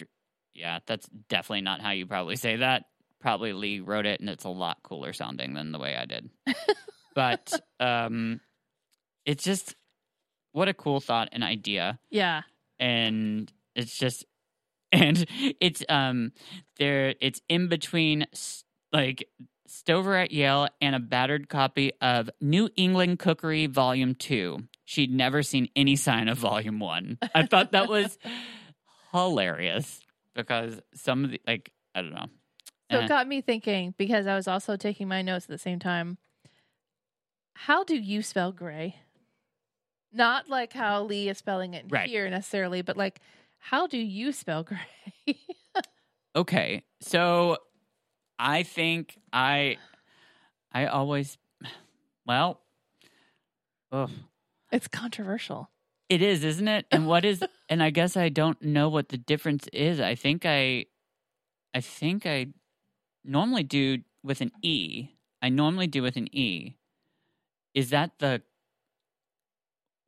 yeah, 0.55 0.81
that's 0.87 1.09
definitely 1.31 1.63
not 1.63 1.81
how 1.81 1.93
you 1.93 2.05
probably 2.05 2.37
say 2.37 2.57
that. 2.57 2.85
Probably 3.21 3.55
Leigh 3.55 3.81
wrote 3.81 4.05
it, 4.05 4.21
and 4.21 4.29
it's 4.29 4.45
a 4.45 4.51
lot 4.51 4.83
cooler 4.83 5.15
sounding 5.15 5.55
than 5.55 5.73
the 5.73 5.79
way 5.79 5.97
I 5.97 6.05
did. 6.05 6.29
but 7.15 7.53
um, 7.81 8.41
it's 9.25 9.45
just 9.45 9.75
what 10.53 10.69
a 10.69 10.75
cool 10.75 11.01
thought 11.01 11.31
and 11.33 11.43
idea, 11.43 11.99
Yeah. 12.11 12.43
and 12.79 13.51
it's 13.75 13.97
just 13.97 14.27
and 15.01 15.25
it's 15.61 15.83
um 15.89 16.33
there 16.79 17.15
it's 17.21 17.41
in 17.49 17.69
between 17.69 18.27
like 18.93 19.29
Stover 19.67 20.17
at 20.17 20.33
Yale 20.33 20.69
and 20.83 20.95
a 20.95 21.01
battered 21.01 21.49
copy 21.49 21.93
of 22.03 22.29
New 22.43 22.69
England 22.77 23.19
Cookery 23.19 23.67
Volume 23.67 24.15
Two. 24.15 24.59
She'd 24.85 25.11
never 25.13 25.43
seen 25.43 25.69
any 25.75 25.97
sign 25.97 26.29
of 26.29 26.37
Volume 26.37 26.79
One. 26.79 27.19
I 27.35 27.47
thought 27.47 27.73
that 27.73 27.89
was 27.89 28.19
hilarious 29.13 30.01
because 30.35 30.79
some 30.95 31.25
of 31.25 31.31
the 31.31 31.41
like 31.47 31.73
I 31.95 32.03
don't 32.03 32.13
know. 32.13 32.27
So 32.91 32.99
Eh. 32.99 33.05
it 33.05 33.09
got 33.09 33.27
me 33.27 33.41
thinking 33.41 33.95
because 33.97 34.27
I 34.27 34.35
was 34.35 34.47
also 34.47 34.77
taking 34.77 35.09
my 35.09 35.23
notes 35.23 35.47
at 35.47 35.51
the 35.51 35.57
same 35.59 35.79
time. 35.79 36.19
How 37.55 37.85
do 37.85 37.97
you 37.97 38.23
spell 38.23 38.53
gray? 38.53 38.97
Not 40.13 40.49
like 40.51 40.75
how 40.75 41.05
Leigh 41.05 41.29
is 41.31 41.39
spelling 41.39 41.73
it 41.75 41.87
Right. 41.89 42.09
here 42.09 42.29
necessarily, 42.29 42.83
but 42.83 42.97
like 42.99 43.21
how 43.63 43.87
do 43.87 43.97
you 43.97 44.33
spell 44.33 44.65
gray? 44.65 45.39
Okay, 46.35 46.83
so 47.01 47.59
I 48.39 48.63
think 48.63 49.19
I 49.33 49.77
I 50.73 50.87
always 50.87 51.39
well, 52.27 52.61
ugh. 53.93 54.11
it's 54.73 54.89
controversial. 54.89 55.71
It 56.09 56.23
is, 56.23 56.43
isn't 56.43 56.69
it? 56.69 56.87
And 56.91 57.07
what 57.07 57.25
is 57.25 57.43
and 57.69 57.83
I 57.83 57.91
guess 57.91 58.17
I 58.17 58.31
don't 58.31 58.61
know 58.63 58.89
what 58.89 59.11
the 59.11 59.19
difference 59.19 59.69
is. 59.73 60.01
I 60.01 60.15
think 60.15 60.45
I 60.45 60.87
I 61.75 61.81
think 61.81 62.27
I 62.27 62.49
normally 63.25 63.63
do 63.63 63.99
with 64.25 64.41
an 64.41 64.51
E. 64.63 65.11
I 65.41 65.51
normally 65.51 65.87
do 65.87 66.03
with 66.03 66.17
an 66.17 66.35
E. 66.35 66.75
Is 67.75 67.91
that 67.91 68.19
the 68.19 68.43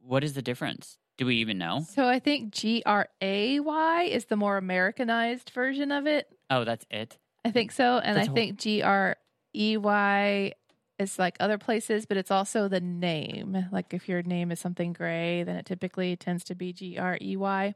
what 0.01 0.25
is 0.25 0.35
the 0.35 0.43
difference? 0.43 0.99
Do 1.17 1.27
we 1.27 1.37
even 1.37 1.59
know? 1.59 1.85
So 1.95 2.09
I 2.09 2.19
think 2.19 2.53
G 2.53 2.83
R 2.85 3.09
A 3.21 3.61
Y 3.61 4.03
is 4.05 4.25
the 4.27 4.37
more 4.37 4.57
Americanized 4.57 5.51
version 5.51 5.93
of 5.93 6.07
it. 6.07 6.29
Oh, 6.51 6.65
that's 6.65 6.85
it. 6.91 7.19
I 7.45 7.51
think 7.51 7.73
so. 7.73 7.99
And 7.99 8.17
That's 8.17 8.29
I 8.29 8.33
think 8.33 8.59
G 8.59 8.83
R 8.83 9.17
E 9.55 9.77
Y 9.77 10.53
is 10.99 11.19
like 11.19 11.37
other 11.41 11.59
places, 11.59 12.07
but 12.07 12.17
it's 12.17 12.31
also 12.31 12.69
the 12.69 12.81
name. 12.81 13.67
Like 13.71 13.93
if 13.93 14.09
your 14.09 14.23
name 14.23 14.51
is 14.51 14.61
something 14.61 14.93
gray, 14.93 15.43
then 15.43 15.57
it 15.57 15.67
typically 15.67 16.17
tends 16.17 16.45
to 16.45 16.55
be 16.55 16.73
G 16.73 16.99
R 16.99 17.19
E 17.21 17.37
Y. 17.37 17.75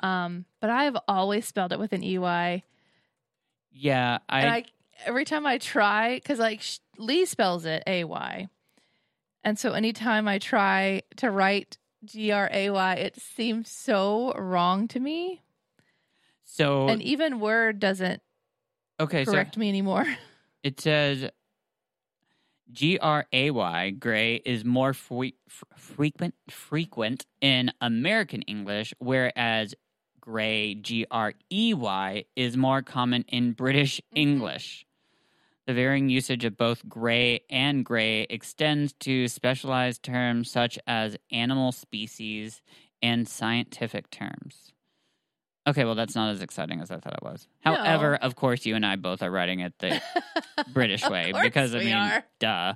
Um, 0.00 0.44
but 0.60 0.70
I 0.70 0.84
have 0.84 0.96
always 1.08 1.46
spelled 1.46 1.72
it 1.72 1.78
with 1.78 1.92
an 1.92 2.02
E 2.02 2.18
Y. 2.18 2.62
Yeah, 3.70 4.18
I, 4.28 4.40
and 4.40 4.50
I 4.50 4.64
every 5.04 5.24
time 5.24 5.46
I 5.46 5.58
try, 5.58 6.16
because 6.16 6.38
like 6.38 6.62
Leigh 6.96 7.26
spells 7.26 7.64
it 7.64 7.82
A 7.86 8.04
Y, 8.04 8.48
and 9.44 9.58
so 9.58 9.72
anytime 9.72 10.26
I 10.26 10.38
try 10.38 11.02
to 11.16 11.30
write 11.30 11.78
G 12.04 12.30
R 12.30 12.48
A 12.52 12.70
Y, 12.70 12.94
it 12.94 13.20
seems 13.20 13.70
so 13.70 14.32
wrong 14.34 14.88
to 14.88 15.00
me. 15.00 15.42
so 16.44 16.88
And 16.88 17.02
even 17.02 17.40
Word 17.40 17.78
doesn't 17.78 18.22
okay, 19.00 19.24
so 19.24 19.32
correct 19.32 19.56
me 19.56 19.68
anymore. 19.68 20.06
It 20.64 20.80
says 20.80 21.30
G 22.70 22.98
R 22.98 23.26
A 23.32 23.50
Y 23.50 23.90
gray 23.90 24.42
is 24.44 24.64
more 24.64 24.92
fre- 24.92 25.36
f- 25.48 25.64
frequent 25.76 26.34
frequent 26.50 27.26
in 27.40 27.72
American 27.80 28.42
English, 28.42 28.92
whereas 28.98 29.74
gray 30.20 30.74
G 30.74 31.06
R 31.10 31.32
E 31.50 31.74
Y 31.74 32.24
is 32.34 32.56
more 32.56 32.82
common 32.82 33.24
in 33.28 33.52
British 33.52 33.98
mm-hmm. 33.98 34.18
English. 34.18 34.84
The 35.68 35.74
varying 35.74 36.08
usage 36.08 36.46
of 36.46 36.56
both 36.56 36.88
gray 36.88 37.42
and 37.50 37.84
gray 37.84 38.22
extends 38.30 38.94
to 39.00 39.28
specialized 39.28 40.02
terms 40.02 40.50
such 40.50 40.78
as 40.86 41.18
animal 41.30 41.72
species 41.72 42.62
and 43.02 43.28
scientific 43.28 44.10
terms. 44.10 44.72
Okay, 45.66 45.84
well, 45.84 45.94
that's 45.94 46.14
not 46.14 46.30
as 46.30 46.40
exciting 46.40 46.80
as 46.80 46.90
I 46.90 46.96
thought 46.96 47.12
it 47.12 47.22
was. 47.22 47.48
No. 47.66 47.74
However, 47.74 48.16
of 48.16 48.34
course, 48.34 48.64
you 48.64 48.76
and 48.76 48.86
I 48.86 48.96
both 48.96 49.22
are 49.22 49.30
writing 49.30 49.60
it 49.60 49.74
the 49.78 50.00
British 50.72 51.06
way 51.06 51.34
because 51.42 51.74
I 51.74 51.80
mean, 51.80 51.92
are. 51.92 52.24
duh. 52.38 52.72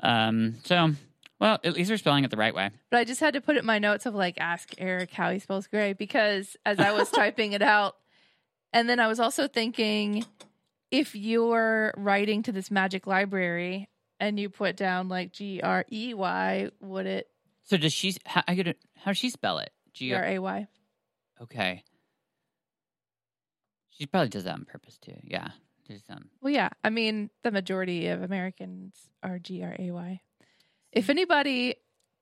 Um, 0.00 0.54
so, 0.64 0.92
well, 1.40 1.58
at 1.64 1.72
least 1.72 1.90
we're 1.90 1.96
spelling 1.96 2.22
it 2.22 2.30
the 2.30 2.36
right 2.36 2.54
way. 2.54 2.70
But 2.92 2.98
I 2.98 3.04
just 3.04 3.18
had 3.18 3.34
to 3.34 3.40
put 3.40 3.56
it 3.56 3.60
in 3.60 3.66
my 3.66 3.80
notes 3.80 4.06
of 4.06 4.14
like 4.14 4.38
ask 4.38 4.72
Eric 4.78 5.10
how 5.10 5.32
he 5.32 5.40
spells 5.40 5.66
gray 5.66 5.94
because 5.94 6.56
as 6.64 6.78
I 6.78 6.92
was 6.92 7.10
typing 7.10 7.54
it 7.54 7.62
out, 7.62 7.96
and 8.72 8.88
then 8.88 9.00
I 9.00 9.08
was 9.08 9.18
also 9.18 9.48
thinking 9.48 10.24
if 10.90 11.14
you're 11.14 11.92
writing 11.96 12.42
to 12.44 12.52
this 12.52 12.70
magic 12.70 13.06
library 13.06 13.88
and 14.18 14.38
you 14.38 14.50
put 14.50 14.76
down 14.76 15.08
like 15.08 15.32
G 15.32 15.60
R 15.62 15.84
E 15.90 16.14
Y, 16.14 16.70
would 16.80 17.06
it 17.06 17.28
So, 17.64 17.76
does 17.76 17.92
she? 17.92 18.16
How, 18.26 18.42
I 18.46 18.54
could, 18.56 18.74
how 18.96 19.10
does 19.12 19.18
she 19.18 19.30
spell 19.30 19.58
it? 19.58 19.70
G 19.92 20.12
R 20.14 20.24
A 20.24 20.38
Y. 20.38 20.66
Okay. 21.42 21.84
She 23.90 24.06
probably 24.06 24.28
does 24.28 24.44
that 24.44 24.54
on 24.54 24.64
purpose 24.64 24.98
too. 24.98 25.16
Yeah. 25.22 25.48
There's 25.88 26.02
um. 26.08 26.30
Well, 26.40 26.52
yeah. 26.52 26.70
I 26.84 26.90
mean, 26.90 27.30
the 27.42 27.50
majority 27.50 28.08
of 28.08 28.22
Americans 28.22 28.94
are 29.22 29.38
G 29.38 29.62
R 29.62 29.74
A 29.78 29.90
Y. 29.90 30.20
If 30.92 31.10
anybody 31.10 31.76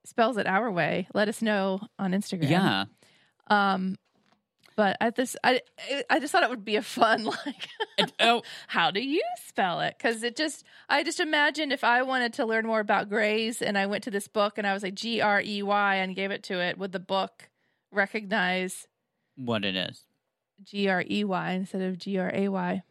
spells 0.04 0.36
it 0.36 0.46
our 0.46 0.70
way, 0.70 1.08
let 1.14 1.28
us 1.28 1.42
know 1.42 1.80
on 1.98 2.12
Instagram. 2.12 2.50
Yeah. 2.50 2.84
Um, 3.48 3.96
But 4.78 4.96
I 5.00 5.10
this 5.10 5.36
I 5.42 5.60
I 6.08 6.20
just 6.20 6.30
thought 6.30 6.44
it 6.44 6.50
would 6.50 6.64
be 6.64 6.76
a 6.76 6.82
fun 6.82 7.24
like 7.46 7.68
oh, 8.20 8.42
how 8.68 8.92
do 8.92 9.00
you 9.00 9.24
spell 9.44 9.80
it? 9.80 9.96
Because 9.98 10.22
it 10.22 10.36
just 10.36 10.64
I 10.88 11.02
just 11.02 11.18
imagined 11.18 11.72
if 11.72 11.82
I 11.82 12.02
wanted 12.02 12.32
to 12.34 12.46
learn 12.46 12.64
more 12.64 12.78
about 12.78 13.08
Grays 13.08 13.60
and 13.60 13.76
I 13.76 13.86
went 13.86 14.04
to 14.04 14.12
this 14.12 14.28
book 14.28 14.56
and 14.56 14.68
I 14.68 14.72
was 14.72 14.84
like 14.84 14.94
G 14.94 15.20
R 15.20 15.42
E 15.44 15.64
Y 15.64 15.94
and 15.96 16.14
gave 16.14 16.30
it 16.30 16.44
to 16.44 16.60
it, 16.60 16.78
would 16.78 16.92
the 16.92 17.00
book 17.00 17.48
recognize 17.90 18.86
what 19.34 19.64
it 19.64 19.74
is. 19.74 20.04
G 20.62 20.86
R 20.86 21.02
E 21.10 21.24
Y 21.24 21.50
instead 21.50 21.82
of 21.82 21.98
G 21.98 22.16
R 22.16 22.30
A 22.32 22.46
Y? 22.46 22.82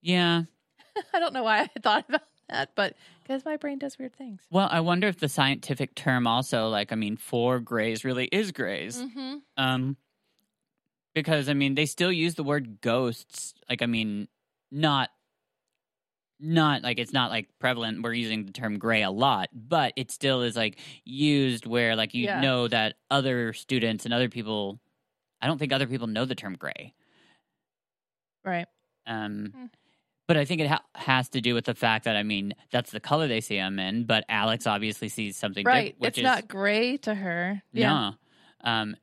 Yeah. 0.00 0.44
I 1.12 1.18
don't 1.18 1.34
know 1.34 1.42
why 1.42 1.64
I 1.64 1.80
thought 1.82 2.06
about 2.08 2.22
that, 2.48 2.70
but 2.74 2.96
because 3.22 3.44
my 3.44 3.58
brain 3.58 3.78
does 3.78 3.98
weird 3.98 4.16
things. 4.16 4.40
Well, 4.50 4.70
I 4.70 4.80
wonder 4.80 5.06
if 5.06 5.18
the 5.18 5.28
scientific 5.28 5.94
term 5.94 6.26
also, 6.26 6.70
like, 6.70 6.92
I 6.92 6.96
mean, 6.96 7.18
for 7.18 7.60
grays 7.60 8.06
really 8.06 8.24
is 8.32 8.52
grays. 8.52 8.96
Mm-hmm. 9.02 9.36
Um, 9.58 9.98
because 11.18 11.48
I 11.48 11.54
mean, 11.54 11.74
they 11.74 11.86
still 11.86 12.12
use 12.12 12.34
the 12.34 12.44
word 12.44 12.80
ghosts. 12.80 13.54
Like, 13.68 13.82
I 13.82 13.86
mean, 13.86 14.28
not, 14.70 15.10
not 16.40 16.82
like 16.82 16.98
it's 16.98 17.12
not 17.12 17.30
like 17.30 17.48
prevalent. 17.58 18.02
We're 18.02 18.12
using 18.12 18.46
the 18.46 18.52
term 18.52 18.78
gray 18.78 19.02
a 19.02 19.10
lot, 19.10 19.48
but 19.52 19.92
it 19.96 20.10
still 20.12 20.42
is 20.42 20.54
like 20.56 20.78
used 21.04 21.66
where 21.66 21.96
like 21.96 22.14
you 22.14 22.24
Yeah. 22.24 22.40
know 22.40 22.68
that 22.68 22.94
other 23.10 23.52
students 23.52 24.04
and 24.04 24.14
other 24.14 24.28
people. 24.28 24.78
I 25.40 25.46
don't 25.46 25.58
think 25.58 25.72
other 25.72 25.86
people 25.86 26.06
know 26.06 26.24
the 26.24 26.34
term 26.34 26.54
gray. 26.54 26.94
Right. 28.44 28.66
Um, 29.06 29.52
Hmm. 29.54 29.64
But 30.26 30.36
I 30.36 30.44
think 30.44 30.60
it 30.60 30.66
ha- 30.68 30.84
has 30.94 31.30
to 31.30 31.40
do 31.40 31.54
with 31.54 31.64
the 31.64 31.74
fact 31.74 32.04
that 32.04 32.14
I 32.14 32.22
mean 32.22 32.52
that's 32.70 32.90
the 32.90 33.00
color 33.00 33.26
they 33.28 33.40
see 33.40 33.56
him 33.56 33.78
in. 33.78 34.04
But 34.04 34.24
Alex 34.28 34.66
obviously 34.66 35.08
sees 35.08 35.36
something 35.38 35.64
Right. 35.64 35.94
which 35.98 36.10
It's 36.10 36.18
is 36.18 36.24
not 36.24 36.48
gray 36.48 36.98
to 36.98 37.14
her. 37.14 37.62
Yeah. 37.72 37.88
no. 37.88 38.14
Um, 38.70 38.96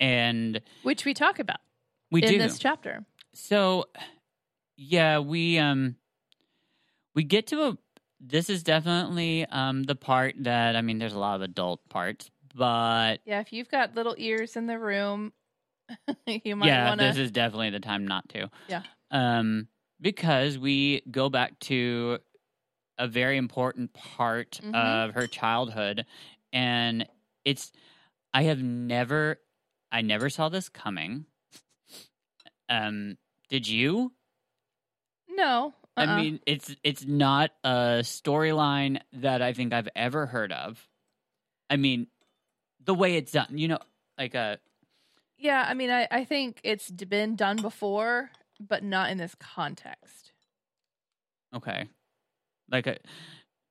and 0.00 0.60
Which 0.82 1.04
we 1.04 1.14
talk 1.14 1.38
about 1.38 1.58
we 2.10 2.22
in 2.22 2.32
do 2.32 2.38
this 2.38 2.58
chapter. 2.58 3.04
so. 3.34 3.84
Yeah, 4.80 5.18
we 5.18 5.58
um, 5.58 5.96
we 7.14 7.24
get 7.24 7.48
to 7.48 7.62
a. 7.62 7.78
This 8.20 8.50
is 8.50 8.62
definitely 8.62 9.44
um 9.46 9.82
the 9.84 9.94
part 9.94 10.34
that 10.40 10.76
I 10.76 10.82
mean. 10.82 10.98
There's 10.98 11.12
a 11.14 11.18
lot 11.18 11.36
of 11.36 11.42
adult 11.42 11.80
parts, 11.88 12.30
but 12.54 13.16
Yeah. 13.24 13.40
If 13.40 13.52
you've 13.52 13.68
got 13.70 13.94
little 13.94 14.14
ears 14.18 14.56
in 14.56 14.66
the 14.66 14.78
room, 14.78 15.32
you 16.26 16.56
might 16.56 16.66
yeah, 16.66 16.88
want 16.88 17.00
to. 17.00 17.06
this 17.06 17.16
is 17.16 17.30
definitely 17.30 17.70
the 17.70 17.80
time 17.80 18.06
not 18.06 18.28
to. 18.30 18.50
Yeah. 18.68 18.82
Um, 19.10 19.68
because 20.00 20.58
we 20.58 21.02
go 21.10 21.28
back 21.28 21.58
to 21.60 22.18
a 22.98 23.08
very 23.08 23.36
important 23.36 23.92
part 23.94 24.60
Mhm. 24.62 24.74
of 24.74 25.14
her 25.14 25.26
childhood, 25.26 26.06
and 26.52 27.06
it's. 27.44 27.72
I 28.34 28.42
have 28.44 28.62
never, 28.62 29.40
I 29.90 30.02
never 30.02 30.30
saw 30.30 30.48
this 30.48 30.68
coming. 30.68 31.26
Um, 32.68 33.16
did 33.48 33.66
you? 33.66 34.12
no. 35.30 35.74
Uh-uh. 35.96 36.06
I 36.06 36.22
mean, 36.22 36.40
it's 36.46 36.74
it's 36.84 37.04
not 37.04 37.50
a 37.64 38.00
storyline 38.02 39.00
that 39.14 39.42
I 39.42 39.52
think 39.52 39.72
I've 39.72 39.88
ever 39.96 40.26
heard 40.26 40.52
of. 40.52 40.86
I 41.70 41.76
mean, 41.76 42.06
the 42.84 42.94
way 42.94 43.16
it's 43.16 43.32
done, 43.32 43.58
you 43.58 43.68
know, 43.68 43.78
like 44.16 44.34
uh, 44.34 44.56
a 44.56 44.58
Yeah, 45.38 45.64
I 45.66 45.74
mean, 45.74 45.90
I, 45.90 46.06
I 46.10 46.24
think 46.24 46.60
it's 46.62 46.90
been 46.90 47.36
done 47.36 47.56
before, 47.56 48.30
but 48.60 48.84
not 48.84 49.10
in 49.10 49.18
this 49.18 49.34
context. 49.34 50.32
Okay. 51.54 51.88
Like 52.70 52.86
a, 52.86 52.98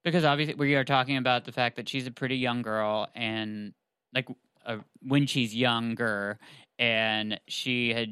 because 0.04 0.24
obviously 0.24 0.56
we 0.56 0.76
are 0.76 0.84
talking 0.84 1.18
about 1.18 1.46
the 1.46 1.52
fact 1.52 1.78
that 1.78 1.88
she's 1.88 2.08
a 2.08 2.12
pretty 2.12 2.38
young 2.38 2.62
girl 2.62 3.08
and 3.16 3.74
like 4.14 4.28
uh, 4.68 4.78
when 5.02 5.26
she's 5.26 5.56
younger 5.56 6.38
and 6.78 7.40
she 7.48 7.92
had 7.94 8.10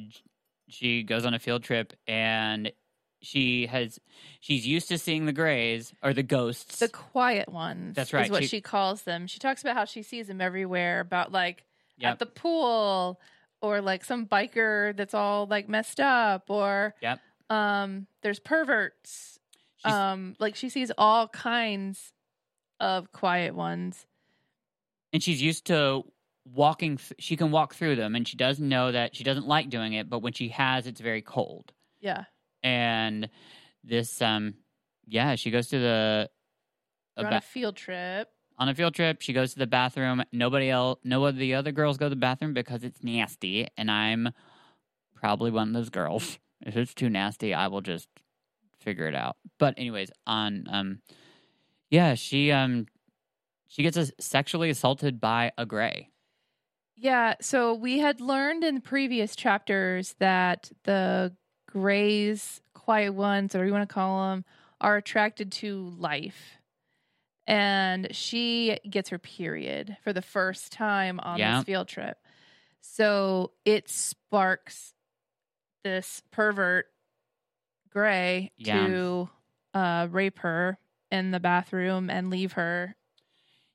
she 0.69 1.03
goes 1.03 1.25
on 1.25 1.33
a 1.35 1.39
field 1.39 1.61
trip 1.63 1.93
and 2.07 2.71
she 3.21 3.67
has 3.67 3.99
she's 4.39 4.65
used 4.65 4.87
to 4.89 4.97
seeing 4.97 5.25
the 5.25 5.33
grays 5.33 5.93
or 6.01 6.13
the 6.13 6.23
ghosts. 6.23 6.79
The 6.79 6.89
quiet 6.89 7.49
ones. 7.49 7.95
That's 7.95 8.13
right, 8.13 8.25
Is 8.25 8.31
what 8.31 8.41
she- 8.43 8.47
she, 8.47 8.61
calls 8.61 9.03
them. 9.03 9.27
She 9.27 9.37
talks 9.39 9.61
about 9.61 9.75
how 9.75 9.85
she 9.85 10.01
sees 10.01 10.27
them 10.27 10.41
everywhere, 10.41 10.99
about 11.01 11.31
like 11.31 11.65
Yep. 11.97 12.11
at 12.13 12.19
the 12.19 12.25
pool 12.25 13.19
or 13.61 13.81
like 13.81 14.03
some 14.03 14.25
biker 14.25 14.95
that's 14.97 15.13
all 15.13 15.45
like 15.47 15.69
messed 15.69 15.99
up 15.99 16.49
or 16.49 16.93
Yep. 17.01 17.19
um 17.49 18.07
there's 18.21 18.39
perverts. 18.39 19.39
She's- 19.77 19.93
um 19.93 20.35
like 20.39 20.55
she 20.55 20.69
sees 20.69 20.91
all 20.97 21.27
kinds 21.27 22.11
of 22.79 23.11
quiet 23.11 23.55
ones. 23.55 24.05
and 25.13 25.23
she's 25.23 25.41
used 25.41 25.65
to 25.65 26.03
walking 26.45 26.97
th- 26.97 27.13
she 27.19 27.35
can 27.35 27.51
walk 27.51 27.73
through 27.75 27.95
them 27.95 28.15
and 28.15 28.27
she 28.27 28.37
does 28.37 28.59
know 28.59 28.91
that 28.91 29.15
she 29.15 29.23
doesn't 29.23 29.47
like 29.47 29.69
doing 29.69 29.93
it 29.93 30.09
but 30.09 30.19
when 30.19 30.33
she 30.33 30.49
has 30.49 30.85
it's 30.87 31.01
very 31.01 31.21
cold. 31.21 31.71
Yeah. 31.99 32.25
And 32.63 33.29
this 33.83 34.21
um 34.21 34.55
yeah, 35.07 35.35
she 35.35 35.51
goes 35.51 35.67
to 35.67 35.79
the 35.79 36.29
a 37.17 37.21
We're 37.23 37.27
on 37.27 37.33
a 37.33 37.41
field 37.41 37.75
trip. 37.75 38.29
on 38.57 38.69
a 38.69 38.75
field 38.75 38.93
trip. 38.93 39.21
She 39.21 39.33
goes 39.33 39.53
to 39.53 39.59
the 39.59 39.67
bathroom. 39.67 40.23
Nobody 40.31 40.69
else, 40.69 40.99
no 41.03 41.25
of 41.25 41.35
the 41.37 41.53
other 41.55 41.71
girls 41.71 41.97
go 41.97 42.05
to 42.07 42.09
the 42.09 42.15
bathroom 42.15 42.53
because 42.53 42.83
it's 42.83 43.03
nasty, 43.03 43.67
and 43.77 43.89
I'm 43.89 44.29
probably 45.15 45.51
one 45.51 45.69
of 45.69 45.73
those 45.73 45.89
girls. 45.89 46.39
If 46.65 46.77
it's 46.77 46.93
too 46.95 47.09
nasty, 47.09 47.53
I 47.53 47.67
will 47.67 47.81
just 47.81 48.07
figure 48.79 49.07
it 49.07 49.13
out. 49.13 49.35
But 49.59 49.75
anyways, 49.77 50.09
on 50.25 50.65
um, 50.71 50.99
yeah, 51.91 52.15
she 52.15 52.51
um, 52.51 52.87
she 53.67 53.83
gets 53.83 54.11
sexually 54.19 54.69
assaulted 54.69 55.19
by 55.19 55.51
a 55.57 55.65
gray. 55.65 56.09
Yeah, 56.95 57.35
so 57.41 57.73
we 57.73 57.99
had 57.99 58.21
learned 58.21 58.63
in 58.63 58.81
previous 58.81 59.35
chapters 59.35 60.15
that 60.19 60.71
the 60.83 61.35
grays, 61.67 62.61
quiet 62.73 63.13
ones, 63.13 63.53
whatever 63.53 63.67
you 63.67 63.73
want 63.73 63.87
to 63.87 63.93
call 63.93 64.29
them, 64.29 64.45
are 64.79 64.95
attracted 64.97 65.51
to 65.51 65.89
life. 65.97 66.57
And 67.47 68.15
she 68.15 68.79
gets 68.89 69.09
her 69.09 69.19
period 69.19 69.97
for 70.03 70.13
the 70.13 70.21
first 70.21 70.71
time 70.71 71.19
on 71.19 71.37
Yeah. 71.37 71.57
this 71.57 71.65
field 71.65 71.87
trip. 71.87 72.17
So 72.81 73.51
it 73.65 73.89
sparks 73.89 74.93
this 75.83 76.23
pervert 76.31 76.87
gray 77.89 78.51
Yeah. 78.57 78.87
to 78.87 79.29
uh, 79.73 80.07
rape 80.09 80.39
her 80.39 80.79
in 81.11 81.31
the 81.31 81.39
bathroom 81.39 82.09
and 82.09 82.29
leave 82.29 82.53
her 82.53 82.95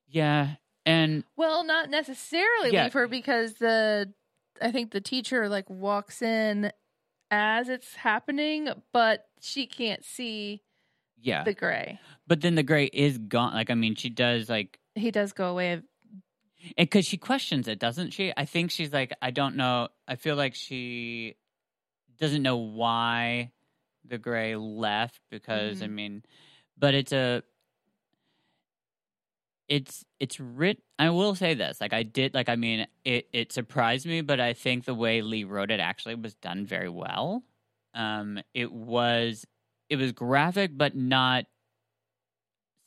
Yeah, 0.07 0.55
and 0.85 1.23
well, 1.37 1.63
not 1.63 1.89
necessarily 1.89 2.71
Yeah. 2.71 2.83
leave 2.83 2.93
her 2.93 3.07
because 3.07 3.55
the 3.55 4.13
I 4.61 4.71
think 4.71 4.91
the 4.91 5.01
teacher 5.01 5.47
like 5.49 5.69
walks 5.69 6.21
in 6.21 6.71
as 7.31 7.69
it's 7.69 7.95
happening, 7.95 8.69
but 8.93 9.25
she 9.39 9.65
can't 9.65 10.03
see 10.03 10.61
yeah, 11.23 11.43
the 11.43 11.53
gray. 11.53 11.99
but 12.27 12.41
then 12.41 12.55
the 12.55 12.63
gray 12.63 12.85
is 12.85 13.17
gone. 13.17 13.53
Like 13.53 13.69
I 13.69 13.75
mean, 13.75 13.95
she 13.95 14.09
does 14.09 14.49
like 14.49 14.79
He 14.95 15.11
does 15.11 15.33
go 15.33 15.49
away. 15.49 15.81
because 16.77 17.05
she 17.05 17.17
questions 17.17 17.67
it, 17.67 17.79
doesn't 17.79 18.11
she? 18.11 18.33
I 18.35 18.45
think 18.45 18.71
she's 18.71 18.91
like, 18.91 19.13
I 19.21 19.31
don't 19.31 19.55
know. 19.55 19.87
I 20.07 20.15
feel 20.15 20.35
like 20.35 20.53
she 20.55 21.35
doesn't 22.19 22.43
know 22.43 22.57
why 22.57 23.51
the 24.05 24.17
gray 24.17 24.55
left 24.55 25.19
because 25.29 25.81
I 25.81 25.85
Mhm. 25.87 25.91
mean, 25.91 26.23
but 26.77 26.93
it's 26.93 27.11
a, 27.13 27.43
it's 29.71 30.03
it's 30.19 30.37
writ. 30.37 30.79
I 30.99 31.09
will 31.11 31.33
say 31.33 31.53
this, 31.53 31.79
like 31.79 31.93
I 31.93 32.03
did, 32.03 32.33
like 32.33 32.49
I 32.49 32.57
mean, 32.57 32.85
it 33.05 33.29
it 33.31 33.51
surprised 33.53 34.05
me, 34.05 34.19
but 34.19 34.39
I 34.41 34.51
think 34.51 34.83
the 34.83 34.93
way 34.93 35.21
Leigh 35.21 35.45
wrote 35.45 35.71
it 35.71 35.79
actually 35.79 36.15
was 36.15 36.35
done 36.35 36.65
very 36.65 36.89
well. 36.89 37.43
Um, 37.93 38.41
it 38.53 38.69
was 38.71 39.47
it 39.89 39.95
was 39.95 40.11
graphic, 40.11 40.71
but 40.75 40.93
not 40.95 41.45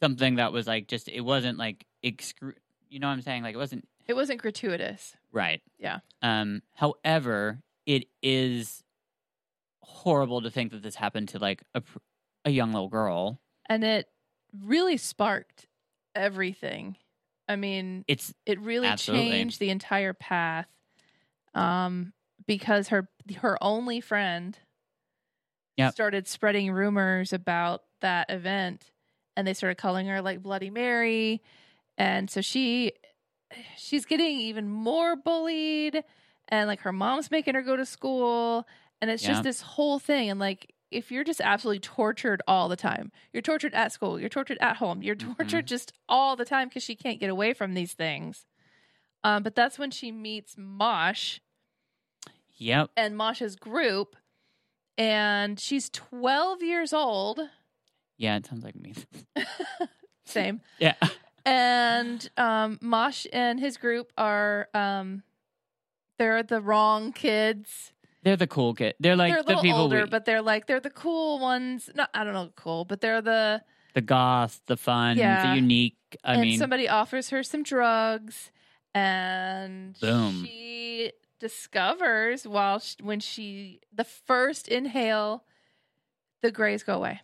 something 0.03 0.37
that 0.37 0.53
was 0.53 0.67
like 0.67 0.87
just 0.89 1.09
it 1.09 1.23
wasn't 1.23 1.59
like 1.59 1.87
excru- 2.05 2.53
you 2.91 2.99
know 3.01 3.07
what 3.09 3.15
I'm 3.15 3.23
saying? 3.23 3.43
Like 3.43 3.55
it 3.55 3.59
wasn't 3.59 3.89
It 4.07 4.15
wasn't 4.15 4.43
gratuitous. 4.43 5.17
right. 5.33 5.63
Yeah. 5.79 6.01
Um 6.23 6.63
however, 6.75 7.61
it 7.87 8.05
is 8.23 8.83
horrible 9.83 10.43
to 10.43 10.51
think 10.51 10.73
that 10.73 10.83
this 10.83 10.95
happened 10.97 11.29
to 11.31 11.39
like 11.39 11.63
a 11.75 11.83
a 12.45 12.51
young 12.51 12.73
little 12.73 12.89
girl. 12.91 13.41
And 13.69 13.83
it 13.85 14.09
really 14.63 14.99
sparked 14.99 15.67
everything. 16.15 16.97
I 17.49 17.57
mean, 17.57 18.05
It's 18.09 18.35
it 18.47 18.61
really 18.61 18.89
Absolutely. 18.89 19.31
changed 19.31 19.61
the 19.61 19.71
entire 19.71 20.13
path. 20.15 20.69
Um, 21.55 22.13
because 22.47 22.89
her 22.89 23.09
her 23.37 23.63
only 23.63 24.01
friend 24.01 24.59
Yep. 25.77 25.95
started 25.95 26.27
spreading 26.29 26.71
rumors 26.73 27.33
about 27.33 27.83
that 28.01 28.31
event 28.31 28.91
and 29.37 29.47
they 29.47 29.55
started 29.55 29.77
calling 29.77 30.07
her 30.07 30.23
like 30.23 30.43
Bloody 30.43 30.71
Mary. 30.71 31.43
And 31.99 32.31
so 32.31 32.41
she 32.41 32.93
she's 33.77 34.07
getting 34.07 34.41
even 34.41 34.69
more 34.69 35.17
bullied 35.17 36.05
and 36.49 36.69
like 36.69 36.81
her 36.81 36.93
mom's 36.93 37.31
making 37.31 37.55
her 37.55 37.63
go 37.63 37.77
to 37.77 37.87
school 37.87 38.67
and 39.03 39.11
it's 39.11 39.25
Yep. 39.25 39.27
just 39.27 39.45
this 39.45 39.63
whole 39.63 39.99
thing 40.01 40.31
and 40.31 40.41
like 40.41 40.74
if 40.95 41.11
you're 41.13 41.25
just 41.25 41.41
absolutely 41.41 41.81
tortured 41.81 42.41
all 42.49 42.69
the 42.69 42.77
time 42.77 43.11
you're 43.33 43.43
tortured 43.43 43.75
at 43.75 43.93
school 43.93 44.19
you're 44.21 44.29
tortured 44.29 44.59
at 44.61 44.77
home 44.77 45.03
you're 45.03 45.17
Mhm. 45.17 45.37
tortured 45.37 45.67
just 45.67 45.93
all 46.09 46.37
the 46.37 46.45
time 46.45 46.69
because 46.69 46.83
she 46.83 46.95
can't 46.97 47.21
get 47.21 47.29
away 47.31 47.53
from 47.53 47.75
these 47.75 47.93
things 47.95 48.47
um, 49.23 49.43
but 49.43 49.55
that's 49.55 49.79
when 49.79 49.91
she 49.91 50.11
meets 50.13 50.55
mosh 50.57 51.39
Yep. 52.57 52.91
and 52.97 53.17
Masha's 53.17 53.57
group, 53.57 54.15
and 54.97 55.59
she's 55.59 55.91
12 55.91 56.63
years 56.63 56.93
old. 56.93 57.41
Yeah, 58.17 58.37
it 58.37 58.47
sounds 58.47 58.63
like 58.63 58.77
me. 58.77 58.95
Same. 60.25 60.61
yeah. 60.79 60.95
and 61.45 62.31
um, 62.37 62.79
Mosh 62.81 63.27
and 63.33 63.59
his 63.59 63.77
group 63.77 64.13
are 64.17 64.69
um, 64.73 65.25
they're 66.19 66.45
the 66.45 66.61
wrong 66.61 67.13
kids. 67.13 67.93
They're 68.25 68.37
the 68.37 68.47
cool 68.47 68.75
kid. 68.75 68.95
They're 68.99 69.17
like 69.17 69.33
they're 69.33 69.41
a 69.41 69.43
the 69.43 69.49
little 69.49 69.63
people 69.63 69.79
older, 69.81 70.01
we, 70.05 70.09
but 70.09 70.25
they're 70.25 70.43
like 70.43 70.67
they're 70.67 70.81
the 70.81 70.91
cool 70.91 71.39
ones. 71.39 71.91
Not 71.95 72.11
I 72.15 72.25
don't 72.25 72.33
know 72.33 72.51
cool, 72.57 72.85
but 72.85 73.01
they're 73.01 73.21
the 73.23 73.63
the 73.95 74.01
goth, 74.01 74.61
the 74.67 74.77
fun, 74.77 75.19
Yeah. 75.19 75.51
the 75.51 75.55
unique. 75.61 75.97
I 76.25 76.33
and 76.35 76.43
mean, 76.43 76.59
somebody 76.59 76.89
offers 76.89 77.31
her 77.31 77.43
some 77.43 77.63
drugs, 77.63 78.51
and 78.95 79.97
Boom. 80.01 80.45
she 80.47 81.13
discovers 81.39 82.47
while 82.47 82.79
she, 82.79 82.97
when 83.03 83.21
she 83.21 83.81
the 83.93 84.05
first 84.05 84.69
inhale, 84.69 85.45
the 86.43 86.51
grays 86.51 86.83
go 86.83 86.95
away. 86.95 87.21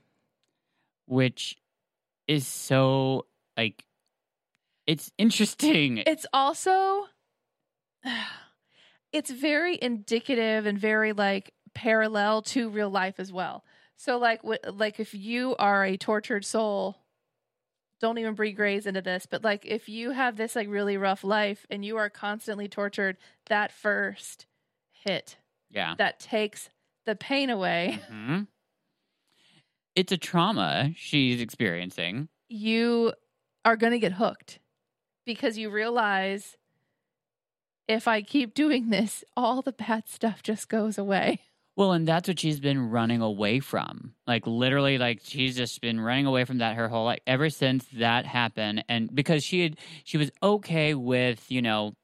which 1.07 1.57
is 2.29 2.47
so 2.47 3.27
like 3.57 3.85
it's 4.87 5.11
interesting. 5.19 5.99
It's 6.07 6.27
also 6.33 7.07
it's 9.13 9.31
very 9.31 9.79
indicative 9.81 10.67
and 10.67 10.79
very 10.79 11.13
like 11.13 11.53
parallel 11.75 12.43
to 12.43 12.69
real 12.71 12.91
life 12.91 13.17
as 13.19 13.33
well. 13.33 13.65
So 13.97 14.19
like 14.19 14.43
what 14.45 14.77
like 14.77 14.99
if 15.01 15.15
you 15.15 15.57
are 15.59 15.85
a 15.85 15.97
tortured 15.97 16.45
soul, 16.45 16.97
don't 18.01 18.19
even 18.19 18.35
bring 18.35 18.55
grays 18.55 18.87
into 18.87 19.03
this, 19.03 19.27
but 19.27 19.45
like 19.45 19.67
if 19.67 19.89
you 19.89 20.13
have 20.13 20.37
this 20.37 20.57
like 20.57 20.69
really 20.69 20.97
rough 20.97 21.23
life 21.23 21.67
and 21.71 21.85
you 21.85 21.97
are 21.99 22.09
constantly 22.09 22.67
tortured, 22.69 23.19
that 23.47 23.73
first 23.73 24.47
hit 24.91 25.37
yeah. 25.71 25.95
that 25.99 26.19
takes 26.21 26.71
the 27.07 27.15
pain 27.15 27.51
away, 27.51 28.01
Mhm. 28.11 28.47
It's 29.97 30.13
a 30.13 30.17
trauma 30.17 30.93
she's 30.97 31.41
experiencing. 31.41 32.29
you 32.49 33.13
are 33.65 33.77
going 33.77 33.93
to 33.93 33.99
get 33.99 34.13
hooked 34.13 34.59
because 35.27 35.59
you 35.59 35.69
realize 35.71 36.57
if 37.91 38.07
I 38.07 38.23
keep 38.23 38.55
doing 38.55 38.91
this, 38.91 39.25
all 39.37 39.63
the 39.63 39.73
bad 39.73 40.09
stuff 40.09 40.43
just 40.43 40.69
goes 40.69 40.97
away. 40.97 41.41
Well, 41.77 41.93
and 41.93 42.07
that's 42.07 42.29
what 42.29 42.39
she's 42.39 42.61
been 42.61 42.91
running 42.91 43.21
away 43.21 43.59
from. 43.59 44.15
Like 44.27 44.47
literally, 44.47 44.97
like 44.97 45.21
she's 45.23 45.57
just 45.57 45.81
been 45.81 46.01
running 46.01 46.27
away 46.27 46.45
from 46.45 46.59
that 46.59 46.77
her 46.77 46.89
whole 46.89 47.07
life 47.07 47.21
ever 47.27 47.51
since 47.51 47.85
that 47.95 48.27
happened. 48.27 48.85
And 48.89 49.13
because 49.13 49.43
she 49.43 49.63
had, 49.63 49.77
she 50.05 50.19
was 50.19 50.31
okay 50.43 50.95
with 50.95 51.51
you 51.51 51.63
know 51.63 51.95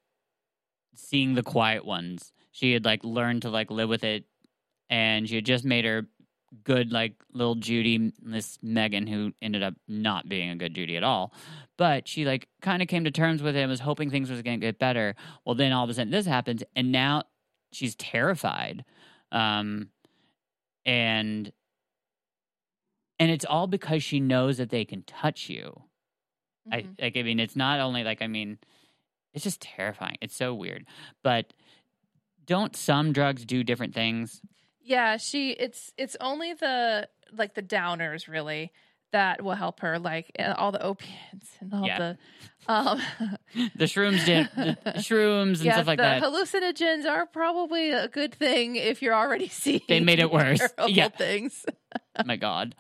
seeing 0.94 1.34
the 1.34 1.42
quiet 1.42 1.84
ones. 1.84 2.32
She 2.50 2.72
had 2.72 2.84
like 2.84 3.04
learned 3.04 3.42
to 3.42 3.50
like 3.50 3.70
live 3.70 3.88
with 3.88 4.02
it, 4.02 4.24
and 4.90 5.28
she 5.28 5.36
had 5.36 5.46
just 5.46 5.64
made 5.64 5.84
her 5.84 6.06
good 6.64 6.92
like 6.92 7.14
little 7.32 7.54
Judy, 7.54 8.12
this 8.22 8.58
Megan, 8.62 9.06
who 9.06 9.32
ended 9.42 9.62
up 9.62 9.74
not 9.88 10.28
being 10.28 10.50
a 10.50 10.56
good 10.56 10.74
Judy 10.74 10.96
at 10.96 11.04
all. 11.04 11.32
But 11.76 12.08
she 12.08 12.24
like 12.24 12.48
kind 12.62 12.82
of 12.82 12.88
came 12.88 13.04
to 13.04 13.10
terms 13.10 13.42
with 13.42 13.56
it 13.56 13.60
and 13.60 13.70
was 13.70 13.80
hoping 13.80 14.10
things 14.10 14.30
was 14.30 14.42
going 14.42 14.60
to 14.60 14.66
get 14.66 14.78
better. 14.78 15.14
Well, 15.44 15.54
then 15.54 15.72
all 15.72 15.84
of 15.84 15.90
a 15.90 15.94
sudden 15.94 16.10
this 16.10 16.26
happens, 16.26 16.62
and 16.74 16.92
now 16.92 17.22
she's 17.72 17.94
terrified 17.96 18.84
um 19.32 19.90
and 20.86 21.52
and 23.18 23.30
it's 23.30 23.44
all 23.44 23.66
because 23.66 24.02
she 24.02 24.20
knows 24.20 24.56
that 24.58 24.70
they 24.70 24.84
can 24.84 25.02
touch 25.02 25.48
you 25.50 25.82
i 26.72 26.82
Mhm. 26.82 27.00
like 27.02 27.16
i 27.16 27.22
mean 27.22 27.40
it's 27.40 27.56
not 27.56 27.80
only 27.80 28.04
like 28.04 28.22
i 28.22 28.28
mean 28.28 28.58
it's 29.34 29.44
just 29.44 29.60
terrifying 29.60 30.16
it's 30.20 30.36
so 30.36 30.54
weird 30.54 30.86
but 31.22 31.52
don't 32.46 32.76
some 32.76 33.12
drugs 33.12 33.44
do 33.44 33.64
different 33.64 33.94
things 33.94 34.40
yeah, 34.86 35.16
she 35.18 35.50
it's 35.50 35.92
it's 35.98 36.16
only 36.20 36.54
the 36.54 37.08
like 37.32 37.54
the 37.54 37.62
downers 37.62 38.28
really 38.28 38.72
that 39.12 39.42
will 39.42 39.54
help 39.54 39.80
her 39.80 39.98
like 39.98 40.30
uh, 40.38 40.54
all 40.56 40.72
the 40.72 40.82
opiates 40.82 41.48
and 41.60 41.72
all 41.74 41.86
Yeah. 41.86 41.98
the 41.98 42.18
um 42.68 43.00
the 43.76 43.84
shrooms 43.84 44.24
did 44.24 44.48
the 44.56 44.76
shrooms 44.96 45.56
and 45.56 45.64
yeah, 45.66 45.74
stuff 45.74 45.86
like 45.86 45.98
the 45.98 46.02
that 46.02 46.22
hallucinogens 46.22 47.04
are 47.04 47.24
probably 47.26 47.90
a 47.90 48.08
good 48.08 48.34
thing 48.34 48.76
if 48.76 49.02
you're 49.02 49.14
already 49.14 49.48
seeing 49.62 49.80
They 49.88 50.00
made 50.00 50.18
it 50.18 50.30
worse. 50.30 50.60
Yeah. 50.86 51.08
things. 51.08 51.64
oh 52.18 52.22
my 52.24 52.36
god 52.36 52.74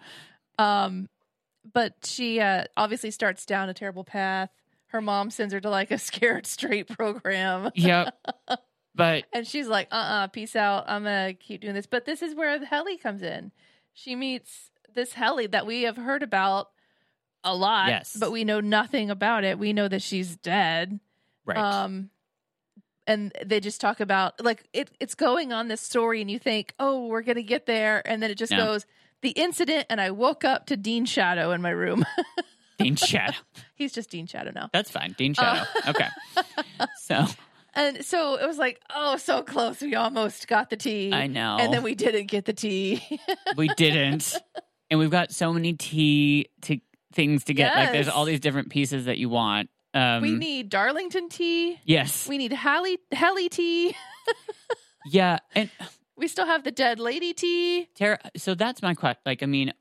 Um, 0.58 1.08
but 1.72 1.94
she 2.04 2.40
uh, 2.40 2.64
obviously 2.76 3.10
starts 3.10 3.44
down 3.46 3.68
a 3.68 3.74
terrible 3.74 4.04
path. 4.04 4.50
Her 4.88 5.00
mom 5.00 5.30
sends 5.30 5.52
her 5.52 5.60
to 5.60 5.68
like 5.70 5.90
a 5.90 5.98
scared 5.98 6.46
straight 6.46 6.88
program, 6.88 7.70
yep 7.74 8.14
but 8.96 9.24
and 9.32 9.46
she's 9.46 9.68
like, 9.68 9.88
"Uh, 9.92 9.94
uh 9.94 10.26
peace 10.28 10.56
out. 10.56 10.84
I'm 10.88 11.04
gonna 11.04 11.34
keep 11.34 11.60
doing 11.60 11.74
this." 11.74 11.86
But 11.86 12.04
this 12.06 12.22
is 12.22 12.34
where 12.34 12.58
the 12.58 12.66
Hellie 12.66 12.96
comes 12.96 13.22
in. 13.22 13.52
She 13.92 14.16
meets 14.16 14.70
this 14.94 15.12
Hellie 15.12 15.46
that 15.48 15.66
we 15.66 15.82
have 15.82 15.96
heard 15.96 16.22
about 16.22 16.70
a 17.44 17.54
lot, 17.54 17.88
Yes. 17.88 18.16
but 18.18 18.32
we 18.32 18.44
know 18.44 18.60
nothing 18.60 19.10
about 19.10 19.44
it. 19.44 19.58
We 19.58 19.72
know 19.72 19.88
that 19.88 20.02
she's 20.02 20.36
dead. 20.36 20.98
right 21.44 21.56
Um, 21.58 22.10
and 23.06 23.32
they 23.44 23.60
just 23.60 23.80
talk 23.80 24.00
about 24.00 24.42
like 24.44 24.64
it. 24.72 24.90
It's 24.98 25.14
going 25.14 25.52
on 25.52 25.68
this 25.68 25.80
story, 25.80 26.20
and 26.20 26.30
you 26.30 26.38
think, 26.38 26.74
"Oh, 26.80 27.06
we're 27.06 27.22
gonna 27.22 27.42
get 27.42 27.66
there," 27.66 28.02
and 28.08 28.22
then 28.22 28.30
it 28.30 28.36
just 28.38 28.50
No. 28.52 28.64
goes. 28.64 28.86
The 29.22 29.30
incident, 29.30 29.86
and 29.88 30.00
I 30.00 30.10
woke 30.10 30.44
up 30.44 30.66
to 30.66 30.76
Dean 30.76 31.04
Shadow 31.06 31.52
in 31.52 31.62
my 31.62 31.70
room. 31.70 32.04
dean 32.78 32.94
shadow 32.96 33.38
He's 33.74 33.92
just 33.94 34.10
Dean 34.10 34.26
Shadow 34.26 34.50
now. 34.54 34.68
that's 34.70 34.90
fine 34.90 35.14
dean 35.16 35.32
shadow 35.32 35.62
Uh. 35.86 35.90
okay 35.90 36.08
so 37.00 37.24
And 37.76 38.04
so 38.04 38.36
it 38.36 38.46
was 38.46 38.56
like, 38.58 38.80
oh, 38.94 39.16
so 39.18 39.42
close. 39.42 39.80
We 39.82 39.94
almost 39.94 40.48
got 40.48 40.70
the 40.70 40.76
tea. 40.76 41.12
i 41.12 41.26
know 41.26 41.58
And 41.60 41.72
then 41.72 41.82
we 41.82 41.94
didn't 41.94 42.26
get 42.26 42.46
the 42.46 42.52
tea. 42.54 43.02
we 43.56 43.68
didn't 43.76 44.34
and 44.90 44.98
we've 44.98 45.10
got 45.10 45.30
so 45.32 45.52
many 45.52 45.74
tea 45.74 46.46
to 46.62 46.78
things 47.12 47.44
to 47.44 47.54
get 47.54 47.74
like 47.74 47.92
there's 47.92 48.08
all 48.08 48.24
these 48.24 48.40
different 48.40 48.68
pieces 48.70 49.06
that 49.06 49.16
you 49.18 49.28
want 49.28 49.70
um 49.94 50.20
we 50.22 50.32
need 50.32 50.68
Darlington 50.68 51.28
tea. 51.28 51.78
yes 51.84 52.28
We 52.28 52.36
need 52.38 52.52
Hallie 52.52 52.98
Hellie 53.12 53.48
tea. 53.48 53.94
yeah 55.06 55.38
and 55.54 55.70
We 56.16 56.28
still 56.28 56.46
have 56.46 56.64
the 56.64 56.70
dead 56.70 56.98
lady 56.98 57.32
tea. 57.34 57.88
Tara, 57.94 58.18
so 58.36 58.54
that's 58.54 58.82
my 58.82 58.94
question 58.94 59.20
like 59.24 59.42
i 59.42 59.46
mean 59.46 59.72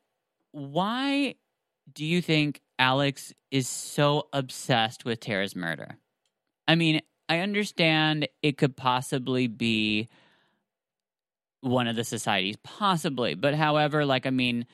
why 0.51 1.35
do 1.91 2.05
you 2.05 2.21
think 2.21 2.61
alex 2.79 3.33
is 3.51 3.67
so 3.67 4.27
obsessed 4.33 5.03
with 5.05 5.19
tara's 5.19 5.55
murder 5.55 5.97
i 6.67 6.75
mean 6.75 7.01
i 7.29 7.39
understand 7.39 8.27
it 8.41 8.57
could 8.57 8.75
possibly 8.75 9.47
be 9.47 10.07
one 11.61 11.87
of 11.87 11.95
the 11.95 12.03
societies 12.03 12.57
possibly 12.63 13.33
but 13.33 13.53
however 13.55 14.05
like 14.05 14.25
i 14.25 14.29
mean 14.29 14.65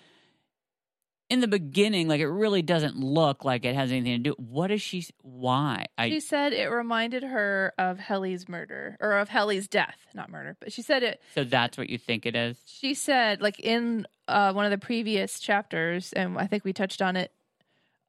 in 1.29 1.39
the 1.39 1.47
beginning 1.47 2.09
like 2.09 2.19
it 2.19 2.27
really 2.27 2.61
doesn't 2.61 2.97
look 2.97 3.45
like 3.45 3.63
it 3.63 3.73
has 3.73 3.89
anything 3.91 4.21
to 4.21 4.29
do 4.31 4.35
what 4.37 4.69
is 4.69 4.81
she 4.81 5.05
why 5.21 5.85
i 5.97 6.09
she 6.09 6.19
said 6.19 6.51
it 6.51 6.67
reminded 6.67 7.23
her 7.23 7.73
of 7.77 7.99
Hellie's 7.99 8.49
murder 8.49 8.97
or 8.99 9.17
of 9.17 9.29
Hellie's 9.29 9.69
death, 9.69 9.95
not 10.13 10.29
murder. 10.29 10.57
But 10.59 10.73
she 10.73 10.81
said 10.81 11.03
it 11.03 11.21
so 11.33 11.45
that's 11.45 11.77
what 11.77 11.89
you 11.89 11.97
think 11.97 12.25
it 12.25 12.35
is 12.35 12.57
she 12.65 12.93
said 12.93 13.41
like 13.41 13.59
in 13.61 14.05
uh, 14.27 14.51
one 14.51 14.65
of 14.65 14.71
the 14.71 14.77
previous 14.77 15.39
chapters 15.39 16.11
and 16.13 16.37
i 16.37 16.47
think 16.47 16.65
we 16.65 16.73
touched 16.73 17.01
on 17.01 17.15
it 17.15 17.31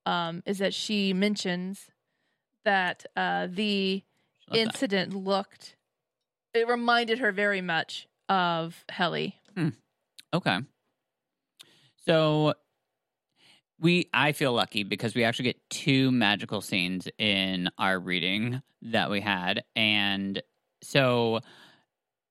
um, 0.07 0.43
is 0.47 0.59
that 0.59 0.75
she 0.75 1.13
mentions 1.13 1.91
that 2.65 3.07
uh, 3.17 3.49
the. 3.51 4.03
Incident 4.55 5.15
looked 5.15 5.77
it 6.55 6.69
reminded 6.69 7.19
her 7.19 7.33
very 7.33 7.61
much 7.61 8.07
of 8.29 8.85
hellie. 8.89 9.37
Hmm. 9.57 9.71
Okay. 10.33 10.59
So 12.07 12.55
we 13.79 14.09
I 14.13 14.33
feel 14.33 14.53
lucky 14.53 14.85
because 14.85 15.15
we 15.15 15.25
actually 15.25 15.45
get 15.47 15.71
two 15.71 16.11
magical 16.11 16.61
scenes 16.61 17.09
in 17.19 17.71
our 17.79 17.99
reading 17.99 18.63
that 18.83 19.11
we 19.11 19.21
had. 19.21 19.65
And 19.77 20.43
so 20.83 21.41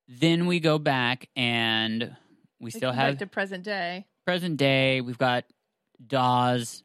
then 0.08 0.46
we 0.46 0.60
go 0.60 0.78
back 0.78 1.30
and 1.36 2.16
we 2.60 2.66
We 2.66 2.72
still 2.72 2.92
have 2.92 3.18
to 3.20 3.28
present 3.28 3.64
day. 3.64 4.08
present 4.26 4.58
day. 4.58 5.02
We've 5.02 5.18
got 5.18 5.46
Dawes 6.06 6.84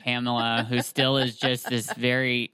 Pamela 0.00 0.66
who 0.68 0.80
still 0.82 1.16
is 1.16 1.36
just 1.36 1.68
this 1.68 1.92
very 1.92 2.52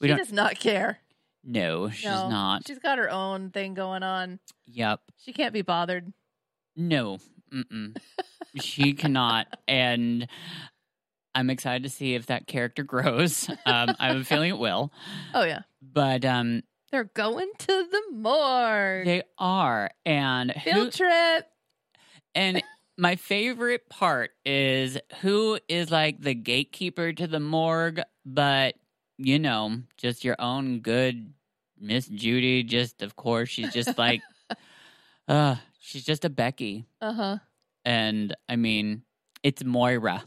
we 0.00 0.06
she 0.06 0.08
don't 0.08 0.18
does 0.18 0.32
not 0.32 0.58
care 0.58 0.98
no 1.46 1.88
she's 1.88 2.04
No, 2.04 2.28
not. 2.28 2.66
she's 2.66 2.78
got 2.78 2.98
her 2.98 3.10
own 3.10 3.50
thing 3.50 3.74
going 3.74 4.02
on. 4.02 4.38
Yep. 4.66 5.00
She 5.24 5.32
can't 5.32 5.52
be 5.54 5.62
bothered. 5.62 6.12
No, 6.76 7.18
mm-mm. 7.52 7.96
she 8.60 8.92
cannot, 8.92 9.46
and 9.68 10.28
I'm 11.34 11.48
excited 11.48 11.84
to 11.84 11.88
see 11.88 12.14
if 12.14 12.26
that 12.26 12.46
character 12.46 12.82
grows. 12.82 13.48
Um, 13.66 13.96
I 13.98 14.08
have 14.08 14.16
a 14.18 14.24
feeling 14.24 14.50
it 14.50 14.58
will, 14.58 14.92
oh 15.34 15.44
yeah. 15.44 15.60
But 15.80 16.24
um, 16.24 16.62
they're 16.90 17.04
going 17.14 17.50
to 17.58 17.66
the 17.90 18.02
morgue. 18.12 19.06
They 19.06 19.22
are. 19.38 19.90
And 20.04 20.50
who, 20.50 20.70
field 20.72 20.92
trip. 20.92 21.46
And 22.34 22.62
my 22.98 23.16
favorite 23.16 23.88
part 23.88 24.30
is 24.44 24.98
who 25.20 25.58
is 25.68 25.90
like 25.90 26.20
the 26.20 26.34
gatekeeper 26.34 27.12
to 27.12 27.26
the 27.26 27.40
morgue, 27.40 28.00
but 28.24 28.74
you 29.18 29.38
know, 29.38 29.78
just 29.96 30.24
your 30.24 30.36
own 30.38 30.80
good 30.80 31.32
Miss 31.80 32.06
Judy. 32.08 32.62
Just 32.62 33.02
of 33.02 33.16
course, 33.16 33.48
she's 33.48 33.72
just 33.72 33.96
like. 33.98 34.22
Uh, 35.28 35.56
she's 35.80 36.04
just 36.04 36.24
a 36.24 36.30
Becky. 36.30 36.86
Uh 37.00 37.12
huh. 37.12 37.38
And 37.84 38.36
I 38.48 38.54
mean, 38.54 39.02
it's 39.42 39.64
Moira. 39.64 40.22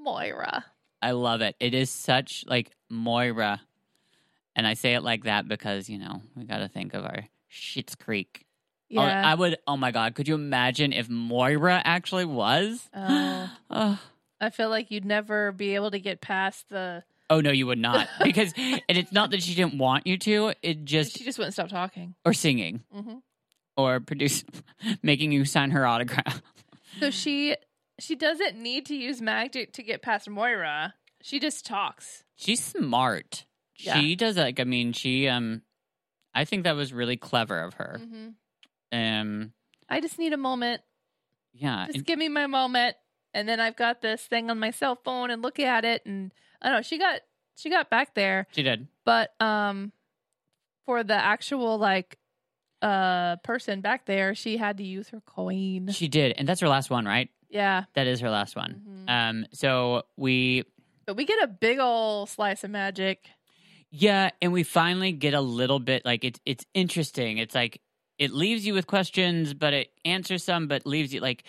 Moira. 0.00 0.64
I 1.02 1.10
love 1.10 1.40
it. 1.40 1.56
It 1.58 1.74
is 1.74 1.90
such 1.90 2.44
like 2.46 2.70
Moira. 2.88 3.60
And 4.54 4.66
I 4.66 4.74
say 4.74 4.94
it 4.94 5.02
like 5.02 5.24
that 5.24 5.48
because, 5.48 5.88
you 5.88 5.98
know, 5.98 6.22
we 6.36 6.44
got 6.44 6.58
to 6.58 6.68
think 6.68 6.94
of 6.94 7.04
our 7.04 7.24
Schitt's 7.52 7.94
Creek. 7.94 8.44
Oh, 8.96 9.02
Yeah. 9.04 9.28
I 9.28 9.34
would, 9.34 9.58
oh 9.66 9.76
my 9.76 9.90
God, 9.90 10.14
could 10.14 10.28
you 10.28 10.34
imagine 10.34 10.92
if 10.92 11.08
Moira 11.08 11.82
actually 11.84 12.24
was? 12.24 12.88
Oh. 12.94 13.50
oh. 13.70 14.00
I 14.40 14.50
feel 14.50 14.68
like 14.70 14.92
you'd 14.92 15.04
never 15.04 15.50
be 15.50 15.74
able 15.74 15.90
to 15.90 15.98
get 15.98 16.20
past 16.20 16.68
the. 16.68 17.02
Oh, 17.30 17.40
no, 17.40 17.50
you 17.50 17.66
would 17.66 17.78
not. 17.78 18.08
Because, 18.22 18.52
and 18.56 18.82
it's 18.98 19.12
not 19.12 19.30
that 19.32 19.42
she 19.42 19.54
didn't 19.54 19.76
want 19.78 20.06
you 20.06 20.16
to, 20.18 20.52
it 20.62 20.84
just, 20.84 21.16
She 21.18 21.24
just 21.24 21.38
wouldn't 21.38 21.54
stop 21.54 21.68
talking. 21.68 22.14
or 22.24 22.32
singing, 22.32 22.84
hmm 22.92 23.18
or 23.76 24.00
produce, 24.00 24.44
making 25.02 25.30
you 25.30 25.44
sign 25.44 25.70
her 25.70 25.86
autograph. 25.86 26.42
So 26.98 27.10
she 27.10 27.54
she 28.00 28.16
doesn't 28.16 28.56
need 28.60 28.86
to 28.86 28.94
use 28.96 29.20
magic 29.22 29.72
to 29.74 29.84
get 29.84 30.02
past 30.02 30.28
Moira. 30.28 30.94
She 31.22 31.38
just 31.38 31.64
talks. 31.64 32.24
She's 32.34 32.64
smart. 32.64 33.44
Yeah. 33.76 34.00
She 34.00 34.16
does 34.16 34.36
like 34.36 34.58
I 34.58 34.64
mean 34.64 34.92
she 34.92 35.28
um 35.28 35.62
I 36.34 36.44
think 36.44 36.64
that 36.64 36.74
was 36.74 36.92
really 36.92 37.16
clever 37.16 37.60
of 37.60 37.74
her. 37.74 38.00
hmm 38.02 38.28
Um 38.90 39.52
I 39.88 40.00
just 40.00 40.18
need 40.18 40.32
a 40.32 40.36
moment. 40.36 40.82
yeah. 41.52 41.86
Just 41.86 41.98
and- 41.98 42.06
give 42.06 42.18
me 42.18 42.28
my 42.28 42.46
moment, 42.48 42.96
and 43.32 43.48
then 43.48 43.60
I've 43.60 43.76
got 43.76 44.00
this 44.02 44.22
thing 44.22 44.50
on 44.50 44.58
my 44.58 44.70
cell 44.72 44.96
phone 45.04 45.30
and 45.30 45.40
look 45.40 45.58
at 45.60 45.84
it, 45.84 46.02
and 46.04 46.32
I 46.62 46.68
don't 46.68 46.76
know. 46.78 46.82
She 46.82 46.98
got 46.98 47.20
she 47.56 47.70
got 47.70 47.90
back 47.90 48.14
there, 48.14 48.46
she 48.52 48.62
did. 48.62 48.86
but 49.04 49.30
um, 49.40 49.92
for 50.86 51.02
the 51.04 51.14
actual 51.14 51.78
like 51.78 52.18
uh 52.82 53.36
person 53.42 53.80
back 53.80 54.06
there, 54.06 54.34
she 54.34 54.56
had 54.56 54.76
to 54.78 54.84
use 54.84 55.08
her 55.08 55.20
coin. 55.26 55.88
She 55.92 56.08
did. 56.08 56.34
And 56.38 56.48
that's 56.48 56.60
her 56.60 56.68
last 56.68 56.90
one, 56.90 57.04
right? 57.04 57.28
Yeah, 57.50 57.84
That 57.94 58.06
is 58.06 58.20
her 58.20 58.30
last 58.30 58.54
one. 58.56 58.82
Mhm. 59.08 59.10
Um 59.10 59.46
so 59.52 60.02
we 60.16 60.64
but 61.06 61.16
we 61.16 61.24
get 61.24 61.42
a 61.42 61.46
big 61.48 61.78
old 61.80 62.28
slice 62.28 62.62
of 62.64 62.70
magic. 62.70 63.26
yeah, 63.90 64.30
and 64.42 64.52
we 64.52 64.62
finally 64.62 65.12
get 65.12 65.34
a 65.34 65.40
little 65.40 65.80
bit 65.80 66.04
like 66.04 66.22
it's 66.24 66.38
it's 66.46 66.64
interesting. 66.74 67.38
It's 67.38 67.54
like 67.54 67.80
it 68.18 68.30
leaves 68.32 68.64
you 68.66 68.74
with 68.74 68.86
questions, 68.86 69.54
but 69.54 69.72
it 69.74 69.88
answers 70.04 70.44
some, 70.44 70.68
but 70.68 70.86
leaves 70.86 71.12
you 71.12 71.20
like 71.20 71.42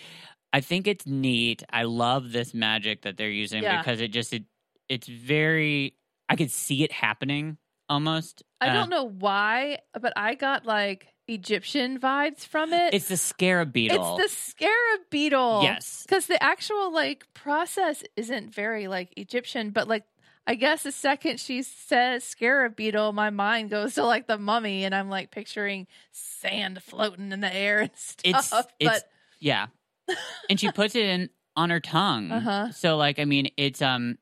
I 0.51 0.61
think 0.61 0.87
it's 0.87 1.05
neat. 1.05 1.61
I 1.69 1.83
love 1.83 2.31
this 2.31 2.55
magic 2.55 3.03
that 3.03 3.17
they're 3.17 3.29
using 3.29 3.61
Yeah. 3.61 3.81
because 3.81 4.01
it 4.01 4.07
just 4.07 4.33
it 4.33 4.45
it's 4.89 5.07
very 5.07 5.95
I 6.27 6.35
could 6.35 6.51
see 6.51 6.83
it 6.83 6.91
happening 6.91 7.57
almost. 7.87 8.43
I 8.61 8.69
Uh, 8.69 8.73
don't 8.73 8.89
know 8.89 9.05
why, 9.07 9.79
but 9.99 10.13
I 10.15 10.35
got 10.35 10.65
like 10.65 11.07
Egyptian 11.27 11.99
vibes 11.99 12.45
from 12.45 12.73
it. 12.73 12.93
It's 12.93 13.07
the 13.07 13.17
scarab 13.17 13.71
beetle. 13.71 14.17
It's 14.19 14.23
the 14.33 14.35
scarab 14.51 15.01
beetle. 15.09 15.61
Yes. 15.63 16.03
Because 16.07 16.25
the 16.27 16.41
actual 16.43 16.91
like 16.93 17.25
process 17.33 18.03
isn't 18.15 18.53
very 18.53 18.87
like 18.87 19.13
Egyptian, 19.17 19.69
but 19.71 19.87
like 19.87 20.03
I 20.47 20.55
guess 20.55 20.81
the 20.83 20.91
second 20.91 21.39
she 21.39 21.61
says 21.61 22.23
scarab 22.23 22.75
beetle, 22.75 23.11
my 23.13 23.29
mind 23.29 23.69
goes 23.69 23.93
to 23.95 24.03
like 24.03 24.25
the 24.27 24.37
mummy, 24.39 24.83
and 24.83 24.95
I'm 24.95 25.07
like 25.09 25.29
picturing 25.29 25.85
sand 26.11 26.81
floating 26.81 27.31
in 27.31 27.39
the 27.41 27.53
air 27.53 27.81
and 27.81 27.91
It's 28.23 28.45
stuff. 28.47 28.67
it's 28.79 29.03
yeah. 29.39 29.67
and 30.49 30.59
she 30.59 30.71
puts 30.71 30.95
it 30.95 31.05
in 31.05 31.29
on 31.55 31.69
her 31.69 31.79
tongue. 31.79 32.31
Uh-huh. 32.39 32.71
So 32.71 32.97
like 32.97 33.19
I 33.19 33.25
mean 33.25 33.49
it's 33.57 33.81
um 33.81 34.17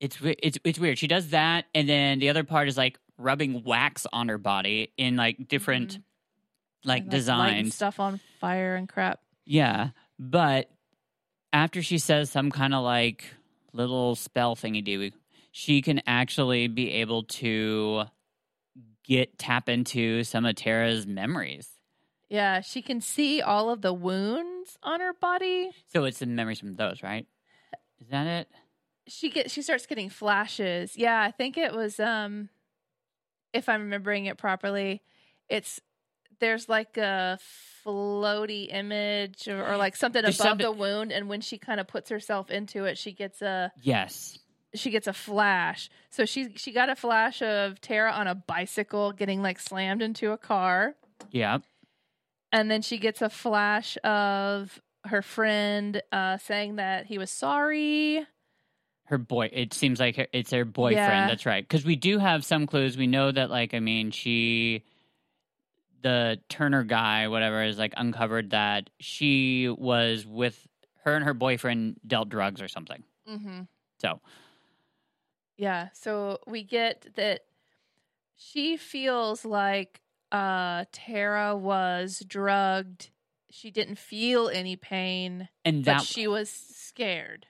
it's 0.00 0.18
it's 0.22 0.58
it's 0.64 0.78
weird. 0.78 0.98
She 0.98 1.06
does 1.08 1.30
that 1.30 1.66
and 1.74 1.88
then 1.88 2.18
the 2.18 2.28
other 2.28 2.44
part 2.44 2.68
is 2.68 2.76
like 2.76 2.98
rubbing 3.16 3.64
wax 3.64 4.06
on 4.12 4.28
her 4.28 4.38
body 4.38 4.92
in 4.96 5.16
like 5.16 5.48
different 5.48 5.96
Mhm. 5.98 6.02
like 6.84 7.02
and, 7.02 7.10
designs. 7.10 7.74
stuff 7.74 7.98
on 7.98 8.20
fire 8.40 8.76
and 8.76 8.88
crap. 8.88 9.20
Yeah. 9.44 9.90
But 10.18 10.70
after 11.52 11.82
she 11.82 11.98
says 11.98 12.30
some 12.30 12.50
kind 12.50 12.74
of 12.74 12.84
like 12.84 13.24
little 13.72 14.14
spell 14.14 14.54
thingy 14.54 14.84
do, 14.84 15.10
she 15.50 15.82
can 15.82 16.00
actually 16.06 16.68
be 16.68 16.92
able 16.92 17.24
to 17.24 18.04
get 19.04 19.38
tap 19.38 19.68
into 19.68 20.22
some 20.24 20.44
of 20.44 20.54
Tara's 20.54 21.06
memories. 21.06 21.68
Yeah, 22.28 22.60
she 22.60 22.82
can 22.82 23.00
see 23.00 23.40
all 23.40 23.70
of 23.70 23.80
the 23.80 23.94
wounds 23.94 24.76
on 24.82 25.00
her 25.00 25.14
body. 25.14 25.70
So 25.86 26.04
it's 26.04 26.18
the 26.18 26.26
memories 26.26 26.60
from 26.60 26.74
those, 26.74 27.02
right? 27.02 27.26
Is 28.00 28.08
that 28.10 28.26
it? 28.26 28.48
She 29.08 29.30
get 29.30 29.50
she 29.50 29.62
starts 29.62 29.86
getting 29.86 30.10
flashes. 30.10 30.96
Yeah, 30.96 31.20
I 31.20 31.30
think 31.30 31.56
it 31.58 31.72
was 31.74 31.98
um 32.00 32.48
if 33.52 33.68
I'm 33.68 33.82
remembering 33.82 34.26
it 34.26 34.36
properly, 34.38 35.02
it's 35.48 35.80
there's 36.40 36.68
like 36.68 36.96
a 36.96 37.38
floaty 37.84 38.72
image 38.72 39.48
or, 39.48 39.66
or 39.66 39.76
like 39.76 39.96
something 39.96 40.22
There's 40.22 40.38
above 40.38 40.50
something- 40.50 40.64
the 40.66 40.72
wound 40.72 41.10
and 41.12 41.28
when 41.28 41.40
she 41.40 41.58
kind 41.58 41.80
of 41.80 41.86
puts 41.88 42.10
herself 42.10 42.50
into 42.50 42.84
it, 42.84 42.96
she 42.98 43.12
gets 43.12 43.42
a 43.42 43.72
Yes. 43.82 44.38
she 44.74 44.90
gets 44.90 45.06
a 45.06 45.12
flash. 45.12 45.88
So 46.10 46.24
she 46.24 46.54
she 46.56 46.72
got 46.72 46.90
a 46.90 46.94
flash 46.96 47.42
of 47.42 47.80
Tara 47.80 48.12
on 48.12 48.26
a 48.26 48.34
bicycle 48.34 49.12
getting 49.12 49.42
like 49.42 49.58
slammed 49.58 50.02
into 50.02 50.30
a 50.32 50.38
car 50.38 50.94
Yeah. 51.30 51.58
and 52.52 52.70
then 52.70 52.82
she 52.82 52.98
gets 52.98 53.22
a 53.22 53.30
flash 53.30 53.96
of 54.04 54.80
her 55.06 55.22
friend 55.22 56.02
uh 56.12 56.36
saying 56.38 56.76
that 56.76 57.06
he 57.06 57.18
was 57.18 57.30
sorry. 57.30 58.26
Her 59.08 59.16
boy. 59.18 59.48
It 59.52 59.72
seems 59.72 59.98
like 59.98 60.16
her, 60.16 60.26
it's 60.34 60.50
her 60.50 60.66
boyfriend. 60.66 60.98
Yeah. 60.98 61.26
That's 61.28 61.46
right. 61.46 61.66
Because 61.66 61.84
we 61.84 61.96
do 61.96 62.18
have 62.18 62.44
some 62.44 62.66
clues. 62.66 62.98
We 62.98 63.06
know 63.06 63.32
that, 63.32 63.48
like, 63.48 63.72
I 63.72 63.80
mean, 63.80 64.10
she, 64.10 64.84
the 66.02 66.38
Turner 66.50 66.84
guy, 66.84 67.28
whatever, 67.28 67.62
is 67.62 67.78
like 67.78 67.94
uncovered 67.96 68.50
that 68.50 68.90
she 69.00 69.68
was 69.68 70.26
with 70.26 70.66
her 71.04 71.16
and 71.16 71.24
her 71.24 71.32
boyfriend 71.32 72.00
dealt 72.06 72.28
drugs 72.28 72.60
or 72.60 72.68
something. 72.68 73.02
Mhm. 73.26 73.66
So 73.98 74.20
Yeah, 75.56 75.88
so 75.94 76.38
we 76.46 76.62
get 76.62 77.14
that 77.16 77.40
she 78.36 78.76
feels 78.76 79.44
like 79.44 80.02
uh 80.30 80.84
Tara 80.92 81.56
was 81.56 82.22
drugged. 82.28 83.10
She 83.50 83.70
didn't 83.70 83.98
feel 83.98 84.48
any 84.50 84.76
pain, 84.76 85.48
and 85.64 85.82
but 85.84 85.92
that 85.92 86.02
she 86.02 86.28
was 86.28 86.50
scared. 86.50 87.46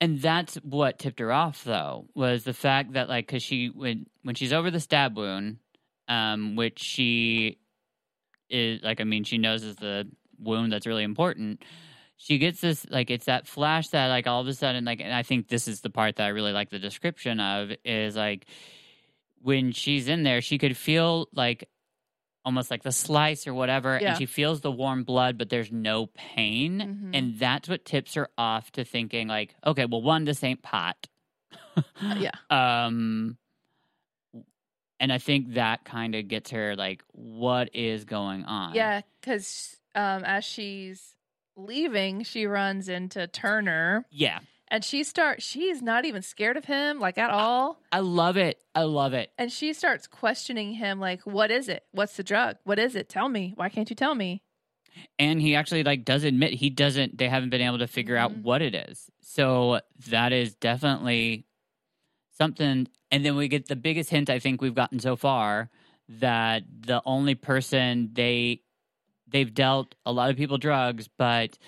And 0.00 0.20
that's 0.20 0.56
what 0.56 0.98
tipped 0.98 1.20
her 1.20 1.32
off 1.32 1.64
though 1.64 2.06
was 2.14 2.44
the 2.44 2.52
fact 2.52 2.92
that 2.92 3.08
like 3.08 3.26
because 3.26 3.42
she 3.42 3.68
when 3.68 4.06
when 4.22 4.34
she's 4.34 4.52
over 4.52 4.70
the 4.70 4.80
stab 4.80 5.16
wound 5.16 5.58
um 6.08 6.56
which 6.56 6.78
she 6.78 7.58
is 8.48 8.82
like 8.82 9.00
i 9.00 9.04
mean 9.04 9.24
she 9.24 9.38
knows 9.38 9.62
is 9.62 9.76
the 9.76 10.08
wound 10.38 10.72
that's 10.72 10.86
really 10.86 11.04
important 11.04 11.62
she 12.16 12.38
gets 12.38 12.60
this 12.60 12.86
like 12.90 13.10
it's 13.10 13.26
that 13.26 13.46
flash 13.46 13.88
that 13.88 14.08
like 14.08 14.26
all 14.26 14.40
of 14.40 14.46
a 14.46 14.54
sudden 14.54 14.84
like 14.84 15.00
and 15.00 15.12
i 15.12 15.22
think 15.22 15.48
this 15.48 15.68
is 15.68 15.80
the 15.80 15.90
part 15.90 16.16
that 16.16 16.24
i 16.24 16.28
really 16.28 16.52
like 16.52 16.70
the 16.70 16.78
description 16.78 17.40
of 17.40 17.70
is 17.84 18.16
like 18.16 18.46
when 19.42 19.72
she's 19.72 20.08
in 20.08 20.22
there 20.22 20.40
she 20.40 20.58
could 20.58 20.76
feel 20.76 21.28
like 21.32 21.68
almost 22.48 22.70
like 22.70 22.82
the 22.82 22.92
slice 22.92 23.46
or 23.46 23.52
whatever 23.52 23.98
Yeah. 24.00 24.08
and 24.08 24.16
she 24.18 24.24
feels 24.26 24.62
the 24.62 24.70
warm 24.72 25.04
blood 25.04 25.36
but 25.36 25.50
there's 25.50 25.70
no 25.70 26.06
pain 26.06 26.80
Mhm. 26.80 27.16
and 27.16 27.38
that's 27.38 27.68
what 27.68 27.84
tips 27.84 28.14
her 28.14 28.28
off 28.38 28.70
to 28.72 28.84
thinking 28.84 29.28
like 29.28 29.54
okay 29.66 29.84
well 29.84 30.00
one 30.02 30.24
this 30.24 30.42
ain't 30.42 30.62
pot 30.62 30.96
Uh, 31.76 31.82
yeah. 32.18 32.30
um 32.50 33.36
and 35.00 35.12
i 35.12 35.18
think 35.18 35.54
that 35.54 35.84
kind 35.84 36.14
of 36.14 36.26
gets 36.26 36.50
her 36.50 36.74
like 36.74 37.02
what 37.12 37.68
is 37.74 38.04
going 38.06 38.44
on 38.44 38.74
Yeah, 38.74 39.02
cuz 39.22 39.76
um 39.94 40.24
as 40.24 40.44
she's 40.44 41.14
leaving, 41.56 42.22
she 42.22 42.46
runs 42.46 42.88
into 42.88 43.26
Turner 43.26 44.06
yeah 44.10 44.38
and 44.70 44.84
she 44.84 45.02
starts 45.04 45.44
she's 45.44 45.80
not 45.82 46.04
even 46.04 46.22
scared 46.22 46.56
of 46.56 46.64
him 46.66 46.98
like 47.00 47.18
at 47.18 47.30
all. 47.30 47.80
i 47.92 47.98
love 48.00 48.36
it 48.36 48.62
i 48.74 48.82
love 48.82 49.12
it 49.14 49.30
And 49.38 49.50
she 49.52 49.72
starts 49.72 50.06
questioning 50.06 50.74
him 50.74 51.00
like, 51.00 51.22
"What 51.22 51.50
is 51.50 51.68
it? 51.68 51.84
What's 51.92 52.16
the 52.16 52.22
drug? 52.22 52.56
What 52.64 52.78
is 52.78 52.94
it? 52.94 53.08
Tell 53.08 53.28
me. 53.28 53.52
Why 53.56 53.68
can't 53.68 53.88
you 53.90 53.96
tell 53.96 54.14
me?" 54.14 54.42
and 55.18 55.40
he 55.40 55.54
actually 55.54 55.84
like 55.84 56.04
does 56.04 56.24
admit 56.24 56.52
he 56.54 56.70
doesn't 56.70 57.18
they 57.18 57.28
haven't 57.28 57.50
been 57.50 57.60
able 57.60 57.78
to 57.78 57.86
figure 57.86 58.16
out 58.16 58.32
Mhm. 58.32 58.42
what 58.42 58.62
it 58.62 58.74
is 58.74 59.08
so 59.20 59.80
that 60.08 60.32
is 60.32 60.54
definitely 60.56 61.44
something 62.36 62.88
and 63.10 63.24
then 63.24 63.36
we 63.36 63.48
get 63.48 63.66
the 63.68 63.76
biggest 63.76 64.10
hint 64.10 64.28
i 64.30 64.38
think 64.38 64.60
we've 64.60 64.74
gotten 64.74 64.98
so 64.98 65.14
far 65.16 65.70
that 66.08 66.62
the 66.80 67.02
only 67.04 67.34
person 67.34 68.10
they 68.12 68.60
they've 69.28 69.52
dealt 69.52 69.94
a 70.06 70.12
lot 70.12 70.30
of 70.30 70.36
people 70.36 70.58
drugs 70.58 71.08
but 71.18 71.58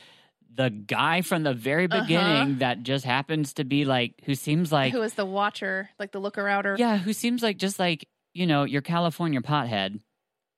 the 0.53 0.71
guy 0.71 1.23
from 1.23 1.43
the 1.45 1.55
very 1.55 1.87
Uh-huh. 1.87 2.03
beginning 2.03 2.59
that 2.59 2.83
just 2.83 3.05
happens 3.05 3.55
to 3.55 3.65
be 3.65 3.85
like 3.85 4.15
who 4.25 4.35
seems 4.35 4.73
like 4.73 4.93
Who 4.93 5.03
is 5.03 5.15
the 5.15 5.25
watcher, 5.27 5.91
like 5.99 6.13
the 6.13 6.19
looker 6.21 6.49
outer? 6.49 6.77
yeah 6.79 6.99
who 6.99 7.13
seems 7.13 7.43
like 7.43 7.57
just 7.57 7.79
like 7.79 8.07
you 8.35 8.47
know 8.47 8.65
your 8.65 8.83
california 8.83 9.41
pothead 9.41 10.01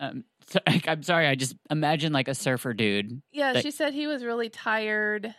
um, 0.00 0.24
so, 0.48 0.58
like, 0.66 0.88
i'm 0.88 1.02
sorry 1.02 1.26
i 1.28 1.34
just 1.34 1.54
imagine 1.70 2.12
like 2.12 2.28
a 2.28 2.34
surfer 2.34 2.72
dude 2.74 3.22
Yeah, 3.32 3.52
Like- 3.52 3.62
she 3.62 3.70
said 3.70 3.92
he 3.94 4.06
was 4.06 4.24
really 4.24 4.48
tired 4.48 5.34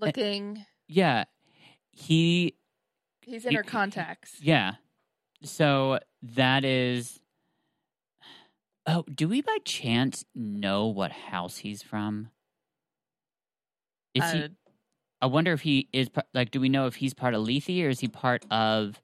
looking. 0.00 0.64
Yeah. 0.86 1.24
He 1.92 2.54
He's 3.22 3.44
in 3.44 3.50
he- 3.50 3.56
her 3.56 3.62
contacts. 3.62 4.36
yeah. 4.40 4.74
So 5.42 5.98
that 6.22 6.64
is 6.64 7.20
Oh, 8.86 9.04
do 9.14 9.28
we 9.28 9.42
by 9.42 9.58
chance 9.64 10.24
know 10.34 10.86
what 10.86 11.12
house 11.12 11.58
he's 11.58 11.82
from? 11.82 12.30
Is 14.14 14.30
he? 14.32 14.42
Uh, 14.42 14.48
I 15.20 15.26
wonder 15.26 15.52
if 15.52 15.60
he 15.62 15.88
is 15.92 16.08
like. 16.34 16.50
Do 16.50 16.60
we 16.60 16.68
know 16.68 16.86
if 16.86 16.96
he's 16.96 17.14
part 17.14 17.34
of 17.34 17.42
Lethe 17.42 17.68
or 17.68 17.88
is 17.88 18.00
he 18.00 18.08
part 18.08 18.44
of? 18.50 19.00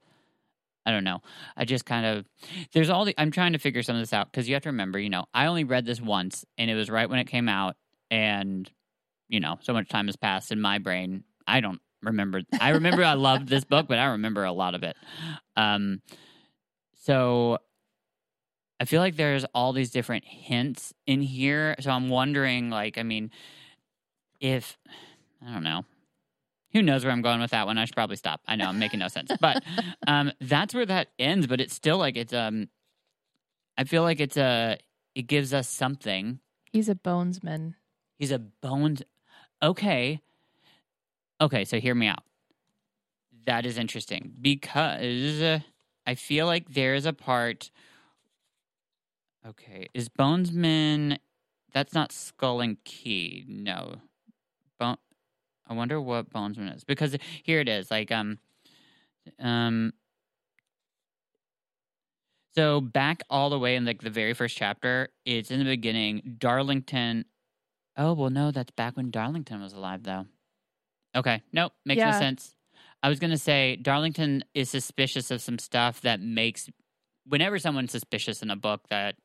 I 0.85 0.91
don't 0.91 1.03
know. 1.03 1.21
I 1.57 1.65
just 1.65 1.85
kind 1.85 2.05
of 2.05 2.25
there's 2.73 2.89
all 2.89 3.05
the. 3.05 3.15
I'm 3.17 3.31
trying 3.31 3.53
to 3.53 3.59
figure 3.59 3.83
some 3.83 3.95
of 3.95 4.01
this 4.01 4.13
out 4.13 4.31
because 4.31 4.47
you 4.47 4.55
have 4.55 4.63
to 4.63 4.69
remember. 4.69 4.99
You 4.99 5.09
know, 5.09 5.25
I 5.33 5.47
only 5.47 5.63
read 5.63 5.85
this 5.85 5.99
once, 5.99 6.45
and 6.57 6.69
it 6.69 6.75
was 6.75 6.89
right 6.89 7.09
when 7.09 7.19
it 7.19 7.25
came 7.25 7.49
out, 7.49 7.75
and 8.11 8.69
you 9.27 9.39
know, 9.39 9.57
so 9.61 9.73
much 9.73 9.89
time 9.89 10.07
has 10.07 10.15
passed 10.15 10.51
in 10.51 10.61
my 10.61 10.77
brain. 10.77 11.23
I 11.47 11.59
don't 11.59 11.81
remember. 12.01 12.41
I 12.59 12.69
remember 12.69 13.03
I 13.03 13.13
loved 13.13 13.47
this 13.47 13.63
book, 13.65 13.87
but 13.87 13.97
I 13.97 14.05
remember 14.05 14.43
a 14.43 14.51
lot 14.51 14.75
of 14.75 14.83
it. 14.83 14.95
Um, 15.55 16.01
so 17.01 17.57
I 18.79 18.85
feel 18.85 19.01
like 19.01 19.15
there's 19.15 19.45
all 19.53 19.73
these 19.73 19.91
different 19.91 20.25
hints 20.25 20.93
in 21.07 21.21
here. 21.21 21.75
So 21.79 21.91
I'm 21.91 22.09
wondering, 22.09 22.69
like, 22.69 22.97
I 22.97 23.03
mean, 23.03 23.31
if 24.45 24.77
I 25.45 25.51
don't 25.51 25.63
know. 25.63 25.85
Who 26.73 26.81
knows 26.81 27.03
where 27.03 27.13
I'm 27.13 27.21
going 27.21 27.39
with 27.39 27.51
that 27.51 27.65
one? 27.65 27.77
I 27.77 27.85
should 27.85 27.95
probably 27.95 28.17
stop. 28.17 28.41
I 28.47 28.55
know 28.57 28.67
I'm 28.67 28.79
making 28.79 28.99
no 28.99 29.07
sense, 29.07 29.31
but 29.39 29.63
um, 30.07 30.31
that's 30.41 30.73
where 30.73 30.85
that 30.85 31.07
ends. 31.17 31.47
But 31.47 31.61
it's 31.61 31.73
still 31.73 31.97
like 31.97 32.17
it's 32.17 32.33
um, 32.33 32.67
I 33.77 33.85
feel 33.85 34.03
like 34.03 34.19
it's 34.19 34.37
a 34.37 34.77
it 35.15 35.23
gives 35.23 35.53
us 35.53 35.67
something. 35.67 36.39
he's 36.71 36.89
a 36.89 36.95
bonesman. 36.95 37.75
He's 38.19 38.31
a 38.31 38.39
bones. 38.39 39.01
Okay, 39.63 40.21
okay. 41.41 41.65
So 41.65 41.79
hear 41.79 41.95
me 41.95 42.07
out. 42.07 42.23
That 43.45 43.65
is 43.65 43.77
interesting 43.77 44.33
because 44.41 45.41
uh, 45.41 45.59
I 46.05 46.15
feel 46.15 46.45
like 46.45 46.73
there 46.73 46.93
is 46.93 47.05
a 47.05 47.13
part. 47.13 47.71
Okay, 49.47 49.87
is 49.93 50.09
Bonesman? 50.09 51.19
That's 51.71 51.93
not 51.93 52.11
Skull 52.11 52.61
and 52.61 52.83
Key. 52.83 53.45
No, 53.47 53.97
Bone. 54.79 54.97
I 55.67 55.73
wonder 55.73 55.99
what 55.99 56.29
Bonesman 56.31 56.75
is 56.75 56.83
because 56.83 57.17
here 57.43 57.59
it 57.59 57.69
is. 57.69 57.89
Like 57.89 58.11
um, 58.11 58.39
um. 59.39 59.93
So 62.55 62.79
back 62.79 63.23
all 63.29 63.49
the 63.49 63.59
way 63.59 63.75
in 63.75 63.83
like 63.83 64.01
the 64.01 64.09
very 64.09 64.33
first 64.33 64.55
chapter, 64.55 65.09
it's 65.25 65.51
in 65.51 65.59
the 65.59 65.65
beginning. 65.65 66.35
Darlington. 66.37 67.25
Oh 67.97 68.13
well, 68.13 68.29
no, 68.29 68.51
that's 68.51 68.71
back 68.71 68.95
when 68.97 69.11
Darlington 69.11 69.61
was 69.61 69.73
alive, 69.73 70.03
though. 70.03 70.25
Okay, 71.15 71.41
nope, 71.53 71.73
makes 71.85 72.01
no 72.01 72.11
sense. 72.11 72.55
I 73.01 73.09
was 73.09 73.19
gonna 73.19 73.37
say 73.37 73.75
Darlington 73.75 74.43
is 74.53 74.69
suspicious 74.69 75.31
of 75.31 75.41
some 75.41 75.59
stuff 75.59 76.01
that 76.01 76.19
makes. 76.21 76.69
Whenever 77.27 77.57
someone's 77.57 77.91
suspicious 77.91 78.43
in 78.43 78.51
a 78.51 78.55
book 78.55 78.87
that 78.89 79.15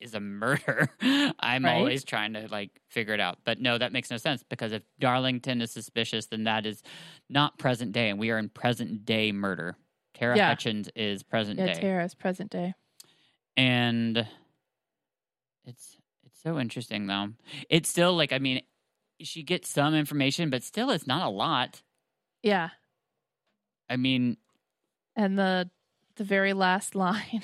is 0.00 0.14
a 0.14 0.20
murder, 0.20 0.88
I'm 1.40 1.64
Right. 1.64 1.76
always 1.76 2.04
trying 2.04 2.32
to 2.34 2.48
like 2.50 2.70
figure 2.88 3.14
it 3.14 3.20
out. 3.20 3.38
But 3.44 3.60
no, 3.60 3.76
that 3.78 3.92
makes 3.92 4.10
no 4.10 4.16
sense 4.16 4.42
because 4.42 4.72
if 4.72 4.82
Darlington 4.98 5.60
is 5.60 5.70
suspicious, 5.70 6.26
then 6.26 6.44
that 6.44 6.66
is 6.66 6.82
not 7.28 7.58
present 7.58 7.92
day, 7.92 8.08
and 8.10 8.18
we 8.18 8.30
are 8.30 8.38
in 8.38 8.48
present 8.48 9.04
day 9.04 9.32
murder. 9.32 9.76
Tara 10.14 10.36
Yeah. 10.36 10.48
Hutchins 10.48 10.88
is 10.96 11.22
present 11.22 11.58
Yeah, 11.58 11.72
day 11.74 11.80
Tara's 11.80 12.14
present 12.14 12.50
day. 12.50 12.74
and 13.56 14.26
it's 15.64 15.96
it's 16.24 16.40
so 16.42 16.58
interesting 16.58 17.06
though 17.06 17.28
it's 17.68 17.88
still 17.88 18.14
like 18.16 18.32
i 18.32 18.38
mean 18.38 18.62
she 19.20 19.42
gets 19.42 19.68
some 19.68 19.94
information 19.94 20.50
but 20.50 20.62
still 20.62 20.90
it's 20.90 21.06
not 21.06 21.26
a 21.26 21.30
lot 21.30 21.82
Yeah, 22.42 22.70
i 23.88 23.96
mean 23.96 24.36
and 25.16 25.38
the 25.38 25.70
the 26.16 26.24
very 26.24 26.52
last 26.52 26.94
line 27.06 27.42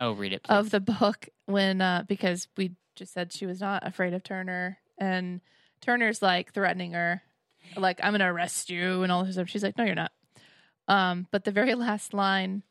oh 0.00 0.12
read 0.12 0.32
it 0.32 0.42
please. 0.42 0.52
of 0.54 0.70
the 0.70 0.80
book 0.80 1.28
when 1.46 1.80
uh 1.80 2.04
because 2.08 2.48
we 2.56 2.72
just 2.96 3.12
said 3.12 3.32
she 3.32 3.46
was 3.46 3.60
not 3.60 3.86
afraid 3.86 4.12
of 4.14 4.22
Turner 4.22 4.78
and 4.98 5.40
Turner's 5.80 6.20
like 6.22 6.52
threatening 6.52 6.92
her 6.92 7.22
like 7.76 8.00
I'm 8.02 8.12
going 8.12 8.20
to 8.20 8.26
arrest 8.26 8.68
you 8.70 9.02
and 9.02 9.12
all 9.12 9.24
this 9.24 9.34
stuff. 9.34 9.48
She's 9.48 9.62
like 9.62 9.78
no 9.78 9.84
you're 9.84 9.94
not. 9.94 10.12
Um 10.88 11.26
but 11.30 11.44
the 11.44 11.52
very 11.52 11.74
last 11.86 12.12
line 12.14 12.62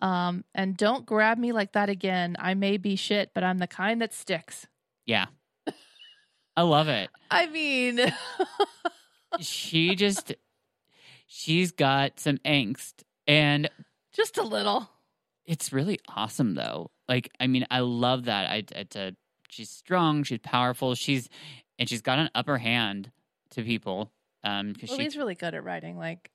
um 0.00 0.44
and 0.54 0.76
don't 0.76 1.06
grab 1.06 1.38
me 1.38 1.52
like 1.52 1.72
that 1.72 1.88
again. 1.88 2.36
I 2.38 2.54
may 2.54 2.76
be 2.76 2.96
shit, 2.96 3.30
but 3.34 3.44
I'm 3.44 3.58
the 3.58 3.66
kind 3.66 4.00
that 4.02 4.12
sticks. 4.14 4.66
yeah 5.06 5.26
i 6.56 6.62
love 6.62 6.88
it 6.88 7.08
I 7.30 7.46
mean 7.46 8.00
she 9.40 9.94
just 9.94 10.34
she's 11.26 11.70
got 11.70 12.18
some 12.18 12.38
angst 12.38 12.94
and 13.28 13.70
just 14.12 14.38
a 14.38 14.42
little. 14.42 14.90
It's 15.48 15.72
really 15.72 15.98
awesome 16.14 16.54
though 16.54 16.90
like 17.08 17.30
i 17.40 17.46
mean 17.48 17.66
i 17.70 17.80
love 17.80 18.26
that 18.26 18.48
i 18.50 18.62
it's 18.76 18.94
a 18.96 19.12
she's 19.48 19.70
strong 19.70 20.22
she's 20.22 20.38
powerful 20.40 20.94
she's 20.94 21.28
and 21.78 21.88
she's 21.88 22.02
got 22.02 22.18
an 22.18 22.28
upper 22.34 22.58
hand 22.58 23.10
to 23.50 23.62
people 23.62 24.12
um 24.44 24.74
'cause 24.74 24.90
Well, 24.90 24.98
she 24.98 25.04
he's 25.04 25.16
really 25.16 25.34
good 25.34 25.54
at 25.54 25.64
writing 25.64 25.96
like 25.98 26.30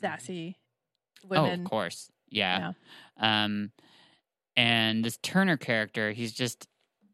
sassy 0.00 0.58
women. 1.24 1.38
Oh, 1.38 1.48
women. 1.50 1.60
of 1.64 1.70
course. 1.70 2.10
Yeah. 2.28 2.72
Um 3.18 3.70
and 4.56 5.04
this 5.04 5.18
Turner 5.22 5.56
character, 5.56 6.12
he's 6.12 6.32
just 6.32 6.66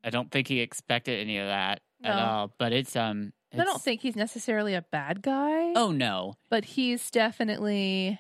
I 0.05 0.11
don't 0.11 0.31
think 0.31 0.49
he 0.49 0.61
expected 0.61 1.21
any 1.21 1.39
of 1.39 1.47
that 1.47 1.81
at 2.03 2.19
all. 2.19 2.53
But 2.59 2.73
it's 2.73 2.97
um 2.97 3.33
I 3.53 3.65
don't 3.65 3.83
think 3.83 4.01
he's 4.01 4.17
necessarily 4.17 4.75
a 4.75 4.83
bad 4.83 5.21
guy. 5.23 5.73
Oh 5.77 5.93
no. 5.93 6.35
but 6.51 6.65
he's 6.65 7.11
definitely 7.11 8.19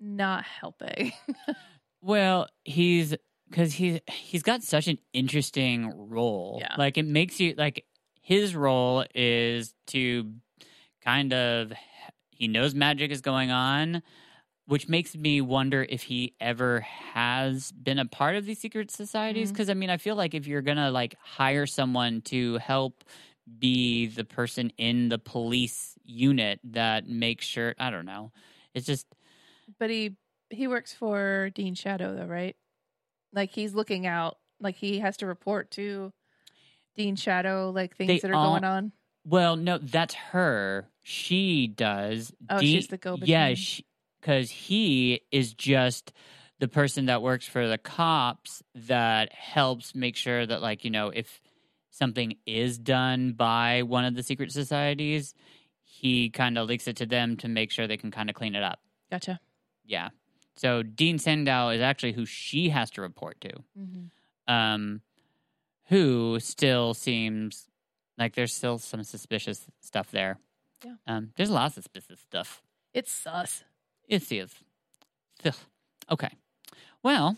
not 0.00 0.44
helping. 0.44 1.12
Well, 2.04 2.48
he's 2.64 3.14
because 3.48 3.72
he's 3.72 3.98
he's 4.06 4.42
got 4.42 4.62
such 4.62 4.88
an 4.88 4.98
interesting 5.14 5.90
role. 6.10 6.58
Yeah. 6.60 6.74
Like 6.76 6.98
it 6.98 7.06
makes 7.06 7.40
you 7.40 7.54
like 7.56 7.86
his 8.20 8.54
role 8.54 9.06
is 9.14 9.74
to 9.88 10.30
kind 11.02 11.32
of 11.32 11.72
he 12.28 12.46
knows 12.46 12.74
magic 12.74 13.10
is 13.10 13.22
going 13.22 13.50
on, 13.50 14.02
which 14.66 14.86
makes 14.86 15.16
me 15.16 15.40
wonder 15.40 15.86
if 15.88 16.02
he 16.02 16.34
ever 16.40 16.80
has 16.80 17.72
been 17.72 17.98
a 17.98 18.04
part 18.04 18.36
of 18.36 18.44
these 18.44 18.60
secret 18.60 18.90
societies. 18.90 19.48
Mm-hmm. 19.48 19.54
Because 19.54 19.70
I 19.70 19.74
mean, 19.74 19.88
I 19.88 19.96
feel 19.96 20.14
like 20.14 20.34
if 20.34 20.46
you're 20.46 20.60
gonna 20.60 20.90
like 20.90 21.14
hire 21.22 21.64
someone 21.64 22.20
to 22.26 22.58
help 22.58 23.02
be 23.58 24.08
the 24.08 24.24
person 24.24 24.70
in 24.76 25.08
the 25.08 25.18
police 25.18 25.94
unit 26.04 26.60
that 26.64 27.08
makes 27.08 27.46
sure 27.46 27.74
I 27.78 27.88
don't 27.88 28.04
know. 28.04 28.30
It's 28.74 28.84
just 28.84 29.06
but 29.78 29.88
he 29.88 30.16
he 30.50 30.66
works 30.66 30.92
for 30.92 31.50
Dean 31.54 31.74
Shadow 31.74 32.14
though, 32.16 32.26
right? 32.26 32.56
Like 33.32 33.50
he's 33.50 33.74
looking 33.74 34.06
out. 34.06 34.38
Like 34.60 34.76
he 34.76 35.00
has 35.00 35.16
to 35.18 35.26
report 35.26 35.70
to 35.72 36.12
Dean 36.96 37.16
Shadow 37.16 37.70
like 37.74 37.96
things 37.96 38.08
They 38.08 38.18
that 38.20 38.30
are 38.30 38.34
all- 38.34 38.50
going 38.52 38.64
on. 38.64 38.92
Well, 39.26 39.56
no, 39.56 39.78
that's 39.78 40.12
her. 40.14 40.86
She 41.02 41.66
does. 41.66 42.32
Oh, 42.50 42.58
Dean- 42.58 42.76
she's 42.76 42.88
the 42.88 42.98
go-between. 42.98 43.30
Yeah, 43.30 43.54
because 44.20 44.50
he 44.50 45.22
is 45.32 45.54
just 45.54 46.12
the 46.58 46.68
person 46.68 47.06
that 47.06 47.22
works 47.22 47.46
for 47.46 47.66
the 47.66 47.78
cops 47.78 48.62
that 48.74 49.32
helps 49.32 49.94
make 49.94 50.14
sure 50.16 50.44
that, 50.44 50.60
like, 50.60 50.84
you 50.84 50.90
know, 50.90 51.08
if 51.08 51.40
something 51.90 52.36
is 52.46 52.76
done 52.78 53.32
by 53.32 53.82
one 53.82 54.04
of 54.04 54.14
the 54.14 54.22
secret 54.22 54.52
societies, 54.52 55.34
he 55.82 56.28
kind 56.28 56.58
of 56.58 56.68
leaks 56.68 56.86
it 56.86 56.96
to 56.96 57.06
them 57.06 57.38
to 57.38 57.48
make 57.48 57.70
sure 57.70 57.86
they 57.86 57.96
can 57.96 58.10
kind 58.10 58.28
of 58.28 58.36
clean 58.36 58.54
it 58.54 58.62
up. 58.62 58.78
Gotcha. 59.10 59.40
Yeah. 59.86 60.10
So 60.56 60.82
Dean 60.82 61.18
Sandow 61.18 61.70
is 61.70 61.80
actually 61.80 62.12
who 62.12 62.24
she 62.26 62.68
has 62.70 62.90
to 62.92 63.00
report 63.02 63.40
to 63.40 63.50
Mm-hmm. 63.78 64.52
um, 64.54 65.00
who 65.88 66.38
still 66.40 66.94
seems 66.94 67.66
like 68.16 68.34
there's 68.34 68.54
still 68.54 68.78
some 68.78 69.02
suspicious 69.02 69.66
stuff 69.80 70.10
there. 70.10 70.38
Yeah. 70.84 70.94
Um, 71.06 71.30
there's 71.36 71.50
a 71.50 71.52
lot 71.54 71.66
of 71.66 71.72
suspicious 71.74 72.20
stuff. 72.20 72.62
It's 72.92 73.10
sus. 73.12 73.64
It 74.08 74.30
is. 74.32 74.54
Ugh. 75.44 75.54
Okay. 76.10 76.30
Well, 77.02 77.36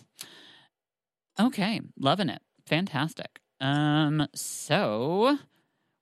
okay. 1.40 1.80
Loving 1.98 2.28
it. 2.28 2.42
Fantastic. 2.66 3.40
Um, 3.60 4.26
so, 4.34 5.38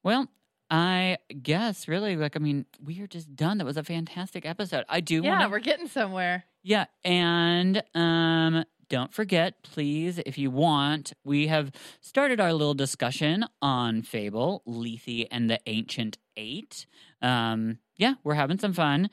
well, 0.03 0.29
I 0.71 1.19
guess 1.43 1.87
really, 1.89 2.17
like, 2.17 2.37
I 2.37 2.41
mean, 2.41 2.67
we 2.83 3.01
are 3.01 3.07
just 3.07 3.37
done. 3.37 3.59
That 3.59 3.65
was 3.65 3.77
a 3.77 3.85
fantastic 3.85 4.45
episode. 4.45 4.85
I 4.89 5.01
do 5.01 5.23
Yeah, 5.23 5.39
want 5.41 5.51
we're 5.51 5.59
getting 5.61 5.87
somewhere. 5.89 6.45
Yeah, 6.65 6.87
and 7.05 7.83
um 7.95 8.65
don't 8.89 9.15
forget, 9.15 9.63
please, 9.63 10.21
if 10.27 10.37
you 10.39 10.51
want, 10.51 11.13
we 11.25 11.47
have 11.47 11.73
started 12.01 12.39
our 12.39 12.53
little 12.53 12.75
discussion 12.75 13.45
on 13.63 14.03
Fable, 14.03 14.63
Lethe, 14.67 15.27
and 15.31 15.49
the 15.51 15.59
Ancient 15.67 16.19
Eight. 16.37 16.87
Um, 17.23 17.79
yeah, 17.97 18.15
we're 18.23 18.35
having 18.35 18.59
some 18.59 18.73
fun. 18.75 19.09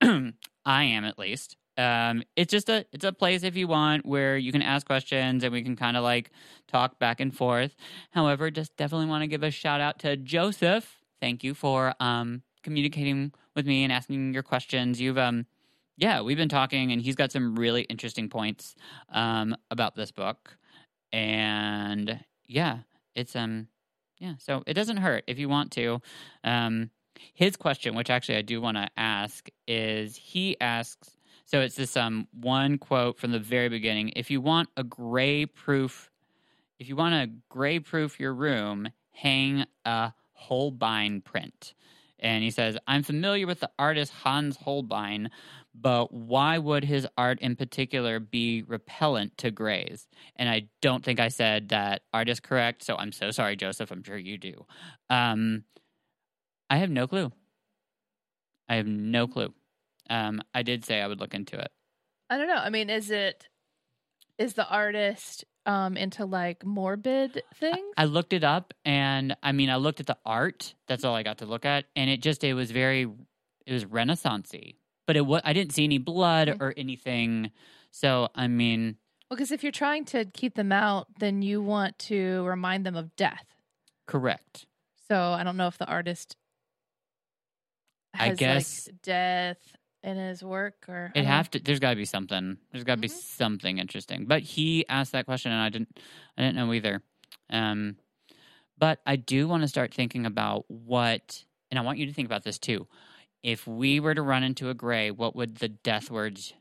I 0.02 0.32
am 0.84 1.04
at 1.04 1.18
least. 1.18 1.56
Um, 1.78 2.22
it's 2.36 2.50
just 2.50 2.68
a 2.68 2.84
it's 2.92 3.04
a 3.04 3.12
place 3.12 3.44
if 3.44 3.56
you 3.56 3.66
want 3.66 4.04
where 4.04 4.36
you 4.36 4.52
can 4.52 4.62
ask 4.62 4.86
questions 4.86 5.42
and 5.42 5.52
we 5.52 5.62
can 5.62 5.74
kind 5.74 5.96
of 5.96 6.04
like 6.04 6.30
talk 6.68 6.98
back 6.98 7.18
and 7.18 7.34
forth. 7.34 7.74
However, 8.10 8.50
just 8.50 8.76
definitely 8.76 9.06
want 9.06 9.22
to 9.22 9.26
give 9.26 9.42
a 9.42 9.50
shout 9.50 9.80
out 9.80 9.98
to 10.00 10.16
Joseph. 10.16 10.98
Thank 11.20 11.42
you 11.42 11.54
for 11.54 11.94
um 11.98 12.42
communicating 12.62 13.32
with 13.56 13.66
me 13.66 13.84
and 13.84 13.92
asking 13.92 14.34
your 14.34 14.42
questions. 14.42 15.00
You've 15.00 15.18
um 15.18 15.46
yeah, 16.02 16.20
we've 16.22 16.36
been 16.36 16.48
talking, 16.50 16.92
and 16.92 17.00
he's 17.00 17.14
got 17.16 17.32
some 17.32 17.54
really 17.56 17.82
interesting 17.84 18.28
points 18.28 18.74
um, 19.12 19.56
about 19.70 19.94
this 19.96 20.10
book. 20.12 20.58
and 21.12 22.20
yeah, 22.46 22.78
it's 23.14 23.36
um 23.36 23.68
yeah, 24.18 24.34
so 24.38 24.62
it 24.66 24.74
doesn't 24.74 24.98
hurt 24.98 25.24
if 25.28 25.38
you 25.38 25.48
want 25.48 25.72
to. 25.72 26.00
Um 26.44 26.90
his 27.34 27.56
question, 27.56 27.94
which 27.94 28.10
actually 28.10 28.38
I 28.38 28.42
do 28.42 28.60
want 28.60 28.78
to 28.78 28.88
ask, 28.96 29.48
is 29.68 30.16
he 30.16 30.58
asks 30.60 31.10
so 31.46 31.60
it's 31.60 31.76
this 31.76 31.96
um 31.96 32.28
one 32.32 32.78
quote 32.78 33.18
from 33.18 33.32
the 33.32 33.40
very 33.40 33.68
beginning. 33.68 34.12
If 34.16 34.30
you 34.30 34.40
want 34.40 34.70
a 34.76 34.84
gray 34.84 35.46
proof 35.46 36.10
if 36.78 36.88
you 36.88 36.96
want 36.96 37.14
to 37.14 37.36
gray 37.48 37.78
proof 37.80 38.18
your 38.20 38.34
room, 38.34 38.88
hang 39.12 39.66
a 39.84 40.12
Holbein 40.32 41.20
print. 41.22 41.74
And 42.18 42.42
he 42.44 42.50
says, 42.50 42.78
I'm 42.88 43.04
familiar 43.04 43.46
with 43.46 43.60
the 43.60 43.70
artist 43.78 44.12
Hans 44.24 44.56
Holbein, 44.56 45.30
but 45.74 46.12
why 46.12 46.58
would 46.58 46.84
his 46.84 47.06
art 47.16 47.40
in 47.40 47.56
particular 47.56 48.20
be 48.20 48.62
repellent 48.62 49.38
to 49.38 49.50
grays? 49.50 50.06
And 50.36 50.48
I 50.48 50.68
don't 50.80 51.04
think 51.04 51.20
I 51.20 51.28
said 51.28 51.70
that 51.70 52.02
art 52.12 52.28
is 52.28 52.40
correct, 52.40 52.84
so 52.84 52.96
I'm 52.96 53.12
so 53.12 53.30
sorry, 53.30 53.56
Joseph. 53.56 53.90
I'm 53.90 54.02
sure 54.02 54.16
you 54.16 54.38
do. 54.38 54.66
Um, 55.08 55.64
I 56.68 56.76
have 56.76 56.90
no 56.90 57.06
clue. 57.06 57.32
I 58.68 58.76
have 58.76 58.86
no 58.86 59.26
clue. 59.26 59.52
Um, 60.08 60.42
I 60.54 60.62
did 60.62 60.84
say 60.84 61.00
I 61.00 61.06
would 61.06 61.20
look 61.20 61.34
into 61.34 61.58
it. 61.58 61.70
I 62.30 62.38
don't 62.38 62.48
know. 62.48 62.56
I 62.56 62.70
mean, 62.70 62.90
is 62.90 63.10
it 63.10 63.48
is 64.38 64.54
the 64.54 64.66
artist 64.66 65.44
um 65.66 65.96
into 65.96 66.24
like 66.24 66.64
morbid 66.64 67.42
things? 67.54 67.92
I 67.96 68.06
looked 68.06 68.32
it 68.32 68.44
up, 68.44 68.74
and 68.84 69.36
I 69.42 69.52
mean, 69.52 69.70
I 69.70 69.76
looked 69.76 70.00
at 70.00 70.06
the 70.06 70.18
art. 70.24 70.74
That's 70.88 71.04
all 71.04 71.14
I 71.14 71.22
got 71.22 71.38
to 71.38 71.46
look 71.46 71.64
at, 71.64 71.84
and 71.94 72.10
it 72.10 72.20
just 72.22 72.42
it 72.44 72.54
was 72.54 72.70
very, 72.70 73.02
it 73.66 73.72
was 73.72 73.84
Renaissancey, 73.84 74.76
but 75.12 75.16
it 75.18 75.26
was 75.26 75.42
I 75.44 75.52
didn't 75.52 75.72
see 75.74 75.84
any 75.84 75.98
blood 75.98 76.48
Mhm. 76.48 76.60
or 76.60 76.72
anything. 76.74 77.50
So 77.90 78.28
I 78.34 78.48
mean, 78.48 78.96
well, 79.28 79.36
because 79.36 79.50
if 79.52 79.62
you're 79.62 79.70
trying 79.72 80.06
to 80.06 80.24
keep 80.24 80.54
them 80.54 80.72
out, 80.72 81.06
then 81.18 81.42
you 81.42 81.60
want 81.60 81.98
to 82.10 82.44
remind 82.44 82.86
them 82.86 82.96
of 82.96 83.14
death. 83.16 83.44
correct. 84.06 84.66
So 85.08 85.32
I 85.32 85.42
don't 85.44 85.56
know 85.58 85.66
if 85.68 85.76
the 85.78 85.86
artist 85.86 86.36
I 88.14 88.28
has 88.28 88.38
guess- 88.38 88.86
like 88.88 89.02
death 89.02 89.76
in 90.02 90.16
his 90.16 90.42
work 90.42 90.84
or 90.88 91.12
It 91.14 91.24
have 91.24 91.50
to. 91.52 91.60
There's 91.60 91.78
got 91.78 91.90
to 91.90 91.96
be 91.96 92.04
something. 92.04 92.56
There's 92.70 92.84
got 92.84 92.96
to 92.96 93.00
be 93.00 93.08
Mhm. 93.08 93.12
something 93.12 93.78
interesting. 93.78 94.24
But 94.26 94.42
he 94.42 94.86
asked 94.88 95.12
that 95.12 95.26
question, 95.26 95.52
and 95.52 95.60
I 95.60 95.68
didn't. 95.68 95.98
I 96.36 96.42
didn't 96.42 96.56
know 96.56 96.72
either. 96.72 97.02
Um, 97.50 97.96
but 98.78 99.00
I 99.06 99.16
do 99.16 99.46
want 99.46 99.62
to 99.62 99.68
start 99.68 99.92
thinking 99.94 100.26
about 100.26 100.68
what, 100.70 101.44
and 101.70 101.78
I 101.78 101.82
want 101.82 101.98
you 101.98 102.06
to 102.06 102.12
think 102.12 102.26
about 102.26 102.42
this 102.42 102.58
too. 102.58 102.88
If 103.42 103.66
we 103.66 103.98
were 104.00 104.14
to 104.14 104.22
run 104.22 104.42
into 104.44 104.70
a 104.70 104.74
gray, 104.74 105.10
what 105.10 105.34
would 105.34 105.56
the 105.56 105.68
death 105.68 106.10
words 106.10 106.52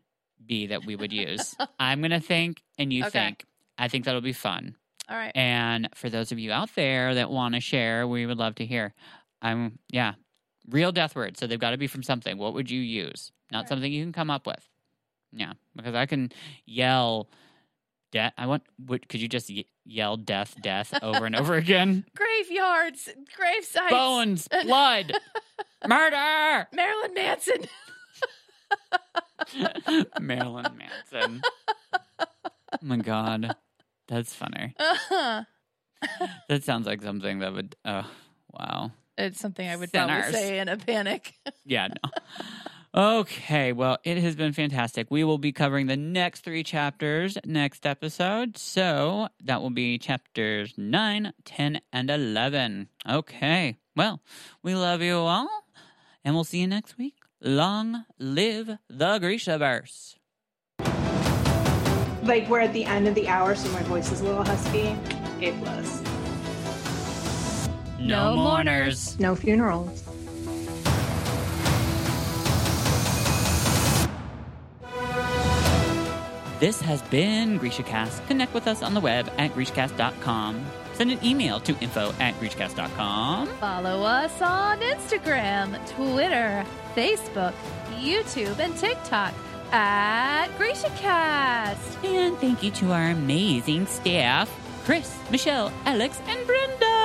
be 0.45 0.67
that 0.67 0.86
we 0.86 0.95
would 0.95 1.13
use? 1.13 1.55
I'm 1.79 2.01
gonna 2.01 2.19
think, 2.19 2.61
and 2.77 2.91
you 2.91 3.01
Okay. 3.05 3.11
think. 3.11 3.45
I 3.77 3.88
think 3.88 4.05
that'll 4.05 4.21
be 4.21 4.34
fun. 4.34 4.75
All 5.09 5.15
right. 5.17 5.32
And 5.36 5.89
for 5.95 6.09
those 6.09 6.32
of 6.32 6.39
you 6.39 6.51
out 6.51 6.69
there 6.75 7.15
that 7.15 7.29
want 7.29 7.55
to 7.55 7.61
share, 7.61 8.07
we 8.07 8.25
would 8.25 8.38
love 8.38 8.55
to 8.55 8.65
hear. 8.65 8.93
I'm 9.41 9.79
yeah, 9.89 10.13
real 10.69 10.91
death 10.91 11.15
words. 11.15 11.39
So 11.39 11.47
they've 11.47 11.59
got 11.59 11.71
to 11.71 11.77
be 11.77 11.88
from 11.88 12.03
something. 12.03 12.38
What 12.38 12.53
would 12.53 12.69
you 12.71 12.79
use? 12.82 13.32
Not 13.51 13.61
Right. 13.61 13.69
something 13.69 13.91
you 13.91 14.03
can 14.03 14.13
come 14.13 14.29
up 14.29 14.47
with. 14.47 14.67
Yeah, 15.34 15.53
because 15.75 15.95
I 15.95 16.05
can 16.05 16.32
yell. 16.65 17.29
Death. 18.11 18.34
I 18.38 18.45
want. 18.45 18.63
Would, 18.88 19.07
could 19.07 19.21
you 19.21 19.29
just 19.29 19.49
ye- 19.49 19.67
yell 19.86 20.17
death, 20.17 20.55
death 20.61 20.93
over 21.01 21.25
and 21.25 21.34
over 21.36 21.53
again? 21.65 22.03
Graveyards, 22.15 23.07
grave 23.36 23.63
sites, 23.63 23.89
Bones, 23.89 24.47
blood, 24.63 25.13
murder. 25.88 26.67
Marilyn 26.73 27.13
Manson. 27.13 27.65
Marilyn 30.19 30.77
Manson. 30.77 31.41
Oh 32.19 32.77
my 32.82 32.97
god, 32.97 33.55
that's 34.07 34.34
funny. 34.34 34.73
Uh-huh. 34.79 35.43
That 36.49 36.63
sounds 36.63 36.88
like 36.88 37.01
something 37.01 37.39
that 37.39 37.53
would. 37.53 37.75
Oh, 37.86 38.09
wow. 38.51 38.91
It's 39.17 39.39
something 39.39 39.67
I 39.67 39.75
would 39.75 39.91
Sinners. 39.91 40.07
probably 40.23 40.34
say 40.34 40.59
in 40.59 40.67
a 40.69 40.77
panic. 40.77 41.34
Yeah, 41.65 41.88
no. 41.89 42.09
Okay, 43.19 43.71
well, 43.71 43.97
it 44.03 44.17
has 44.17 44.36
been 44.36 44.51
fantastic. 44.51 45.09
We 45.09 45.23
will 45.23 45.38
be 45.38 45.51
covering 45.53 45.88
the 45.88 45.95
next 45.95 46.43
three 46.43 46.63
chapters 46.63 47.38
next 47.45 47.86
episode. 47.86 48.57
So 48.57 49.29
that 49.43 49.61
will 49.61 49.69
be 49.69 49.97
chapters 49.97 50.73
9, 50.77 51.32
10, 51.45 51.82
and 51.93 52.09
11. 52.09 52.89
Okay, 53.09 53.77
well, 53.95 54.21
we 54.63 54.75
love 54.75 55.01
you 55.01 55.15
all, 55.17 55.47
and 56.24 56.36
we'll 56.36 56.43
see 56.43 56.59
you 56.59 56.67
next 56.67 56.97
week. 56.97 57.15
Long 57.41 58.05
live 58.19 58.78
the 58.89 59.19
Grishaverse. 59.19 60.15
Like 62.24 62.47
we're 62.49 62.59
at 62.59 62.74
the 62.74 62.86
end 62.86 63.07
of 63.07 63.15
the 63.15 63.28
hour, 63.28 63.55
so 63.55 63.72
my 63.72 63.82
voice 63.84 64.11
is 64.11 64.22
a 64.22 64.24
little 64.26 64.43
husky. 64.43 64.95
A 65.41 65.51
plus. 65.53 66.01
No, 67.99 68.34
No 68.34 68.36
mourners. 68.36 69.19
No 69.19 69.36
funerals. 69.36 70.03
This 76.59 76.80
has 76.82 77.01
been 77.03 77.59
GrishaCast. 77.59 78.28
Connect 78.28 78.53
with 78.53 78.67
us 78.67 78.84
on 78.84 78.93
the 78.93 78.99
web 78.99 79.32
at 79.39 79.51
GrishaCast.com. 79.55 80.63
Send 81.01 81.13
an 81.13 81.25
email 81.25 81.59
to 81.61 81.75
info 81.79 82.13
at 82.19 82.39
GrishaCast.com. 82.39 83.47
Follow 83.59 84.03
us 84.03 84.39
on 84.39 84.81
Instagram, 84.81 85.75
Twitter, 85.95 86.63
Facebook, 86.93 87.55
YouTube, 87.95 88.59
and 88.59 88.77
TikTok 88.77 89.33
at 89.71 90.49
GrishaCast. 90.59 92.05
And 92.05 92.37
thank 92.37 92.61
you 92.61 92.69
to 92.69 92.91
our 92.91 93.07
amazing 93.07 93.87
staff 93.87 94.47
Chris, 94.85 95.17
Michelle, 95.31 95.73
Alex, 95.87 96.21
and 96.27 96.45
Brenda. 96.45 97.00